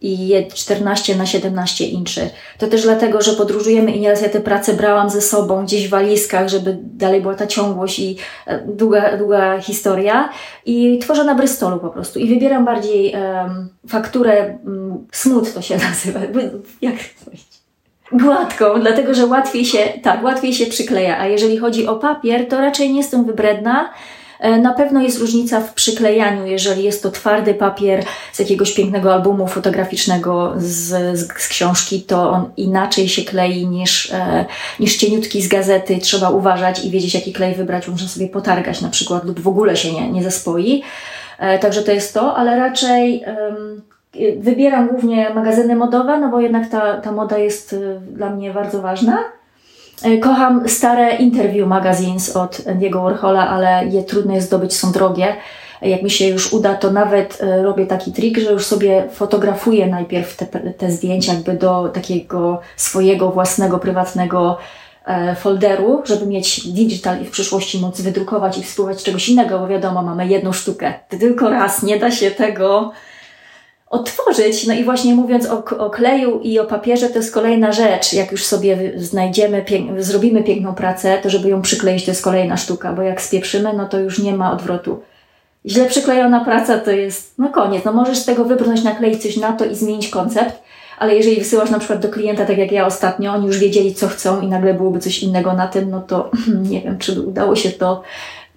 i 0.00 0.46
14 0.54 1.16
na 1.16 1.26
17 1.26 1.86
inczy. 1.86 2.30
To 2.58 2.66
też 2.66 2.82
dlatego, 2.82 3.22
że 3.22 3.32
podróżujemy 3.32 3.92
i 3.92 4.00
nieraz 4.00 4.22
ja 4.22 4.28
te 4.28 4.40
prace 4.40 4.74
brałam 4.74 5.10
ze 5.10 5.20
sobą 5.20 5.64
gdzieś 5.64 5.86
w 5.86 5.90
walizkach, 5.90 6.48
żeby 6.48 6.78
dalej 6.82 7.20
była 7.20 7.34
ta 7.34 7.46
ciągłość 7.46 7.98
i 7.98 8.16
e, 8.46 8.66
długa, 8.66 9.16
długa 9.16 9.60
historia. 9.60 10.28
I 10.66 10.98
tworzę 10.98 11.24
na 11.24 11.34
Bristolu 11.34 11.78
po 11.78 11.90
prostu. 11.90 12.18
I 12.18 12.28
wybieram 12.28 12.64
bardziej 12.64 13.14
um, 13.14 13.68
fakturę 13.88 14.58
um, 14.64 15.06
smooth 15.12 15.54
to 15.54 15.62
się 15.62 15.76
nazywa. 15.90 16.20
Jak 16.82 16.94
powiedzieć? 17.24 17.56
Gładką, 18.12 18.80
dlatego 18.80 19.14
że 19.14 19.26
łatwiej 19.26 19.64
się, 19.64 19.78
tak, 20.02 20.24
łatwiej 20.24 20.54
się 20.54 20.66
przykleja. 20.66 21.18
A 21.18 21.26
jeżeli 21.26 21.58
chodzi 21.58 21.86
o 21.86 21.96
papier, 21.96 22.48
to 22.48 22.60
raczej 22.60 22.90
nie 22.90 22.96
jestem 22.96 23.24
wybredna. 23.24 23.90
E, 24.40 24.58
na 24.58 24.72
pewno 24.72 25.02
jest 25.02 25.20
różnica 25.20 25.60
w 25.60 25.74
przyklejaniu, 25.74 26.46
jeżeli 26.46 26.84
jest 26.84 27.02
to 27.02 27.10
twardy 27.10 27.54
papier 27.54 28.04
z 28.32 28.38
jakiegoś 28.38 28.74
pięknego 28.74 29.14
albumu 29.14 29.46
fotograficznego 29.46 30.52
z, 30.56 31.18
z, 31.18 31.42
z 31.42 31.48
książki, 31.48 32.02
to 32.02 32.30
on 32.30 32.50
inaczej 32.56 33.08
się 33.08 33.22
klei 33.22 33.66
niż, 33.66 34.10
e, 34.12 34.44
niż 34.80 34.96
cieniutki 34.96 35.42
z 35.42 35.48
gazety. 35.48 35.98
Trzeba 35.98 36.30
uważać 36.30 36.84
i 36.84 36.90
wiedzieć, 36.90 37.14
jaki 37.14 37.32
klej 37.32 37.54
wybrać. 37.54 37.88
Można 37.88 38.08
sobie 38.08 38.28
potargać 38.28 38.80
na 38.80 38.88
przykład 38.88 39.24
lub 39.24 39.40
w 39.40 39.48
ogóle 39.48 39.76
się 39.76 39.92
nie, 39.92 40.12
nie 40.12 40.22
zespoi. 40.22 40.82
E, 41.38 41.58
także 41.58 41.82
to 41.82 41.92
jest 41.92 42.14
to, 42.14 42.36
ale 42.36 42.56
raczej 42.56 43.24
wybieram 44.38 44.88
głównie 44.88 45.30
magazyny 45.34 45.76
modowe, 45.76 46.20
no 46.20 46.28
bo 46.28 46.40
jednak 46.40 46.68
ta, 46.68 47.00
ta 47.00 47.12
moda 47.12 47.38
jest 47.38 47.76
dla 48.12 48.30
mnie 48.30 48.52
bardzo 48.52 48.82
ważna. 48.82 49.18
E, 50.02 50.18
kocham 50.18 50.68
stare 50.68 51.16
interview 51.16 51.68
magazines 51.68 52.36
od 52.36 52.56
Andy'ego 52.56 53.02
Warhola, 53.02 53.48
ale 53.48 53.86
je 53.86 54.02
trudno 54.02 54.34
jest 54.34 54.46
zdobyć, 54.46 54.76
są 54.76 54.92
drogie. 54.92 55.36
Jak 55.82 56.02
mi 56.02 56.10
się 56.10 56.28
już 56.28 56.52
uda, 56.52 56.74
to 56.74 56.90
nawet 56.90 57.38
e, 57.40 57.62
robię 57.62 57.86
taki 57.86 58.12
trik, 58.12 58.38
że 58.38 58.52
już 58.52 58.66
sobie 58.66 59.08
fotografuję 59.12 59.86
najpierw 59.86 60.36
te, 60.36 60.46
te 60.46 60.90
zdjęcia 60.90 61.32
jakby 61.32 61.54
do 61.54 61.88
takiego 61.88 62.60
swojego 62.76 63.30
własnego, 63.30 63.78
prywatnego 63.78 64.58
e, 65.06 65.34
folderu, 65.34 66.02
żeby 66.04 66.26
mieć 66.26 66.68
digital 66.68 67.22
i 67.22 67.24
w 67.24 67.30
przyszłości 67.30 67.80
móc 67.80 68.00
wydrukować 68.00 68.58
i 68.58 68.62
współwać 68.62 69.02
czegoś 69.02 69.28
innego, 69.28 69.58
bo 69.58 69.66
wiadomo, 69.66 70.02
mamy 70.02 70.26
jedną 70.26 70.52
sztukę. 70.52 70.94
Tylko 71.08 71.50
raz, 71.50 71.82
nie 71.82 71.98
da 71.98 72.10
się 72.10 72.30
tego 72.30 72.92
otworzyć. 73.90 74.66
No 74.66 74.74
i 74.74 74.84
właśnie 74.84 75.14
mówiąc 75.14 75.46
o, 75.46 75.64
o 75.78 75.90
kleju 75.90 76.40
i 76.40 76.58
o 76.58 76.64
papierze, 76.64 77.08
to 77.08 77.18
jest 77.18 77.34
kolejna 77.34 77.72
rzecz. 77.72 78.12
Jak 78.12 78.32
już 78.32 78.44
sobie 78.44 78.92
znajdziemy, 78.96 79.62
pięk 79.62 80.02
zrobimy 80.02 80.42
piękną 80.42 80.74
pracę, 80.74 81.18
to 81.22 81.30
żeby 81.30 81.48
ją 81.48 81.62
przykleić, 81.62 82.04
to 82.04 82.10
jest 82.10 82.24
kolejna 82.24 82.56
sztuka, 82.56 82.92
bo 82.92 83.02
jak 83.02 83.22
spieprzymy, 83.22 83.72
no 83.72 83.88
to 83.88 83.98
już 83.98 84.18
nie 84.18 84.32
ma 84.32 84.52
odwrotu. 84.52 85.00
Źle 85.66 85.86
przyklejona 85.86 86.44
praca 86.44 86.78
to 86.78 86.90
jest, 86.90 87.34
no 87.38 87.48
koniec, 87.48 87.84
no 87.84 87.92
możesz 87.92 88.18
z 88.18 88.24
tego 88.24 88.44
wybrnąć, 88.44 88.84
nakleić 88.84 89.22
coś 89.22 89.36
na 89.36 89.52
to 89.52 89.64
i 89.64 89.74
zmienić 89.74 90.08
koncept, 90.08 90.62
ale 90.98 91.16
jeżeli 91.16 91.36
wysyłasz 91.36 91.70
na 91.70 91.78
przykład 91.78 92.00
do 92.00 92.08
klienta, 92.08 92.46
tak 92.46 92.58
jak 92.58 92.72
ja 92.72 92.86
ostatnio, 92.86 93.32
oni 93.32 93.46
już 93.46 93.58
wiedzieli, 93.58 93.94
co 93.94 94.08
chcą 94.08 94.40
i 94.40 94.46
nagle 94.46 94.74
byłoby 94.74 94.98
coś 94.98 95.22
innego 95.22 95.52
na 95.52 95.68
tym, 95.68 95.90
no 95.90 96.00
to 96.00 96.30
nie 96.70 96.80
wiem, 96.80 96.98
czy 96.98 97.12
by 97.12 97.20
udało 97.20 97.56
się 97.56 97.70
to, 97.70 98.02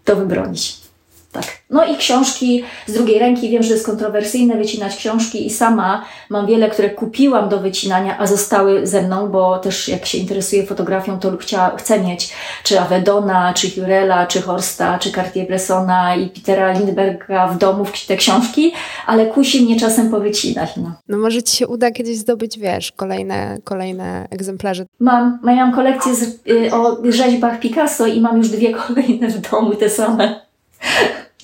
to 0.05 0.15
wybronić. 0.15 0.88
Tak. 1.31 1.45
No 1.69 1.85
i 1.85 1.97
książki 1.97 2.63
z 2.87 2.93
drugiej 2.93 3.19
ręki. 3.19 3.49
Wiem, 3.49 3.63
że 3.63 3.73
jest 3.73 3.85
kontrowersyjne 3.85 4.57
wycinać 4.57 4.95
książki 4.95 5.47
i 5.47 5.49
sama 5.49 6.05
mam 6.29 6.47
wiele, 6.47 6.69
które 6.69 6.89
kupiłam 6.89 7.49
do 7.49 7.59
wycinania, 7.59 8.17
a 8.19 8.27
zostały 8.27 8.87
ze 8.87 9.01
mną, 9.01 9.27
bo 9.27 9.59
też 9.59 9.87
jak 9.87 10.05
się 10.05 10.17
interesuję 10.17 10.65
fotografią, 10.65 11.19
to 11.19 11.37
chcia, 11.37 11.71
chcę 11.77 11.99
mieć 11.99 12.33
czy 12.63 12.79
Avedona, 12.79 13.53
czy 13.53 13.79
Jurela, 13.79 14.27
czy 14.27 14.41
Horsta, 14.41 14.99
czy 14.99 15.11
Cartier-Bressona 15.11 16.19
i 16.19 16.29
Petera 16.29 16.71
Lindberga 16.71 17.47
w 17.47 17.57
domu 17.57 17.85
te 18.07 18.17
książki, 18.17 18.71
ale 19.05 19.25
kusi 19.25 19.65
mnie 19.65 19.79
czasem 19.79 20.11
powycinać. 20.11 20.77
No. 20.77 20.91
no 21.07 21.17
może 21.17 21.43
Ci 21.43 21.57
się 21.57 21.67
uda 21.67 21.91
kiedyś 21.91 22.17
zdobyć, 22.17 22.59
wiesz, 22.59 22.91
kolejne, 22.91 23.57
kolejne 23.63 24.27
egzemplarze. 24.29 24.85
Mam, 24.99 25.39
mam 25.43 25.73
kolekcję 25.73 26.15
z, 26.15 26.21
y, 26.23 26.73
o 26.73 26.97
rzeźbach 27.09 27.59
Picasso 27.59 28.07
i 28.07 28.21
mam 28.21 28.37
już 28.37 28.49
dwie 28.49 28.73
kolejne 28.87 29.27
w 29.27 29.51
domu, 29.51 29.75
te 29.75 29.89
same 29.89 30.48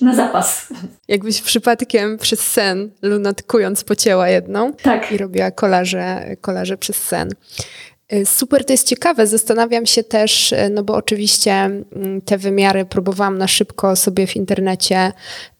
na 0.00 0.14
zapas. 0.14 0.66
Jakbyś 1.08 1.42
przypadkiem 1.42 2.18
przez 2.18 2.40
sen, 2.40 2.90
lunatkując, 3.02 3.84
pocięła 3.84 4.28
jedną 4.28 4.72
tak. 4.72 5.12
i 5.12 5.18
robiła 5.18 5.50
kolaże, 5.50 6.36
kolaże 6.40 6.76
przez 6.76 6.96
sen. 6.96 7.30
Y, 8.12 8.26
super, 8.26 8.64
to 8.64 8.72
jest 8.72 8.88
ciekawe. 8.88 9.26
Zastanawiam 9.26 9.86
się 9.86 10.04
też, 10.04 10.52
y, 10.52 10.70
no 10.70 10.82
bo 10.82 10.94
oczywiście 10.94 11.52
mm, 11.52 12.20
te 12.24 12.38
wymiary 12.38 12.84
próbowałam 12.84 13.38
na 13.38 13.48
szybko 13.48 13.96
sobie 13.96 14.26
w 14.26 14.36
internecie 14.36 15.12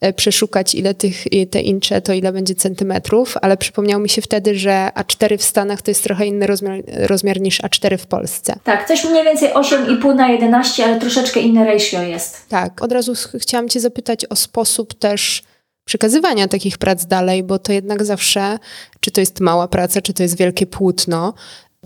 y, 0.04 0.12
przeszukać, 0.12 0.74
ile 0.74 0.94
tych, 0.94 1.24
te 1.50 1.60
incze 1.60 2.00
to 2.00 2.12
ile 2.12 2.32
będzie 2.32 2.54
centymetrów, 2.54 3.34
ale 3.42 3.56
przypomniało 3.56 4.02
mi 4.02 4.08
się 4.08 4.22
wtedy, 4.22 4.58
że 4.58 4.90
A4 4.94 5.38
w 5.38 5.42
Stanach 5.42 5.82
to 5.82 5.90
jest 5.90 6.04
trochę 6.04 6.26
inny 6.26 6.46
rozmiar, 6.46 6.82
rozmiar 6.86 7.40
niż 7.40 7.60
A4 7.60 7.98
w 7.98 8.06
Polsce. 8.06 8.58
Tak, 8.64 8.88
coś 8.88 9.04
mniej 9.04 9.24
więcej 9.24 9.48
8,5 9.48 10.14
na 10.14 10.28
11, 10.28 10.84
ale 10.84 11.00
troszeczkę 11.00 11.40
inne 11.40 11.64
ratio 11.64 12.02
jest. 12.02 12.48
Tak, 12.48 12.82
od 12.82 12.92
razu 12.92 13.12
chciałam 13.40 13.68
Cię 13.68 13.80
zapytać 13.80 14.24
o 14.24 14.36
sposób 14.36 14.94
też 14.94 15.42
przekazywania 15.84 16.48
takich 16.48 16.78
prac 16.78 17.06
dalej, 17.06 17.42
bo 17.42 17.58
to 17.58 17.72
jednak 17.72 18.04
zawsze, 18.04 18.58
czy 19.00 19.10
to 19.10 19.20
jest 19.20 19.40
mała 19.40 19.68
praca, 19.68 20.00
czy 20.00 20.12
to 20.12 20.22
jest 20.22 20.36
wielkie 20.36 20.66
płótno, 20.66 21.34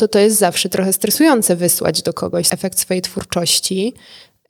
to 0.01 0.09
to 0.09 0.19
jest 0.19 0.39
zawsze 0.39 0.69
trochę 0.69 0.93
stresujące 0.93 1.57
wysłać 1.57 2.03
do 2.03 2.13
kogoś 2.13 2.53
efekt 2.53 2.79
swojej 2.79 3.03
twórczości. 3.03 3.95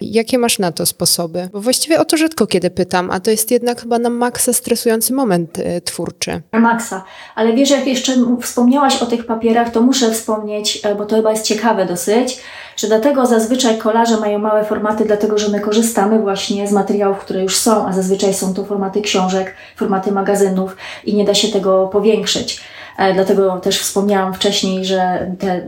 Jakie 0.01 0.39
masz 0.39 0.59
na 0.59 0.73
to 0.73 0.87
sposoby? 0.87 1.49
Bo 1.53 1.61
właściwie 1.61 2.01
o 2.01 2.05
to 2.05 2.17
rzadko 2.17 2.47
kiedy 2.47 2.71
pytam, 2.71 3.11
a 3.11 3.21
to 3.21 3.31
jest 3.31 3.51
jednak 3.51 3.81
chyba 3.83 3.99
na 3.99 4.11
maksa 4.11 4.53
stresujący 4.53 5.13
moment 5.13 5.59
y, 5.59 5.81
twórczy. 5.81 6.43
Maksa. 6.53 7.05
Ale 7.35 7.53
wiesz, 7.53 7.71
jak 7.71 7.87
jeszcze 7.87 8.13
wspomniałaś 8.43 9.03
o 9.03 9.07
tych 9.07 9.27
papierach, 9.27 9.71
to 9.71 9.81
muszę 9.81 10.11
wspomnieć, 10.11 10.81
e, 10.85 10.95
bo 10.95 11.07
to 11.07 11.17
chyba 11.17 11.31
jest 11.31 11.45
ciekawe 11.45 11.87
dosyć, 11.87 12.41
że 12.77 12.87
dlatego 12.87 13.27
zazwyczaj 13.27 13.79
kolarze 13.79 14.21
mają 14.21 14.39
małe 14.39 14.65
formaty, 14.65 15.05
dlatego 15.05 15.39
że 15.39 15.49
my 15.49 15.61
korzystamy 15.61 16.19
właśnie 16.19 16.69
z 16.69 16.73
materiałów, 16.73 17.19
które 17.19 17.43
już 17.43 17.57
są, 17.57 17.87
a 17.87 17.93
zazwyczaj 17.93 18.35
są 18.35 18.55
to 18.55 18.65
formaty 18.65 19.01
książek, 19.01 19.55
formaty 19.77 20.13
magazynów 20.13 20.77
i 21.05 21.15
nie 21.15 21.25
da 21.25 21.35
się 21.35 21.49
tego 21.49 21.89
powiększyć. 21.89 22.61
E, 23.01 23.15
dlatego 23.15 23.61
też 23.61 23.81
wspomniałam 23.81 24.35
wcześniej, 24.35 24.85
że 24.85 25.31
te, 25.39 25.61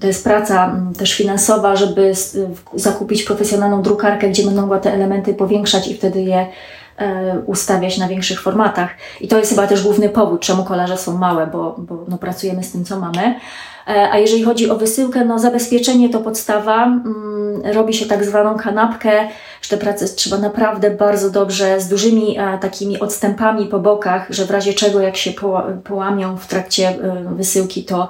to 0.00 0.06
jest 0.06 0.24
praca 0.24 0.76
też 0.98 1.14
finansowa, 1.14 1.76
żeby 1.76 2.12
zakupić 2.74 3.22
profesjonalną 3.22 3.82
drukarkę, 3.82 4.28
gdzie 4.28 4.44
będą 4.44 4.60
mogła 4.60 4.78
te 4.78 4.94
elementy 4.94 5.34
powiększać 5.34 5.88
i 5.88 5.94
wtedy 5.94 6.22
je 6.22 6.46
e, 6.98 7.38
ustawiać 7.46 7.98
na 7.98 8.08
większych 8.08 8.42
formatach. 8.42 8.90
I 9.20 9.28
to 9.28 9.38
jest 9.38 9.50
chyba 9.50 9.66
też 9.66 9.82
główny 9.82 10.08
powód, 10.08 10.40
czemu 10.40 10.64
kolarze 10.64 10.96
są 10.96 11.18
małe, 11.18 11.46
bo, 11.46 11.76
bo 11.78 12.04
no, 12.08 12.18
pracujemy 12.18 12.62
z 12.62 12.72
tym, 12.72 12.84
co 12.84 13.00
mamy. 13.00 13.34
E, 13.88 14.10
a 14.12 14.18
jeżeli 14.18 14.42
chodzi 14.42 14.70
o 14.70 14.76
wysyłkę, 14.76 15.24
no 15.24 15.38
zabezpieczenie 15.38 16.08
to 16.08 16.20
podstawa. 16.20 16.84
Mm, 16.84 17.62
robi 17.64 17.94
się 17.94 18.06
tak 18.06 18.24
zwaną 18.24 18.58
kanapkę, 18.58 19.28
że 19.62 19.68
te 19.68 19.76
prace 19.76 20.08
trzeba 20.08 20.38
naprawdę 20.38 20.90
bardzo 20.90 21.30
dobrze, 21.30 21.80
z 21.80 21.88
dużymi 21.88 22.38
takimi 22.60 23.00
odstępami 23.00 23.66
po 23.66 23.78
bokach, 23.78 24.26
że 24.30 24.44
w 24.44 24.50
razie 24.50 24.74
czego 24.74 25.00
jak 25.00 25.16
się 25.16 25.32
połamią 25.84 26.36
w 26.36 26.46
trakcie 26.46 26.88
e, 26.88 27.34
wysyłki, 27.36 27.84
to, 27.84 28.08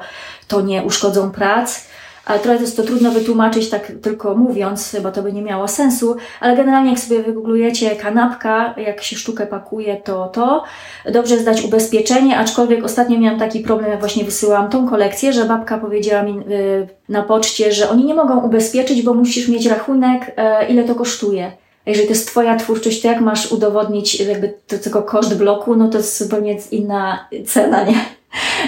to 0.49 0.61
nie 0.61 0.83
uszkodzą 0.83 1.31
prac 1.31 1.90
ale 2.31 2.41
trochę 2.41 2.61
jest 2.61 2.77
to 2.77 2.83
trudno 2.83 3.11
wytłumaczyć 3.11 3.71
tak 3.71 3.93
tylko 4.03 4.35
mówiąc, 4.35 4.97
bo 5.03 5.13
to 5.13 5.23
by 5.23 5.33
nie 5.33 5.43
miało 5.43 5.69
sensu, 5.69 6.17
ale 6.41 6.57
generalnie 6.57 6.91
jak 6.91 6.99
sobie 6.99 7.23
wygooglujecie 7.23 7.97
kanapka, 7.97 8.75
jak 8.77 9.03
się 9.03 9.17
sztukę 9.17 9.47
pakuje, 9.47 9.97
to 9.97 10.29
to, 10.29 10.65
dobrze 11.13 11.35
jest 11.35 11.47
dać 11.47 11.63
ubezpieczenie, 11.63 12.39
aczkolwiek 12.39 12.85
ostatnio 12.85 13.19
miałam 13.19 13.39
taki 13.39 13.61
problem, 13.61 13.91
jak 13.91 14.01
właśnie 14.01 14.25
wysyłałam 14.25 14.71
tą 14.71 14.89
kolekcję, 14.89 15.33
że 15.33 15.45
babka 15.45 15.79
powiedziała 15.79 16.23
mi 16.23 16.39
y, 16.39 16.89
na 17.09 17.23
poczcie, 17.23 17.73
że 17.73 17.91
oni 17.91 18.05
nie 18.05 18.15
mogą 18.15 18.41
ubezpieczyć, 18.41 19.03
bo 19.03 19.15
musisz 19.15 19.49
mieć 19.49 19.67
rachunek, 19.67 20.29
y, 20.29 20.73
ile 20.73 20.85
to 20.85 20.95
kosztuje. 20.95 21.53
Jeżeli 21.87 22.07
to 22.07 22.13
jest 22.13 22.29
Twoja 22.29 22.57
twórczość, 22.57 23.03
to 23.03 23.09
jak 23.09 23.21
masz 23.21 23.53
udowodnić 23.53 24.21
jakby 24.21 24.55
to 24.67 24.79
tylko 24.79 25.03
koszt 25.03 25.39
bloku, 25.39 25.77
no 25.77 25.89
to 25.89 25.99
jest 25.99 26.19
zupełnie 26.19 26.57
inna 26.71 27.29
cena, 27.47 27.85
nie? 27.85 28.20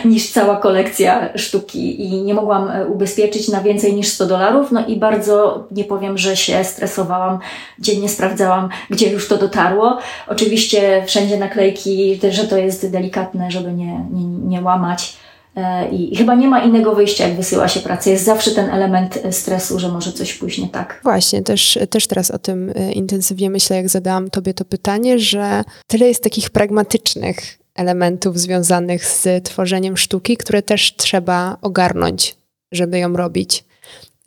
Niż 0.05 0.31
cała 0.31 0.57
kolekcja 0.57 1.39
sztuki 1.39 2.03
i 2.03 2.23
nie 2.23 2.35
mogłam 2.35 2.71
e, 2.71 2.87
ubezpieczyć 2.87 3.49
na 3.49 3.61
więcej 3.61 3.95
niż 3.95 4.09
100 4.09 4.27
dolarów. 4.27 4.73
No 4.73 4.87
i 4.87 4.97
bardzo 4.97 5.67
nie 5.71 5.85
powiem, 5.85 6.19
że 6.19 6.37
się 6.37 6.65
stresowałam. 6.65 7.39
Dziennie 7.79 8.09
sprawdzałam, 8.09 8.69
gdzie 8.91 9.11
już 9.11 9.29
to 9.29 9.37
dotarło. 9.37 9.99
Oczywiście 10.29 11.03
wszędzie 11.07 11.39
naklejki, 11.39 12.21
że 12.31 12.45
to 12.45 12.57
jest 12.57 12.91
delikatne, 12.91 13.51
żeby 13.51 13.73
nie, 13.73 14.07
nie, 14.13 14.25
nie 14.25 14.61
łamać. 14.61 15.17
E, 15.57 15.89
I 15.89 16.17
chyba 16.17 16.35
nie 16.35 16.49
ma 16.49 16.65
innego 16.65 16.95
wyjścia, 16.95 17.29
jak 17.29 17.37
wysyła 17.37 17.69
się 17.69 17.81
pracę. 17.81 18.11
Jest 18.11 18.25
zawsze 18.25 18.51
ten 18.51 18.71
element 18.71 19.19
e, 19.25 19.33
stresu, 19.33 19.79
że 19.79 19.89
może 19.89 20.13
coś 20.13 20.35
pójść 20.35 20.59
nie 20.59 20.69
tak. 20.69 21.01
Właśnie, 21.03 21.43
też, 21.43 21.79
też 21.91 22.07
teraz 22.07 22.31
o 22.31 22.39
tym 22.39 22.73
intensywnie 22.95 23.51
myślę, 23.51 23.77
jak 23.77 23.89
zadałam 23.89 24.31
Tobie 24.31 24.55
to 24.55 24.65
pytanie, 24.65 25.19
że 25.19 25.63
tyle 25.87 26.09
jest 26.09 26.23
takich 26.23 26.51
pragmatycznych 26.51 27.62
elementów 27.75 28.39
związanych 28.39 29.05
z 29.05 29.45
tworzeniem 29.45 29.97
sztuki, 29.97 30.37
które 30.37 30.63
też 30.63 30.97
trzeba 30.97 31.57
ogarnąć, 31.63 32.37
żeby 32.73 32.99
ją 32.99 33.17
robić. 33.17 33.65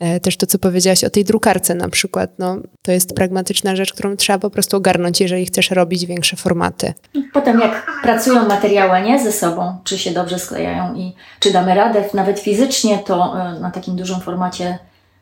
E, 0.00 0.20
też 0.20 0.36
to, 0.36 0.46
co 0.46 0.58
powiedziałaś 0.58 1.04
o 1.04 1.10
tej 1.10 1.24
drukarce 1.24 1.74
na 1.74 1.88
przykład, 1.88 2.30
no, 2.38 2.56
to 2.82 2.92
jest 2.92 3.14
pragmatyczna 3.14 3.76
rzecz, 3.76 3.92
którą 3.92 4.16
trzeba 4.16 4.38
po 4.38 4.50
prostu 4.50 4.76
ogarnąć, 4.76 5.20
jeżeli 5.20 5.46
chcesz 5.46 5.70
robić 5.70 6.06
większe 6.06 6.36
formaty. 6.36 6.94
Potem 7.32 7.60
jak 7.60 7.86
pracują 8.02 8.48
materiały 8.48 9.02
nie 9.02 9.24
ze 9.24 9.32
sobą, 9.32 9.78
czy 9.84 9.98
się 9.98 10.10
dobrze 10.10 10.38
sklejają 10.38 10.94
i 10.94 11.14
czy 11.40 11.52
damy 11.52 11.74
radę 11.74 12.04
nawet 12.14 12.40
fizycznie, 12.40 12.98
to 12.98 13.40
e, 13.40 13.60
na 13.60 13.70
takim 13.70 13.96
dużym 13.96 14.20
formacie 14.20 14.78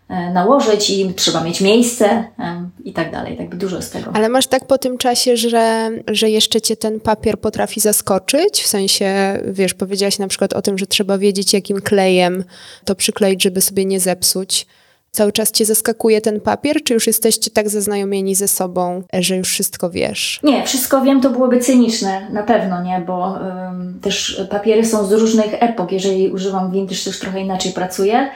nałożyć 0.08 0.90
i 0.90 1.14
trzeba 1.14 1.44
mieć 1.44 1.60
miejsce 1.60 2.06
e, 2.38 2.68
i 2.84 2.92
tak 2.92 3.12
dalej. 3.12 3.36
Tak 3.36 3.56
dużo 3.56 3.82
z 3.82 3.90
tego. 3.90 4.10
Ale 4.14 4.28
masz 4.28 4.46
tak 4.46 4.66
po 4.66 4.78
tym 4.78 4.98
czasie, 4.98 5.36
że, 5.36 5.90
że 6.08 6.30
jeszcze 6.30 6.60
cię 6.60 6.76
ten 6.76 7.00
papier 7.00 7.40
potrafi 7.40 7.80
zaskoczyć? 7.80 8.62
W 8.62 8.66
sensie, 8.66 9.38
wiesz, 9.46 9.74
powiedziałaś 9.74 10.18
na 10.18 10.28
przykład 10.28 10.52
o 10.52 10.62
tym, 10.62 10.78
że 10.78 10.86
trzeba 10.86 11.18
wiedzieć, 11.18 11.52
jakim 11.52 11.80
klejem 11.80 12.44
to 12.84 12.94
przykleić, 12.94 13.42
żeby 13.42 13.60
sobie 13.60 13.84
nie 13.84 14.00
zepsuć. 14.00 14.66
Cały 15.10 15.32
czas 15.32 15.50
cię 15.50 15.64
zaskakuje 15.64 16.20
ten 16.20 16.40
papier, 16.40 16.82
czy 16.84 16.94
już 16.94 17.06
jesteście 17.06 17.50
tak 17.50 17.68
zaznajomieni 17.68 18.34
ze 18.34 18.48
sobą, 18.48 19.02
że 19.12 19.36
już 19.36 19.48
wszystko 19.48 19.90
wiesz? 19.90 20.40
Nie, 20.42 20.66
wszystko 20.66 21.02
wiem, 21.02 21.20
to 21.20 21.30
byłoby 21.30 21.58
cyniczne, 21.60 22.30
na 22.30 22.42
pewno 22.42 22.82
nie, 22.82 23.02
bo 23.06 23.38
też 24.02 24.42
papiery 24.50 24.84
są 24.84 25.06
z 25.06 25.12
różnych 25.12 25.62
epok. 25.62 25.92
Jeżeli 25.92 26.30
używam 26.30 26.72
vintage, 26.72 27.00
to 27.04 27.10
już 27.10 27.18
trochę 27.18 27.40
inaczej 27.40 27.72
pracuję 27.72 28.30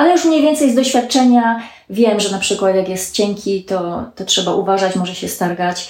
ale 0.00 0.12
już 0.12 0.24
mniej 0.24 0.42
więcej 0.42 0.72
z 0.72 0.74
doświadczenia 0.74 1.62
wiem, 1.90 2.20
że 2.20 2.30
na 2.30 2.38
przykład 2.38 2.76
jak 2.76 2.88
jest 2.88 3.14
cienki, 3.14 3.64
to, 3.64 4.04
to 4.14 4.24
trzeba 4.24 4.54
uważać, 4.54 4.96
może 4.96 5.14
się 5.14 5.28
stargać, 5.28 5.88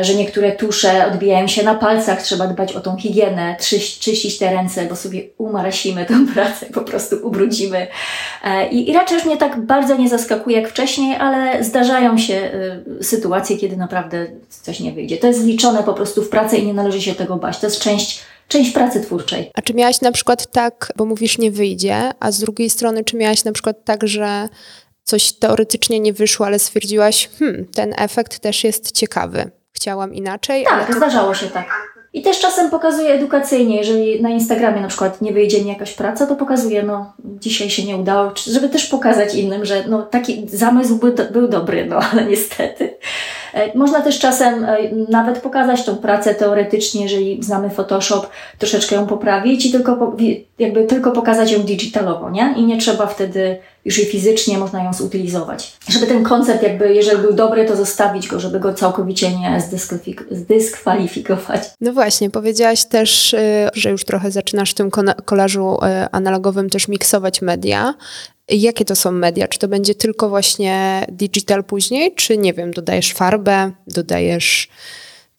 że 0.00 0.14
niektóre 0.14 0.52
tusze 0.52 1.06
odbijają 1.06 1.46
się 1.46 1.62
na 1.62 1.74
palcach, 1.74 2.22
trzeba 2.22 2.46
dbać 2.46 2.72
o 2.72 2.80
tą 2.80 2.96
higienę, 2.96 3.56
czyścić 4.00 4.38
te 4.38 4.54
ręce, 4.54 4.86
bo 4.86 4.96
sobie 4.96 5.22
umarasimy 5.38 6.06
tę 6.06 6.26
pracę, 6.34 6.66
po 6.66 6.80
prostu 6.80 7.16
ubrudzimy. 7.22 7.86
E, 8.44 8.68
I, 8.68 8.90
I 8.90 8.92
raczej 8.92 9.16
już 9.16 9.26
mnie 9.26 9.36
tak 9.36 9.60
bardzo 9.60 9.96
nie 9.96 10.08
zaskakuje 10.08 10.60
jak 10.60 10.70
wcześniej, 10.70 11.16
ale 11.16 11.64
zdarzają 11.64 12.18
się 12.18 12.34
e, 12.34 13.04
sytuacje, 13.04 13.56
kiedy 13.56 13.76
naprawdę 13.76 14.26
coś 14.48 14.80
nie 14.80 14.92
wyjdzie. 14.92 15.16
To 15.16 15.26
jest 15.26 15.40
zliczone 15.40 15.82
po 15.82 15.94
prostu 15.94 16.22
w 16.22 16.28
pracy 16.28 16.56
i 16.56 16.66
nie 16.66 16.74
należy 16.74 17.02
się 17.02 17.14
tego 17.14 17.36
bać. 17.36 17.58
To 17.58 17.66
jest 17.66 17.80
część 17.80 18.20
część 18.48 18.70
pracy 18.70 19.00
twórczej. 19.00 19.50
A 19.54 19.62
czy 19.62 19.74
miałaś 19.74 20.00
na 20.00 20.12
przykład 20.12 20.52
tak, 20.52 20.92
bo 20.96 21.04
mówisz 21.04 21.38
nie 21.38 21.50
wyjdzie, 21.50 22.10
a 22.20 22.32
z 22.32 22.40
drugiej 22.40 22.70
strony, 22.70 23.04
czy 23.04 23.16
miałaś 23.16 23.44
na 23.44 23.52
przykład 23.52 23.84
tak, 23.84 24.08
że 24.08 24.48
coś 25.04 25.32
teoretycznie 25.32 26.00
nie 26.00 26.12
wyszło, 26.12 26.46
ale 26.46 26.58
stwierdziłaś, 26.58 27.30
hmm, 27.38 27.66
ten 27.74 27.94
efekt 27.98 28.38
też 28.38 28.64
jest 28.64 28.92
ciekawy. 28.92 29.50
Chciałam 29.72 30.14
inaczej. 30.14 30.64
Tak, 30.64 30.86
to... 30.86 30.92
zdarzało 30.92 31.34
się 31.34 31.46
tak. 31.46 31.90
I 32.12 32.22
też 32.22 32.38
czasem 32.38 32.70
pokazuję 32.70 33.14
edukacyjnie, 33.14 33.76
jeżeli 33.76 34.22
na 34.22 34.30
Instagramie 34.30 34.80
na 34.80 34.88
przykład 34.88 35.22
nie 35.22 35.32
wyjdzie 35.32 35.62
mi 35.62 35.68
jakaś 35.68 35.92
praca, 35.92 36.26
to 36.26 36.36
pokazuję, 36.36 36.82
no 36.82 37.12
dzisiaj 37.24 37.70
się 37.70 37.84
nie 37.84 37.96
udało, 37.96 38.32
żeby 38.46 38.68
też 38.68 38.86
pokazać 38.86 39.34
innym, 39.34 39.64
że 39.64 39.84
no 39.88 40.02
taki 40.02 40.48
zamysł 40.48 40.96
był, 40.96 41.14
był 41.30 41.48
dobry, 41.48 41.86
no 41.86 42.00
ale 42.12 42.24
niestety 42.24 42.90
E, 43.54 43.78
można 43.78 44.00
też 44.00 44.18
czasem 44.18 44.64
e, 44.64 44.78
nawet 45.08 45.38
pokazać 45.38 45.84
tą 45.84 45.96
pracę 45.96 46.34
teoretycznie, 46.34 47.02
jeżeli 47.02 47.42
znamy 47.42 47.70
Photoshop, 47.70 48.26
troszeczkę 48.58 48.96
ją 48.96 49.06
poprawić 49.06 49.66
i 49.66 49.72
tylko, 49.72 50.16
jakby 50.58 50.84
tylko 50.84 51.10
pokazać 51.10 51.52
ją 51.52 51.58
digitalowo, 51.58 52.30
nie? 52.30 52.54
I 52.56 52.64
nie 52.64 52.78
trzeba 52.78 53.06
wtedy 53.06 53.58
już 53.84 53.98
i 53.98 54.04
fizycznie 54.04 54.58
można 54.58 54.84
ją 54.84 54.92
zutylizować. 54.92 55.76
Żeby 55.88 56.06
ten 56.06 56.24
koncept 56.24 56.62
jakby, 56.62 56.94
jeżeli 56.94 57.22
był 57.22 57.32
dobry, 57.32 57.64
to 57.64 57.76
zostawić 57.76 58.28
go, 58.28 58.40
żeby 58.40 58.60
go 58.60 58.74
całkowicie 58.74 59.30
nie 59.30 59.62
zdyskwalifikować. 60.30 61.62
No 61.80 61.92
właśnie, 61.92 62.30
powiedziałaś 62.30 62.84
też, 62.84 63.34
y, 63.34 63.68
że 63.74 63.90
już 63.90 64.04
trochę 64.04 64.30
zaczynasz 64.30 64.70
w 64.70 64.74
tym 64.74 64.90
kolażu 65.24 65.74
y, 65.74 65.78
analogowym 66.12 66.70
też 66.70 66.88
miksować 66.88 67.42
media. 67.42 67.94
Jakie 68.48 68.84
to 68.84 68.96
są 68.96 69.12
media? 69.12 69.48
Czy 69.48 69.58
to 69.58 69.68
będzie 69.68 69.94
tylko 69.94 70.28
właśnie 70.28 71.06
digital 71.12 71.64
później, 71.64 72.14
czy 72.14 72.38
nie 72.38 72.54
wiem, 72.54 72.70
dodajesz 72.70 73.12
farbę, 73.12 73.70
dodajesz 73.86 74.68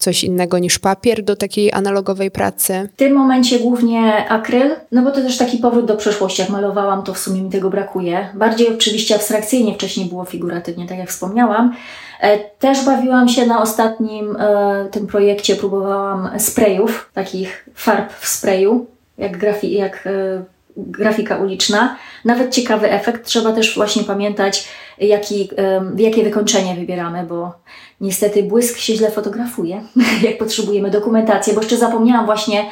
coś 0.02 0.24
innego 0.24 0.60
niż 0.60 0.80
papier 0.80 1.24
do 1.24 1.36
takiej 1.36 1.74
analogowej 1.74 2.32
pracy? 2.32 2.90
W 2.94 2.96
tym 2.96 3.14
momencie 3.14 3.60
głównie 3.60 4.30
akryl, 4.30 4.76
no 4.92 5.02
bo 5.02 5.12
to 5.12 5.22
też 5.22 5.38
taki 5.38 5.58
powrót 5.58 5.86
do 5.86 5.96
przeszłości. 5.96 6.42
Jak 6.42 6.52
malowałam, 6.52 7.04
to 7.04 7.14
w 7.14 7.20
sumie 7.20 7.42
mi 7.42 7.50
tego 7.50 7.70
brakuje. 7.70 8.30
Bardziej 8.34 8.76
oczywiście 8.76 9.16
abstrakcyjnie 9.16 9.74
wcześniej 9.74 10.06
było 10.06 10.26
figuratywnie, 10.26 10.88
tak 10.88 10.98
jak 10.98 11.10
wspomniałam. 11.10 11.76
E, 12.22 12.40
też 12.40 12.86
bawiłam 12.86 13.30
się 13.30 13.46
na 13.46 13.62
ostatnim 13.62 14.36
e, 14.36 14.88
tym 14.92 15.08
projekcie, 15.08 15.56
próbowałam 15.56 16.40
sprayów, 16.40 17.10
takich 17.14 17.70
farb 17.76 18.14
w 18.14 18.28
sprayu, 18.28 18.86
jak, 19.18 19.38
grafi, 19.38 19.74
jak 19.74 20.08
e, 20.08 20.44
grafika 20.78 21.38
uliczna. 21.38 21.96
Nawet 22.26 22.54
ciekawy 22.54 22.92
efekt. 22.92 23.26
Trzeba 23.26 23.52
też 23.52 23.76
właśnie 23.76 24.04
pamiętać, 24.04 24.68
jaki, 24.98 25.50
jakie 25.98 26.24
wykończenie 26.24 26.76
wybieramy, 26.76 27.24
bo 27.24 27.54
niestety 28.02 28.44
błysk 28.44 28.78
się 28.78 28.96
źle 28.96 29.12
fotografuje, 29.12 29.82
jak 30.28 30.38
potrzebujemy 30.38 30.92
dokumentację, 30.92 31.54
bo 31.54 31.62
jeszcze 31.62 31.78
zapomniałam 31.78 32.26
właśnie, 32.26 32.66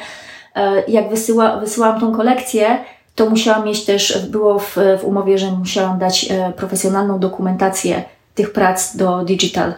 e, 0.56 0.82
jak 0.88 1.08
wysyła, 1.08 1.56
wysyłałam 1.56 2.00
tą 2.00 2.12
kolekcję, 2.12 2.78
to 3.14 3.30
musiałam 3.30 3.64
mieć 3.64 3.84
też, 3.84 4.26
było 4.26 4.58
w, 4.58 4.76
w 5.00 5.04
umowie, 5.04 5.38
że 5.38 5.50
musiałam 5.50 5.98
dać 5.98 6.26
e, 6.30 6.52
profesjonalną 6.56 7.18
dokumentację 7.18 8.02
tych 8.34 8.52
prac 8.52 8.96
do 8.96 9.24
digital 9.24 9.74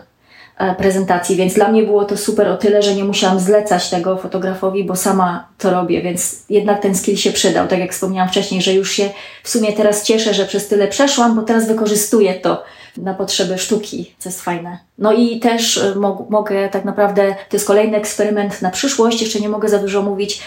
E, 0.62 0.74
prezentacji, 0.74 1.36
więc 1.36 1.54
dla 1.54 1.68
mnie 1.68 1.82
było 1.82 2.04
to 2.04 2.16
super 2.16 2.48
o 2.48 2.56
tyle, 2.56 2.82
że 2.82 2.94
nie 2.94 3.04
musiałam 3.04 3.40
zlecać 3.40 3.90
tego 3.90 4.16
fotografowi, 4.16 4.84
bo 4.84 4.96
sama 4.96 5.48
to 5.58 5.70
robię, 5.70 6.02
więc 6.02 6.42
jednak 6.50 6.82
ten 6.82 6.94
skill 6.94 7.16
się 7.16 7.32
przydał. 7.32 7.68
Tak 7.68 7.78
jak 7.78 7.92
wspomniałam 7.92 8.28
wcześniej, 8.28 8.62
że 8.62 8.74
już 8.74 8.92
się 8.92 9.10
w 9.42 9.48
sumie 9.48 9.72
teraz 9.72 10.04
cieszę, 10.04 10.34
że 10.34 10.46
przez 10.46 10.68
tyle 10.68 10.88
przeszłam, 10.88 11.36
bo 11.36 11.42
teraz 11.42 11.68
wykorzystuję 11.68 12.34
to 12.34 12.62
na 12.96 13.14
potrzeby 13.14 13.58
sztuki, 13.58 14.14
co 14.18 14.28
jest 14.28 14.42
fajne. 14.42 14.78
No 14.98 15.12
i 15.12 15.40
też 15.40 15.78
e, 15.78 15.94
mo 15.94 16.26
mogę 16.30 16.68
tak 16.68 16.84
naprawdę, 16.84 17.34
to 17.48 17.56
jest 17.56 17.66
kolejny 17.66 17.96
eksperyment 17.96 18.62
na 18.62 18.70
przyszłość, 18.70 19.20
jeszcze 19.20 19.40
nie 19.40 19.48
mogę 19.48 19.68
za 19.68 19.78
dużo 19.78 20.02
mówić, 20.02 20.40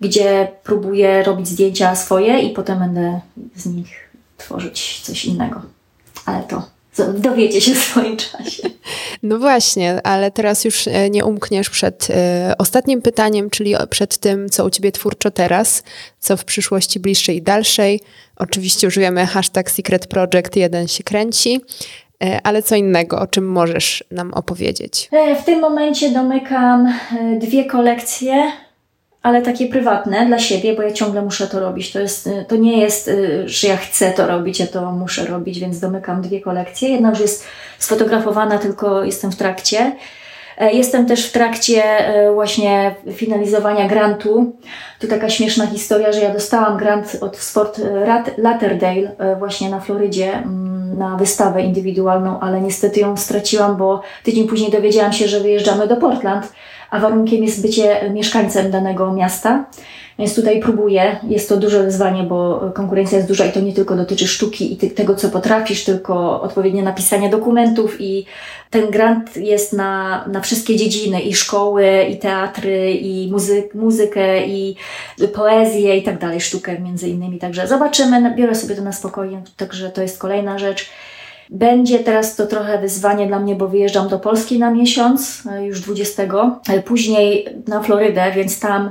gdzie 0.00 0.48
próbuję 0.64 1.22
robić 1.22 1.48
zdjęcia 1.48 1.96
swoje 1.96 2.40
i 2.40 2.50
potem 2.50 2.78
będę 2.78 3.20
z 3.56 3.66
nich 3.66 4.10
tworzyć 4.36 5.00
coś 5.02 5.24
innego. 5.24 5.62
Ale 6.26 6.42
to 6.42 6.62
dowiecie 7.14 7.60
się 7.60 7.74
w 7.74 7.78
swoim 7.78 8.16
czasie. 8.16 8.62
No 9.22 9.38
właśnie, 9.38 10.06
ale 10.06 10.30
teraz 10.30 10.64
już 10.64 10.88
e, 10.88 11.10
nie 11.10 11.24
umkniesz 11.24 11.70
przed 11.70 12.08
e, 12.10 12.54
ostatnim 12.58 13.02
pytaniem, 13.02 13.50
czyli 13.50 13.74
przed 13.90 14.18
tym, 14.18 14.48
co 14.48 14.64
u 14.64 14.70
Ciebie 14.70 14.92
twórczo 14.92 15.30
teraz, 15.30 15.82
co 16.18 16.36
w 16.36 16.44
przyszłości 16.44 17.00
bliższej 17.00 17.36
i 17.36 17.42
dalszej. 17.42 18.00
Oczywiście 18.36 18.86
użyjemy 18.86 19.26
hashtag 19.26 19.70
Secret 19.70 20.06
Project, 20.06 20.56
jeden 20.56 20.88
się 20.88 21.04
kręci. 21.04 21.60
E, 22.24 22.40
ale 22.42 22.62
co 22.62 22.76
innego, 22.76 23.18
o 23.18 23.26
czym 23.26 23.48
możesz 23.48 24.04
nam 24.10 24.34
opowiedzieć? 24.34 25.10
W 25.42 25.44
tym 25.44 25.60
momencie 25.60 26.10
domykam 26.10 26.94
dwie 27.38 27.64
kolekcje 27.64 28.52
ale 29.22 29.42
takie 29.42 29.66
prywatne 29.66 30.26
dla 30.26 30.38
siebie, 30.38 30.74
bo 30.74 30.82
ja 30.82 30.92
ciągle 30.92 31.22
muszę 31.22 31.46
to 31.46 31.60
robić. 31.60 31.92
To, 31.92 32.00
jest, 32.00 32.26
y, 32.26 32.44
to 32.48 32.56
nie 32.56 32.80
jest, 32.80 33.08
y, 33.08 33.48
że 33.48 33.68
ja 33.68 33.76
chcę 33.76 34.12
to 34.12 34.26
robić, 34.26 34.60
ja 34.60 34.66
to 34.66 34.92
muszę 34.92 35.26
robić, 35.26 35.60
więc 35.60 35.80
domykam 35.80 36.22
dwie 36.22 36.40
kolekcje. 36.40 36.88
Jedna 36.88 37.10
już 37.10 37.20
jest 37.20 37.44
sfotografowana, 37.78 38.58
tylko 38.58 39.04
jestem 39.04 39.32
w 39.32 39.36
trakcie. 39.36 39.92
E, 40.60 40.72
jestem 40.72 41.06
też 41.06 41.26
w 41.26 41.32
trakcie 41.32 41.82
e, 41.84 42.32
właśnie 42.32 42.94
finalizowania 43.12 43.88
grantu. 43.88 44.52
Tu 44.98 45.08
taka 45.08 45.30
śmieszna 45.30 45.66
historia, 45.66 46.12
że 46.12 46.20
ja 46.20 46.32
dostałam 46.32 46.78
grant 46.78 47.16
od 47.20 47.36
Sport 47.36 47.80
Latterdale 48.38 49.16
e, 49.18 49.36
właśnie 49.36 49.70
na 49.70 49.80
Florydzie 49.80 50.32
mm, 50.32 50.98
na 50.98 51.16
wystawę 51.16 51.62
indywidualną, 51.62 52.40
ale 52.40 52.60
niestety 52.60 53.00
ją 53.00 53.16
straciłam, 53.16 53.76
bo 53.76 54.02
tydzień 54.24 54.48
później 54.48 54.70
dowiedziałam 54.70 55.12
się, 55.12 55.28
że 55.28 55.40
wyjeżdżamy 55.40 55.86
do 55.86 55.96
Portland 55.96 56.52
a 56.90 57.00
warunkiem 57.00 57.44
jest 57.44 57.62
bycie 57.62 58.10
mieszkańcem 58.12 58.70
danego 58.70 59.12
miasta. 59.12 59.64
Więc 60.20 60.34
tutaj 60.34 60.60
próbuję. 60.60 61.20
Jest 61.28 61.48
to 61.48 61.56
duże 61.56 61.82
wyzwanie, 61.82 62.22
bo 62.22 62.70
konkurencja 62.74 63.18
jest 63.18 63.28
duża 63.28 63.46
i 63.46 63.52
to 63.52 63.60
nie 63.60 63.72
tylko 63.72 63.96
dotyczy 63.96 64.28
sztuki 64.28 64.72
i 64.72 64.90
tego, 64.90 65.14
co 65.14 65.28
potrafisz, 65.28 65.84
tylko 65.84 66.42
odpowiednie 66.42 66.82
napisanie 66.82 67.30
dokumentów 67.30 68.00
i 68.00 68.26
ten 68.70 68.90
grant 68.90 69.36
jest 69.36 69.72
na, 69.72 70.24
na 70.28 70.40
wszystkie 70.40 70.76
dziedziny 70.76 71.20
i 71.20 71.34
szkoły, 71.34 72.06
i 72.10 72.18
teatry, 72.18 72.92
i 72.92 73.30
muzy 73.32 73.68
muzykę, 73.74 74.46
i 74.46 74.76
poezję 75.34 75.96
i 75.96 76.02
tak 76.02 76.18
dalej, 76.18 76.40
sztukę 76.40 76.80
między 76.80 77.08
innymi. 77.08 77.38
Także 77.38 77.68
zobaczymy, 77.68 78.34
biorę 78.36 78.54
sobie 78.54 78.74
to 78.74 78.82
na 78.82 78.92
spokojnie, 78.92 79.42
także 79.56 79.90
to 79.90 80.02
jest 80.02 80.18
kolejna 80.18 80.58
rzecz. 80.58 80.90
Będzie 81.52 81.98
teraz 81.98 82.36
to 82.36 82.46
trochę 82.46 82.78
wyzwanie 82.78 83.26
dla 83.26 83.40
mnie, 83.40 83.54
bo 83.54 83.68
wyjeżdżam 83.68 84.08
do 84.08 84.18
Polski 84.18 84.58
na 84.58 84.70
miesiąc, 84.70 85.42
e, 85.52 85.66
już 85.66 85.80
20. 85.80 86.60
E, 86.68 86.82
później 86.82 87.46
na 87.68 87.82
Florydę, 87.82 88.32
więc 88.32 88.60
tam 88.60 88.90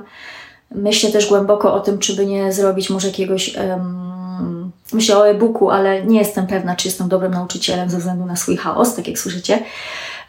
myślę 0.75 1.11
też 1.11 1.29
głęboko 1.29 1.73
o 1.73 1.79
tym, 1.79 1.99
czy 1.99 2.15
by 2.15 2.25
nie 2.25 2.53
zrobić 2.53 2.89
może 2.89 3.07
jakiegoś. 3.07 3.55
Um, 3.55 4.71
myślę 4.93 5.17
o 5.17 5.29
e-booku, 5.29 5.69
ale 5.69 6.05
nie 6.05 6.19
jestem 6.19 6.47
pewna, 6.47 6.75
czy 6.75 6.87
jestem 6.87 7.09
dobrym 7.09 7.31
nauczycielem 7.31 7.89
ze 7.89 7.97
względu 7.97 8.25
na 8.25 8.35
swój 8.35 8.57
chaos, 8.57 8.95
tak 8.95 9.07
jak 9.07 9.19
słyszycie. 9.19 9.59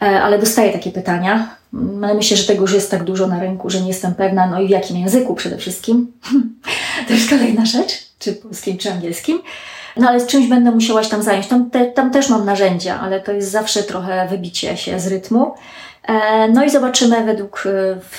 E, 0.01 0.21
ale 0.21 0.39
dostaję 0.39 0.73
takie 0.73 0.91
pytania. 0.91 1.55
Mm, 1.73 2.03
ale 2.03 2.13
myślę, 2.13 2.37
że 2.37 2.43
tego 2.43 2.61
już 2.61 2.73
jest 2.73 2.91
tak 2.91 3.03
dużo 3.03 3.27
na 3.27 3.39
rynku, 3.39 3.69
że 3.69 3.81
nie 3.81 3.87
jestem 3.87 4.15
pewna, 4.15 4.47
no 4.47 4.61
i 4.61 4.67
w 4.67 4.69
jakim 4.69 4.97
języku 4.97 5.35
przede 5.35 5.57
wszystkim. 5.57 6.11
to 7.07 7.13
jest 7.13 7.29
kolejna 7.29 7.65
rzecz, 7.65 7.91
czy 8.19 8.33
polskim, 8.33 8.77
czy 8.77 8.91
angielskim. 8.91 9.41
No 9.97 10.09
ale 10.09 10.19
z 10.19 10.27
czymś 10.27 10.47
będę 10.47 10.71
musiała 10.71 11.03
się 11.03 11.09
tam 11.09 11.23
zająć. 11.23 11.47
Tam, 11.47 11.69
te, 11.69 11.85
tam 11.85 12.11
też 12.11 12.29
mam 12.29 12.45
narzędzia, 12.45 12.99
ale 12.99 13.19
to 13.19 13.31
jest 13.31 13.51
zawsze 13.51 13.83
trochę 13.83 14.27
wybicie 14.27 14.77
się 14.77 14.99
z 14.99 15.07
rytmu. 15.07 15.53
E, 16.07 16.47
no 16.47 16.63
i 16.63 16.69
zobaczymy, 16.69 17.23
według 17.23 17.63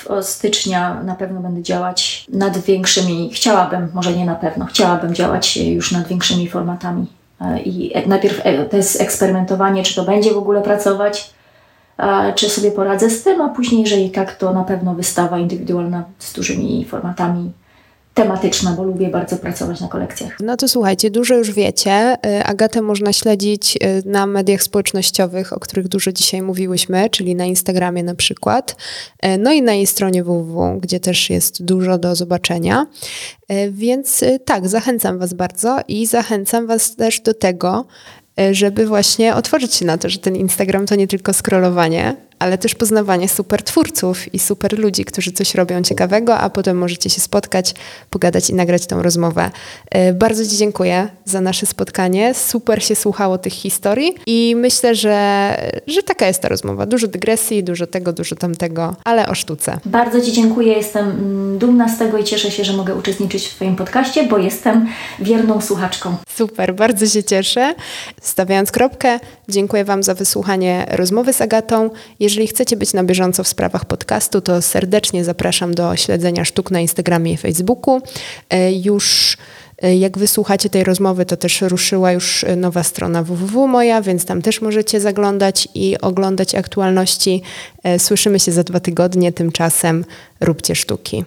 e, 0.09 0.23
stycznia 0.23 1.03
na 1.03 1.15
pewno 1.15 1.41
będę 1.41 1.63
działać 1.63 2.25
nad 2.33 2.57
większymi, 2.57 3.29
chciałabym, 3.33 3.91
może 3.93 4.13
nie 4.13 4.25
na 4.25 4.35
pewno, 4.35 4.65
chciałabym 4.65 5.15
działać 5.15 5.57
już 5.57 5.91
nad 5.91 6.07
większymi 6.07 6.49
formatami. 6.49 7.05
E, 7.41 7.59
I 7.59 8.07
najpierw 8.07 8.41
to 8.71 8.77
jest 8.77 9.01
eksperymentowanie, 9.01 9.83
czy 9.83 9.95
to 9.95 10.03
będzie 10.03 10.33
w 10.33 10.37
ogóle 10.37 10.61
pracować, 10.61 11.33
czy 12.35 12.49
sobie 12.49 12.71
poradzę 12.71 13.09
z 13.09 13.23
tym, 13.23 13.41
a 13.41 13.49
później, 13.49 13.81
jeżeli 13.81 14.11
tak, 14.11 14.35
to 14.35 14.53
na 14.53 14.63
pewno 14.63 14.95
wystawa 14.95 15.39
indywidualna 15.39 16.03
z 16.19 16.33
dużymi 16.33 16.85
formatami 16.85 17.51
tematyczna, 18.13 18.71
bo 18.71 18.83
lubię 18.83 19.09
bardzo 19.09 19.37
pracować 19.37 19.81
na 19.81 19.87
kolekcjach. 19.87 20.37
No 20.39 20.57
to 20.57 20.67
słuchajcie, 20.67 21.11
dużo 21.11 21.35
już 21.35 21.51
wiecie. 21.51 22.17
Y, 22.25 22.43
Agatę 22.43 22.81
można 22.81 23.13
śledzić 23.13 23.75
y, 23.75 24.03
na 24.05 24.25
mediach 24.25 24.63
społecznościowych, 24.63 25.53
o 25.53 25.59
których 25.59 25.87
dużo 25.87 26.11
dzisiaj 26.11 26.41
mówiłyśmy, 26.41 27.09
czyli 27.09 27.35
na 27.35 27.45
Instagramie 27.45 28.03
na 28.03 28.15
przykład, 28.15 28.75
y, 29.25 29.37
no 29.37 29.51
i 29.51 29.61
na 29.61 29.73
jej 29.73 29.87
stronie 29.87 30.23
www, 30.23 30.79
gdzie 30.81 30.99
też 30.99 31.29
jest 31.29 31.63
dużo 31.63 31.97
do 31.97 32.15
zobaczenia. 32.15 32.87
Więc 33.71 34.23
tak, 34.45 34.67
zachęcam 34.67 35.19
Was 35.19 35.33
bardzo 35.33 35.79
i 35.87 36.05
zachęcam 36.05 36.67
Was 36.67 36.95
też 36.95 37.21
do 37.21 37.33
tego, 37.33 37.85
żeby 38.51 38.85
właśnie 38.85 39.35
otworzyć 39.35 39.75
się 39.75 39.85
na 39.85 39.97
to, 39.97 40.09
że 40.09 40.19
ten 40.19 40.35
Instagram 40.35 40.85
to 40.85 40.95
nie 40.95 41.07
tylko 41.07 41.33
scrollowanie, 41.33 42.15
ale 42.39 42.57
też 42.57 42.75
poznawanie 42.75 43.29
super 43.29 43.63
twórców 43.63 44.33
i 44.33 44.39
super 44.39 44.79
ludzi, 44.79 45.05
którzy 45.05 45.31
coś 45.31 45.55
robią 45.55 45.81
ciekawego, 45.81 46.37
a 46.37 46.49
potem 46.49 46.77
możecie 46.77 47.09
się 47.09 47.21
spotkać, 47.21 47.73
pogadać 48.09 48.49
i 48.49 48.53
nagrać 48.53 48.85
tą 48.85 49.01
rozmowę. 49.01 49.51
E, 49.91 50.13
bardzo 50.13 50.45
Ci 50.45 50.57
dziękuję 50.57 51.07
za 51.25 51.41
nasze 51.41 51.65
spotkanie. 51.65 52.33
Super 52.33 52.83
się 52.83 52.95
słuchało 52.95 53.37
tych 53.37 53.53
historii 53.53 54.15
i 54.27 54.55
myślę, 54.57 54.95
że, 54.95 55.57
że 55.87 56.03
taka 56.03 56.27
jest 56.27 56.41
ta 56.41 56.47
rozmowa. 56.47 56.85
Dużo 56.85 57.07
dygresji, 57.07 57.63
dużo 57.63 57.87
tego, 57.87 58.13
dużo 58.13 58.35
tamtego, 58.35 58.95
ale 59.03 59.27
o 59.27 59.35
sztuce. 59.35 59.79
Bardzo 59.85 60.21
Ci 60.21 60.31
dziękuję. 60.31 60.73
Jestem 60.73 61.09
mm, 61.09 61.57
dumna 61.57 61.89
z 61.89 61.97
tego 61.97 62.17
i 62.17 62.23
cieszę 62.23 62.51
się, 62.51 62.63
że 62.63 62.73
mogę 62.73 62.95
uczestniczyć 62.95 63.47
w 63.47 63.55
Twoim 63.55 63.75
podcaście, 63.75 64.23
bo 64.23 64.37
jestem 64.37 64.87
wierną 65.19 65.61
słuchaczką. 65.61 66.15
Super, 66.35 66.75
bardzo 66.75 67.07
się 67.07 67.23
cieszę. 67.23 67.75
Stawiając 68.21 68.71
kropkę, 68.71 69.19
dziękuję 69.49 69.85
Wam 69.85 70.03
za 70.03 70.13
wysłuchanie 70.13 70.85
rozmowy 70.89 71.33
z 71.33 71.41
Agatą. 71.41 71.89
Jeżeli 72.19 72.32
jeżeli 72.33 72.47
chcecie 72.47 72.77
być 72.77 72.93
na 72.93 73.03
bieżąco 73.03 73.43
w 73.43 73.47
sprawach 73.47 73.85
podcastu, 73.85 74.41
to 74.41 74.61
serdecznie 74.61 75.23
zapraszam 75.23 75.73
do 75.73 75.95
śledzenia 75.95 76.45
sztuk 76.45 76.71
na 76.71 76.79
Instagramie 76.79 77.33
i 77.33 77.37
Facebooku. 77.37 78.01
Już 78.83 79.37
jak 79.99 80.17
wysłuchacie 80.17 80.69
tej 80.69 80.83
rozmowy, 80.83 81.25
to 81.25 81.37
też 81.37 81.61
ruszyła 81.61 82.11
już 82.11 82.45
nowa 82.57 82.83
strona 82.83 83.23
www 83.23 83.67
moja, 83.67 84.01
więc 84.01 84.25
tam 84.25 84.41
też 84.41 84.61
możecie 84.61 84.99
zaglądać 84.99 85.67
i 85.75 85.97
oglądać 86.01 86.55
aktualności. 86.55 87.41
Słyszymy 87.97 88.39
się 88.39 88.51
za 88.51 88.63
dwa 88.63 88.79
tygodnie, 88.79 89.31
tymczasem 89.31 90.05
róbcie 90.41 90.75
sztuki. 90.75 91.25